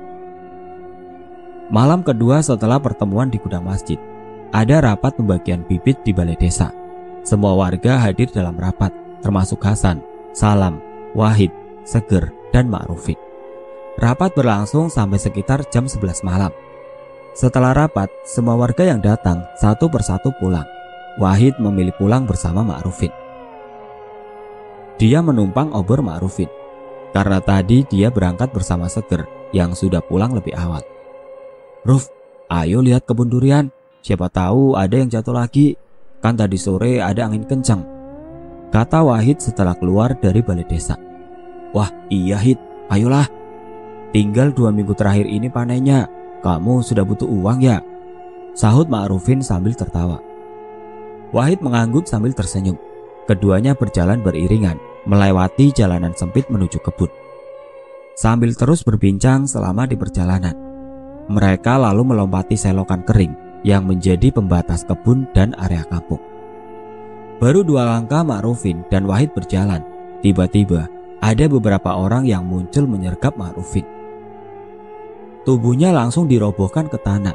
Malam 1.70 2.02
kedua 2.02 2.42
setelah 2.42 2.82
pertemuan 2.82 3.30
di 3.30 3.38
gudang 3.38 3.62
masjid, 3.62 4.02
ada 4.50 4.82
rapat 4.82 5.14
pembagian 5.22 5.62
bibit 5.70 6.02
di 6.02 6.18
balai 6.18 6.34
desa. 6.34 6.74
Semua 7.22 7.54
warga 7.54 8.02
hadir 8.02 8.26
dalam 8.34 8.58
rapat, 8.58 8.90
termasuk 9.22 9.62
Hasan, 9.62 10.02
Salam, 10.34 10.82
Wahid, 11.14 11.54
Seger, 11.86 12.34
dan 12.50 12.66
Ma'rufin. 12.66 13.22
Rapat 14.02 14.34
berlangsung 14.34 14.90
sampai 14.90 15.22
sekitar 15.22 15.62
jam 15.70 15.86
11 15.86 16.26
malam. 16.26 16.50
Setelah 17.38 17.86
rapat, 17.86 18.10
semua 18.26 18.58
warga 18.58 18.82
yang 18.82 18.98
datang 18.98 19.46
satu 19.62 19.94
persatu 19.94 20.34
pulang. 20.42 20.66
Wahid 21.22 21.62
memilih 21.62 21.94
pulang 22.02 22.26
bersama 22.26 22.66
Ma'rufin. 22.66 23.25
Dia 24.96 25.20
menumpang 25.20 25.76
obor 25.76 26.00
Ma'rufin 26.00 26.48
karena 27.16 27.40
tadi 27.40 27.88
dia 27.88 28.12
berangkat 28.12 28.52
bersama 28.52 28.92
Seger 28.92 29.24
yang 29.56 29.72
sudah 29.72 30.04
pulang 30.04 30.36
lebih 30.36 30.52
awal. 30.56 30.84
Ruf, 31.88 32.12
ayo 32.52 32.84
lihat 32.84 33.08
kebun 33.08 33.32
durian. 33.32 33.72
Siapa 34.04 34.28
tahu 34.28 34.76
ada 34.76 35.00
yang 35.00 35.08
jatuh 35.08 35.32
lagi. 35.32 35.80
Kan 36.20 36.36
tadi 36.36 36.60
sore 36.60 37.00
ada 37.00 37.28
angin 37.28 37.48
kencang. 37.48 37.84
Kata 38.72 39.04
Wahid 39.08 39.40
setelah 39.40 39.76
keluar 39.80 40.16
dari 40.20 40.44
balai 40.44 40.68
desa. 40.68 41.00
Wah 41.72 41.92
iya 42.12 42.36
Hid, 42.36 42.60
ayolah. 42.92 43.28
Tinggal 44.12 44.52
dua 44.52 44.72
minggu 44.76 44.92
terakhir 44.92 45.28
ini 45.28 45.48
panennya. 45.48 46.08
Kamu 46.40 46.84
sudah 46.84 47.04
butuh 47.08 47.28
uang 47.28 47.64
ya? 47.64 47.80
Sahut 48.56 48.88
Ma'rufin 48.88 49.44
sambil 49.44 49.76
tertawa. 49.76 50.24
Wahid 51.36 51.60
mengangguk 51.60 52.08
sambil 52.08 52.32
tersenyum. 52.32 52.80
Keduanya 53.26 53.74
berjalan 53.74 54.22
beriringan 54.22 54.78
melewati 55.10 55.74
jalanan 55.74 56.14
sempit 56.14 56.46
menuju 56.50 56.78
kebun. 56.82 57.10
Sambil 58.14 58.54
terus 58.54 58.86
berbincang 58.86 59.50
selama 59.50 59.90
di 59.90 59.98
perjalanan, 59.98 60.54
mereka 61.26 61.82
lalu 61.82 62.14
melompati 62.14 62.54
selokan 62.54 63.02
kering 63.02 63.34
yang 63.66 63.90
menjadi 63.90 64.30
pembatas 64.30 64.86
kebun 64.86 65.26
dan 65.34 65.58
area 65.58 65.82
kampung. 65.90 66.22
Baru 67.42 67.66
dua 67.66 67.84
langkah 67.84 68.22
Ma'rufin 68.24 68.86
dan 68.88 69.10
Wahid 69.10 69.34
berjalan, 69.34 69.82
tiba-tiba 70.22 70.88
ada 71.20 71.46
beberapa 71.50 71.98
orang 71.98 72.30
yang 72.30 72.46
muncul 72.46 72.86
menyergap 72.86 73.34
Ma'rufin. 73.36 73.84
Tubuhnya 75.44 75.90
langsung 75.92 76.30
dirobohkan 76.30 76.86
ke 76.86 77.02
tanah. 77.02 77.34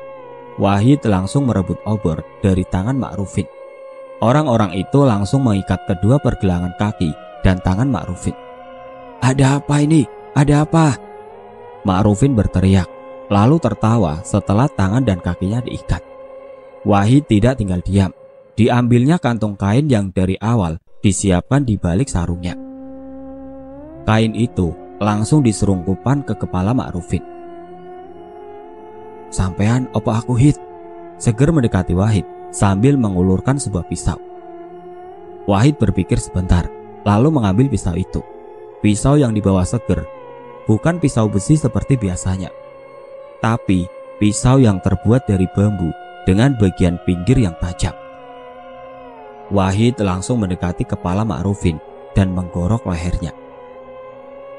Wahid 0.57 1.03
langsung 1.07 1.51
merebut 1.51 1.79
obor 1.83 2.23
dari 2.43 2.63
tangan 2.63 2.95
Ma'rufin. 2.95 3.60
Orang-orang 4.21 4.77
itu 4.77 5.01
langsung 5.01 5.49
mengikat 5.49 5.89
kedua 5.89 6.21
pergelangan 6.21 6.77
kaki 6.77 7.17
dan 7.41 7.57
tangan 7.65 7.89
Ma'rufin. 7.89 8.37
Ada 9.25 9.57
apa 9.57 9.81
ini? 9.81 10.05
Ada 10.37 10.69
apa? 10.69 10.93
Ma'rufin 11.89 12.37
berteriak, 12.37 12.85
lalu 13.33 13.57
tertawa 13.57 14.21
setelah 14.21 14.69
tangan 14.69 15.01
dan 15.09 15.25
kakinya 15.25 15.65
diikat. 15.65 16.05
Wahid 16.85 17.33
tidak 17.33 17.57
tinggal 17.57 17.81
diam. 17.81 18.13
Diambilnya 18.61 19.17
kantung 19.17 19.57
kain 19.57 19.89
yang 19.89 20.13
dari 20.13 20.37
awal 20.37 20.77
disiapkan 21.01 21.65
di 21.65 21.81
balik 21.81 22.13
sarungnya. 22.13 22.53
Kain 24.05 24.37
itu 24.37 24.77
langsung 25.01 25.41
diserungkupan 25.41 26.29
ke 26.29 26.37
kepala 26.37 26.77
Ma'rufin. 26.77 27.25
Sampean 29.33 29.89
opo 29.97 30.13
aku 30.13 30.37
hit? 30.37 30.61
Seger 31.17 31.49
mendekati 31.57 31.97
Wahid 31.97 32.40
sambil 32.51 32.99
mengulurkan 32.99 33.59
sebuah 33.59 33.87
pisau. 33.87 34.19
Wahid 35.49 35.81
berpikir 35.81 36.21
sebentar, 36.21 36.69
lalu 37.03 37.33
mengambil 37.33 37.67
pisau 37.67 37.97
itu. 37.97 38.23
Pisau 38.81 39.19
yang 39.19 39.35
dibawa 39.35 39.67
seger, 39.67 40.07
bukan 40.65 41.03
pisau 41.03 41.29
besi 41.29 41.59
seperti 41.59 41.99
biasanya, 42.01 42.49
tapi 43.45 43.85
pisau 44.17 44.57
yang 44.61 44.81
terbuat 44.81 45.29
dari 45.29 45.45
bambu 45.53 45.93
dengan 46.25 46.57
bagian 46.57 47.01
pinggir 47.05 47.41
yang 47.41 47.57
tajam. 47.61 47.93
Wahid 49.51 49.99
langsung 49.99 50.39
mendekati 50.41 50.87
kepala 50.87 51.27
Ma'rufin 51.27 51.77
dan 52.15 52.31
menggorok 52.31 52.87
lehernya. 52.87 53.35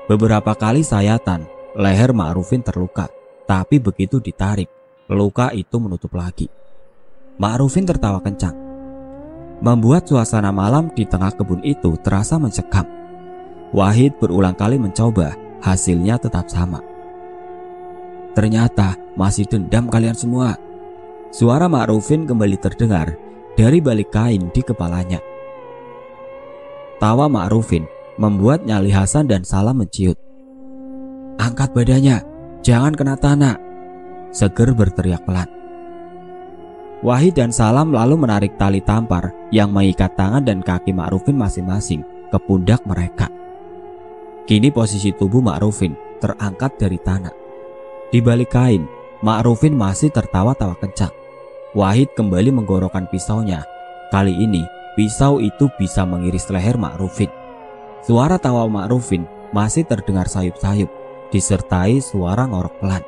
Beberapa 0.05 0.51
kali 0.53 0.83
sayatan, 0.83 1.47
leher 1.79 2.11
Ma'rufin 2.11 2.59
terluka, 2.61 3.07
tapi 3.47 3.79
begitu 3.79 4.19
ditarik, 4.19 4.67
luka 5.07 5.55
itu 5.55 5.79
menutup 5.79 6.11
lagi. 6.13 6.60
Ma'rufin 7.39 7.87
tertawa 7.87 8.19
kencang 8.19 8.71
membuat 9.61 10.09
suasana 10.09 10.49
malam 10.49 10.89
di 10.91 11.05
tengah 11.05 11.31
kebun 11.37 11.61
itu 11.61 11.93
terasa 12.01 12.41
mencekam. 12.41 12.83
Wahid 13.71 14.17
berulang 14.17 14.57
kali 14.57 14.75
mencoba, 14.81 15.37
hasilnya 15.61 16.17
tetap 16.17 16.49
sama. 16.49 16.81
Ternyata 18.33 18.97
masih 19.13 19.45
dendam 19.47 19.87
kalian 19.87 20.17
semua. 20.17 20.57
Suara 21.31 21.71
Ma'rufin 21.71 22.27
kembali 22.27 22.57
terdengar 22.59 23.15
dari 23.55 23.79
balik 23.79 24.11
kain 24.11 24.51
di 24.51 24.59
kepalanya. 24.65 25.21
Tawa 26.99 27.31
Ma'rufin 27.31 27.87
membuat 28.19 28.67
nyali 28.67 28.91
Hasan 28.91 29.29
dan 29.29 29.47
Salam 29.47 29.79
menciut. 29.79 30.19
Angkat 31.39 31.71
badannya, 31.71 32.17
jangan 32.65 32.93
kena 32.97 33.15
tanah. 33.15 33.55
Seger 34.35 34.75
berteriak 34.75 35.23
pelan. 35.23 35.60
Wahid 37.01 37.33
dan 37.33 37.49
Salam 37.49 37.89
lalu 37.89 38.13
menarik 38.13 38.61
tali 38.61 38.77
tampar 38.77 39.33
yang 39.49 39.73
mengikat 39.73 40.13
tangan 40.13 40.45
dan 40.45 40.61
kaki 40.61 40.93
Ma'rufin 40.93 41.33
masing-masing 41.33 42.05
ke 42.29 42.37
pundak 42.45 42.85
mereka. 42.85 43.25
Kini 44.45 44.69
posisi 44.69 45.09
tubuh 45.09 45.41
Ma'rufin 45.41 45.97
terangkat 46.21 46.77
dari 46.77 47.01
tanah. 47.01 47.33
Di 48.13 48.21
balik 48.21 48.53
kain, 48.53 48.85
Ma'rufin 49.25 49.73
masih 49.73 50.13
tertawa-tawa 50.13 50.77
kencang. 50.77 51.09
Wahid 51.73 52.13
kembali 52.13 52.53
menggorokkan 52.53 53.09
pisaunya. 53.09 53.65
Kali 54.13 54.37
ini, 54.37 54.61
pisau 54.93 55.41
itu 55.41 55.73
bisa 55.81 56.05
mengiris 56.05 56.53
leher 56.53 56.77
Ma'rufin. 56.77 57.33
Suara 58.05 58.37
tawa 58.37 58.69
Ma'rufin 58.69 59.25
masih 59.49 59.89
terdengar 59.89 60.29
sayup-sayup, 60.29 60.93
disertai 61.33 61.97
suara 61.97 62.45
ngorok 62.45 62.77
pelan. 62.77 63.01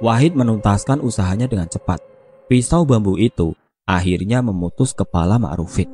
Wahid 0.00 0.32
menuntaskan 0.32 1.04
usahanya 1.04 1.44
dengan 1.44 1.68
cepat 1.68 2.13
Pisau 2.44 2.84
bambu 2.84 3.16
itu 3.16 3.56
akhirnya 3.88 4.44
memutus 4.44 4.92
kepala 4.92 5.40
Ma'rufin. 5.40 5.88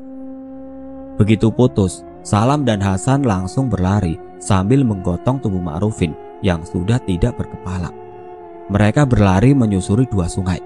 Begitu 1.15 1.47
putus, 1.55 2.03
Salam 2.27 2.67
dan 2.67 2.83
Hasan 2.83 3.23
langsung 3.23 3.71
berlari 3.71 4.19
sambil 4.43 4.83
menggotong 4.83 5.39
tubuh 5.39 5.63
Ma'rufin 5.63 6.11
yang 6.43 6.67
sudah 6.67 6.99
tidak 7.07 7.39
berkepala. 7.39 7.95
Mereka 8.67 9.07
berlari 9.07 9.55
menyusuri 9.55 10.11
dua 10.11 10.27
sungai. 10.27 10.59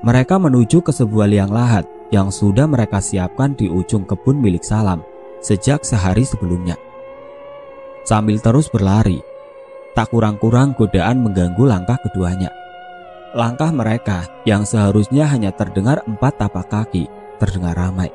Mereka 0.00 0.40
menuju 0.40 0.80
ke 0.80 0.96
sebuah 0.96 1.28
liang 1.28 1.52
lahat 1.52 1.84
yang 2.08 2.32
sudah 2.32 2.64
mereka 2.64 2.96
siapkan 2.96 3.52
di 3.52 3.68
ujung 3.68 4.08
kebun 4.08 4.40
milik 4.40 4.64
Salam 4.64 5.04
sejak 5.44 5.84
sehari 5.84 6.24
sebelumnya. 6.24 6.80
Sambil 8.08 8.40
terus 8.40 8.72
berlari, 8.72 9.20
tak 9.92 10.08
kurang-kurang 10.08 10.72
godaan 10.72 11.20
mengganggu 11.20 11.68
langkah 11.68 12.00
keduanya. 12.00 12.48
Langkah 13.36 13.68
mereka 13.68 14.24
yang 14.48 14.64
seharusnya 14.64 15.28
hanya 15.28 15.52
terdengar 15.52 16.00
empat 16.08 16.40
tapak 16.40 16.72
kaki 16.72 17.04
terdengar 17.36 17.76
ramai. 17.76 18.08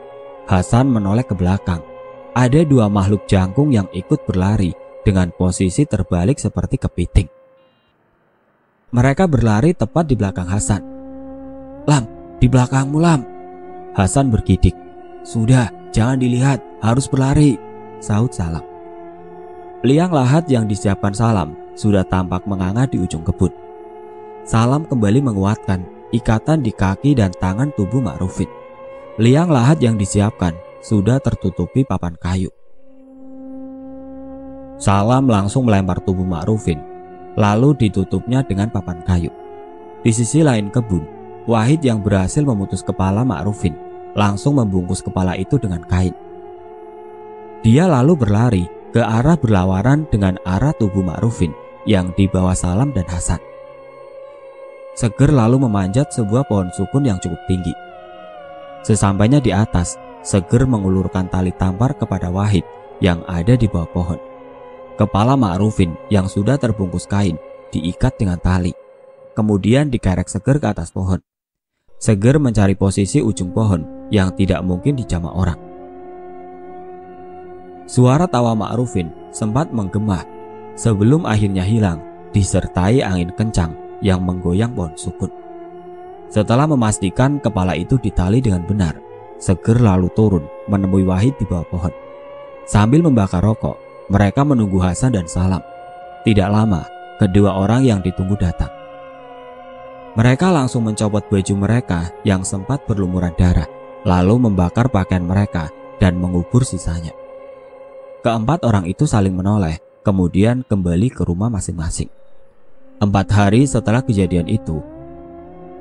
Hasan 0.49 0.89
menoleh 0.89 1.21
ke 1.21 1.37
belakang. 1.37 1.85
Ada 2.33 2.65
dua 2.65 2.89
makhluk 2.89 3.29
jangkung 3.29 3.69
yang 3.69 3.85
ikut 3.93 4.25
berlari 4.25 4.73
dengan 5.05 5.29
posisi 5.29 5.85
terbalik 5.85 6.41
seperti 6.41 6.81
kepiting. 6.81 7.29
Mereka 8.97 9.29
berlari 9.29 9.77
tepat 9.77 10.09
di 10.09 10.17
belakang 10.17 10.49
Hasan. 10.49 10.81
Lam, 11.85 12.03
di 12.41 12.49
belakangmu 12.49 12.97
Lam. 12.97 13.21
Hasan 13.93 14.33
bergidik. 14.33 14.73
Sudah, 15.21 15.69
jangan 15.93 16.17
dilihat, 16.17 16.65
harus 16.81 17.05
berlari. 17.05 17.61
Saud 18.01 18.33
Salam. 18.33 18.65
Liang 19.85 20.09
lahat 20.09 20.49
yang 20.49 20.65
disiapkan 20.65 21.13
Salam 21.13 21.53
sudah 21.77 22.01
tampak 22.09 22.41
menganga 22.49 22.89
di 22.89 22.97
ujung 22.97 23.21
kebun. 23.21 23.60
Salam 24.41 24.89
kembali 24.89 25.21
menguatkan 25.21 25.85
ikatan 26.09 26.65
di 26.65 26.73
kaki 26.73 27.13
dan 27.13 27.29
tangan 27.29 27.69
tubuh 27.77 28.01
Ma'rufin. 28.01 28.49
Liang 29.21 29.53
lahat 29.53 29.77
yang 29.85 30.01
disiapkan 30.01 30.57
sudah 30.81 31.21
tertutupi 31.21 31.85
papan 31.85 32.17
kayu. 32.17 32.49
Salam 34.81 35.29
langsung 35.29 35.69
melempar 35.69 36.01
tubuh 36.01 36.25
Ma'rufin, 36.25 36.81
lalu 37.37 37.77
ditutupnya 37.77 38.41
dengan 38.41 38.73
papan 38.73 39.05
kayu. 39.05 39.29
Di 40.01 40.09
sisi 40.09 40.41
lain 40.41 40.73
kebun, 40.73 41.05
Wahid 41.45 41.85
yang 41.85 42.01
berhasil 42.01 42.41
memutus 42.41 42.81
kepala 42.81 43.21
Ma'rufin 43.21 43.77
langsung 44.17 44.57
membungkus 44.57 45.05
kepala 45.05 45.37
itu 45.37 45.61
dengan 45.61 45.85
kain. 45.85 46.17
Dia 47.61 47.85
lalu 47.85 48.17
berlari 48.17 48.65
ke 48.89 49.05
arah 49.05 49.37
berlawaran 49.37 50.09
dengan 50.09 50.41
arah 50.49 50.73
tubuh 50.73 51.05
Ma'rufin 51.05 51.53
yang 51.85 52.09
dibawa 52.17 52.57
Salam 52.57 52.89
dan 52.89 53.05
Hasan. 53.05 53.50
Seger 54.91 55.31
lalu 55.31 55.63
memanjat 55.63 56.11
sebuah 56.11 56.43
pohon 56.51 56.67
sukun 56.75 57.07
yang 57.07 57.15
cukup 57.23 57.39
tinggi. 57.47 57.71
Sesampainya 58.83 59.39
di 59.39 59.55
atas, 59.55 59.95
Seger 60.21 60.67
mengulurkan 60.67 61.31
tali 61.31 61.49
tampar 61.55 61.95
kepada 61.95 62.27
Wahid 62.27 62.67
yang 62.99 63.23
ada 63.25 63.55
di 63.55 63.65
bawah 63.65 63.89
pohon. 63.89 64.19
Kepala 64.99 65.33
Ma'rufin 65.39 65.97
yang 66.13 66.27
sudah 66.29 66.59
terbungkus 66.59 67.07
kain 67.09 67.39
diikat 67.71 68.19
dengan 68.19 68.37
tali. 68.37 68.75
Kemudian 69.33 69.87
dikerek 69.87 70.27
Seger 70.27 70.59
ke 70.59 70.67
atas 70.69 70.91
pohon. 70.91 71.17
Seger 71.97 72.37
mencari 72.37 72.75
posisi 72.75 73.23
ujung 73.23 73.55
pohon 73.55 74.11
yang 74.11 74.35
tidak 74.35 74.59
mungkin 74.61 74.99
dijama 74.99 75.31
orang. 75.31 75.57
Suara 77.87 78.27
tawa 78.27 78.53
Ma'rufin 78.53 79.09
sempat 79.31 79.71
menggema 79.71 80.21
sebelum 80.75 81.23
akhirnya 81.23 81.63
hilang 81.63 82.03
disertai 82.35 83.01
angin 83.03 83.31
kencang 83.33 83.71
yang 84.01 84.25
menggoyang 84.25 84.73
pohon 84.73 84.93
sukun. 84.97 85.31
Setelah 86.31 86.67
memastikan 86.67 87.39
kepala 87.39 87.77
itu 87.77 87.95
ditali 88.01 88.41
dengan 88.41 88.65
benar, 88.65 88.95
Seger 89.41 89.81
lalu 89.81 90.05
turun 90.13 90.45
menemui 90.69 91.01
Wahid 91.01 91.33
di 91.41 91.49
bawah 91.49 91.65
pohon. 91.65 91.93
Sambil 92.69 93.01
membakar 93.01 93.41
rokok, 93.41 93.73
mereka 94.13 94.45
menunggu 94.45 94.77
Hasan 94.77 95.17
dan 95.17 95.25
Salam. 95.25 95.65
Tidak 96.21 96.45
lama, 96.45 96.85
kedua 97.17 97.57
orang 97.57 97.81
yang 97.81 98.05
ditunggu 98.05 98.37
datang. 98.37 98.69
Mereka 100.13 100.53
langsung 100.53 100.85
mencopot 100.85 101.25
baju 101.25 101.53
mereka 101.57 102.13
yang 102.21 102.45
sempat 102.45 102.85
berlumuran 102.85 103.33
darah, 103.33 103.65
lalu 104.05 104.45
membakar 104.45 104.93
pakaian 104.93 105.25
mereka 105.25 105.73
dan 105.97 106.21
mengubur 106.21 106.61
sisanya. 106.61 107.17
Keempat 108.21 108.61
orang 108.61 108.85
itu 108.85 109.09
saling 109.09 109.33
menoleh, 109.33 109.81
kemudian 110.05 110.61
kembali 110.69 111.09
ke 111.09 111.25
rumah 111.25 111.49
masing-masing. 111.49 112.20
Empat 113.01 113.33
hari 113.33 113.65
setelah 113.65 114.05
kejadian 114.05 114.45
itu, 114.45 114.77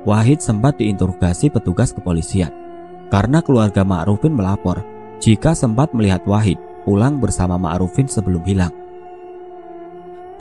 Wahid 0.09 0.41
sempat 0.41 0.81
diinterogasi 0.81 1.53
petugas 1.53 1.93
kepolisian 1.93 2.49
karena 3.13 3.45
keluarga 3.45 3.85
Ma'rufin 3.85 4.33
melapor 4.33 4.81
jika 5.21 5.53
sempat 5.53 5.93
melihat 5.93 6.25
Wahid 6.25 6.57
pulang 6.81 7.21
bersama 7.21 7.61
Ma'rufin 7.61 8.09
sebelum 8.09 8.41
hilang. 8.41 8.73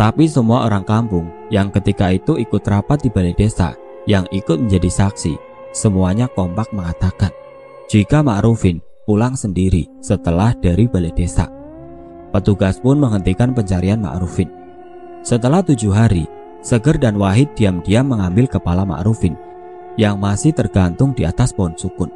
Tapi 0.00 0.24
semua 0.24 0.64
orang 0.64 0.80
kampung 0.88 1.28
yang 1.52 1.68
ketika 1.68 2.08
itu 2.16 2.40
ikut 2.40 2.64
rapat 2.64 3.04
di 3.04 3.12
balai 3.12 3.36
desa 3.36 3.76
yang 4.08 4.24
ikut 4.32 4.56
menjadi 4.56 4.88
saksi, 4.88 5.36
semuanya 5.76 6.32
kompak 6.32 6.72
mengatakan 6.72 7.28
jika 7.92 8.24
Ma'rufin 8.24 8.80
pulang 9.04 9.36
sendiri 9.36 9.84
setelah 10.00 10.56
dari 10.56 10.88
balai 10.88 11.12
desa. 11.12 11.44
Petugas 12.32 12.80
pun 12.80 12.96
menghentikan 12.96 13.52
pencarian 13.52 14.00
Ma'rufin. 14.00 14.48
Setelah 15.20 15.60
tujuh 15.60 15.92
hari, 15.92 16.24
Seger 16.60 17.00
dan 17.00 17.16
Wahid 17.16 17.56
diam-diam 17.56 18.04
mengambil 18.04 18.44
kepala 18.44 18.84
Ma'rufin 18.84 19.32
yang 19.96 20.20
masih 20.20 20.52
tergantung 20.52 21.16
di 21.16 21.24
atas 21.24 21.56
pohon 21.56 21.72
sukun. 21.72 22.12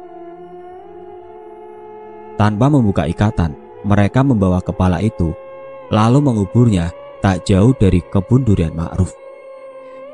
Tanpa 2.37 2.69
membuka 2.69 3.09
ikatan, 3.09 3.57
mereka 3.81 4.21
membawa 4.21 4.61
kepala 4.61 5.01
itu 5.01 5.33
lalu 5.93 6.19
menguburnya 6.21 6.89
tak 7.21 7.45
jauh 7.45 7.73
dari 7.77 8.01
kebun 8.05 8.45
durian 8.45 8.73
Ma'ruf. 8.73 9.13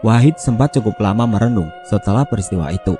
Wahid 0.01 0.39
sempat 0.41 0.73
cukup 0.73 0.97
lama 0.97 1.27
merenung 1.29 1.69
setelah 1.87 2.25
peristiwa 2.25 2.71
itu. 2.73 2.97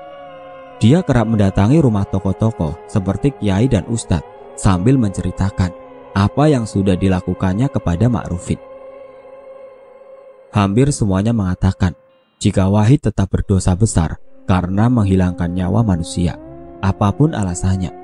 Dia 0.82 1.02
kerap 1.06 1.30
mendatangi 1.30 1.78
rumah 1.82 2.06
tokoh-tokoh 2.10 2.90
seperti 2.90 3.34
kiai 3.38 3.70
dan 3.70 3.86
ustadz 3.90 4.26
sambil 4.58 4.98
menceritakan 4.98 5.74
apa 6.12 6.44
yang 6.52 6.68
sudah 6.68 6.98
dilakukannya 7.00 7.72
kepada 7.72 8.12
Ma'rufin. 8.12 8.71
Hampir 10.52 10.92
semuanya 10.92 11.32
mengatakan 11.32 11.96
jika 12.36 12.68
Wahid 12.68 13.08
tetap 13.08 13.32
berdosa 13.32 13.72
besar 13.72 14.20
karena 14.44 14.92
menghilangkan 14.92 15.48
nyawa 15.48 15.80
manusia, 15.80 16.36
apa 16.84 17.08
pun 17.16 17.32
alasannya. 17.32 17.96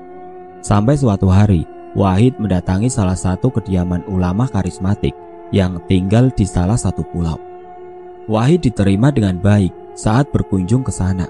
Sampai 0.64 0.96
suatu 0.96 1.28
hari, 1.28 1.68
Wahid 1.92 2.40
mendatangi 2.40 2.88
salah 2.88 3.16
satu 3.20 3.52
kediaman 3.52 4.00
ulama 4.08 4.48
karismatik 4.48 5.12
yang 5.52 5.76
tinggal 5.92 6.32
di 6.32 6.48
salah 6.48 6.80
satu 6.80 7.04
pulau. 7.12 7.36
Wahid 8.24 8.64
diterima 8.64 9.12
dengan 9.12 9.36
baik 9.36 9.72
saat 9.92 10.32
berkunjung 10.32 10.80
ke 10.84 10.92
sana. 10.92 11.28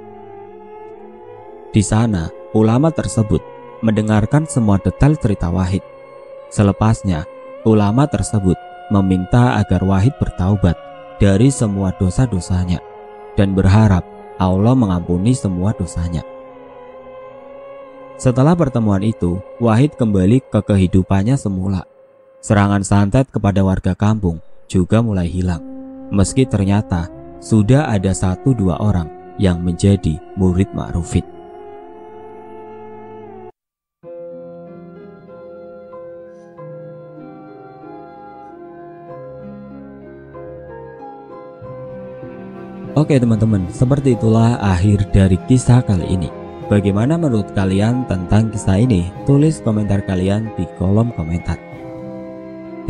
Di 1.75 1.83
sana, 1.83 2.31
ulama 2.55 2.95
tersebut 2.95 3.43
mendengarkan 3.83 4.47
semua 4.47 4.79
detail 4.83 5.15
cerita 5.15 5.51
Wahid 5.51 5.83
Selepasnya, 6.49 7.29
ulama 7.69 8.09
tersebut 8.09 8.57
meminta 8.89 9.61
agar 9.61 9.85
Wahid 9.85 10.17
bertaubat 10.17 10.88
dari 11.19 11.51
semua 11.51 11.91
dosa-dosanya 11.99 12.79
dan 13.35 13.55
berharap 13.55 14.07
Allah 14.39 14.75
mengampuni 14.75 15.35
semua 15.35 15.75
dosanya. 15.75 16.23
Setelah 18.19 18.59
pertemuan 18.59 19.03
itu, 19.07 19.39
Wahid 19.63 19.95
kembali 19.95 20.43
ke 20.51 20.59
kehidupannya 20.63 21.39
semula. 21.39 21.87
Serangan 22.43 22.83
santet 22.83 23.31
kepada 23.31 23.63
warga 23.63 23.95
kampung 23.95 24.43
juga 24.67 25.03
mulai 25.03 25.31
hilang, 25.31 25.63
meski 26.11 26.47
ternyata 26.47 27.11
sudah 27.39 27.91
ada 27.91 28.11
satu 28.11 28.55
dua 28.55 28.79
orang 28.79 29.11
yang 29.39 29.63
menjadi 29.63 30.19
murid 30.35 30.71
Ma'rufid. 30.75 31.38
Oke 42.99 43.15
teman-teman, 43.15 43.63
seperti 43.71 44.19
itulah 44.19 44.59
akhir 44.59 45.15
dari 45.15 45.39
kisah 45.47 45.87
kali 45.87 46.19
ini. 46.19 46.27
Bagaimana 46.67 47.15
menurut 47.15 47.47
kalian 47.55 48.03
tentang 48.11 48.51
kisah 48.51 48.75
ini? 48.75 49.07
Tulis 49.23 49.63
komentar 49.63 50.03
kalian 50.03 50.51
di 50.59 50.67
kolom 50.83 51.15
komentar. 51.15 51.55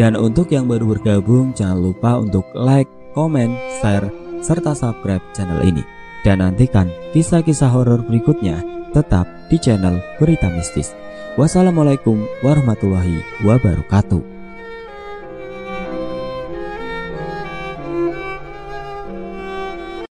Dan 0.01 0.17
untuk 0.17 0.49
yang 0.49 0.65
baru 0.65 0.97
bergabung, 0.97 1.53
jangan 1.53 1.93
lupa 1.93 2.17
untuk 2.17 2.49
like, 2.57 2.89
komen, 3.13 3.53
share, 3.85 4.09
serta 4.41 4.73
subscribe 4.73 5.21
channel 5.37 5.61
ini. 5.61 5.85
Dan 6.25 6.41
nantikan 6.41 6.89
kisah-kisah 7.13 7.69
horor 7.69 8.01
berikutnya 8.01 8.65
tetap 8.97 9.29
di 9.53 9.61
channel 9.61 10.01
Berita 10.17 10.49
Mistis. 10.49 10.97
Wassalamualaikum 11.37 12.25
warahmatullahi 12.41 13.45
wabarakatuh. 13.45 14.38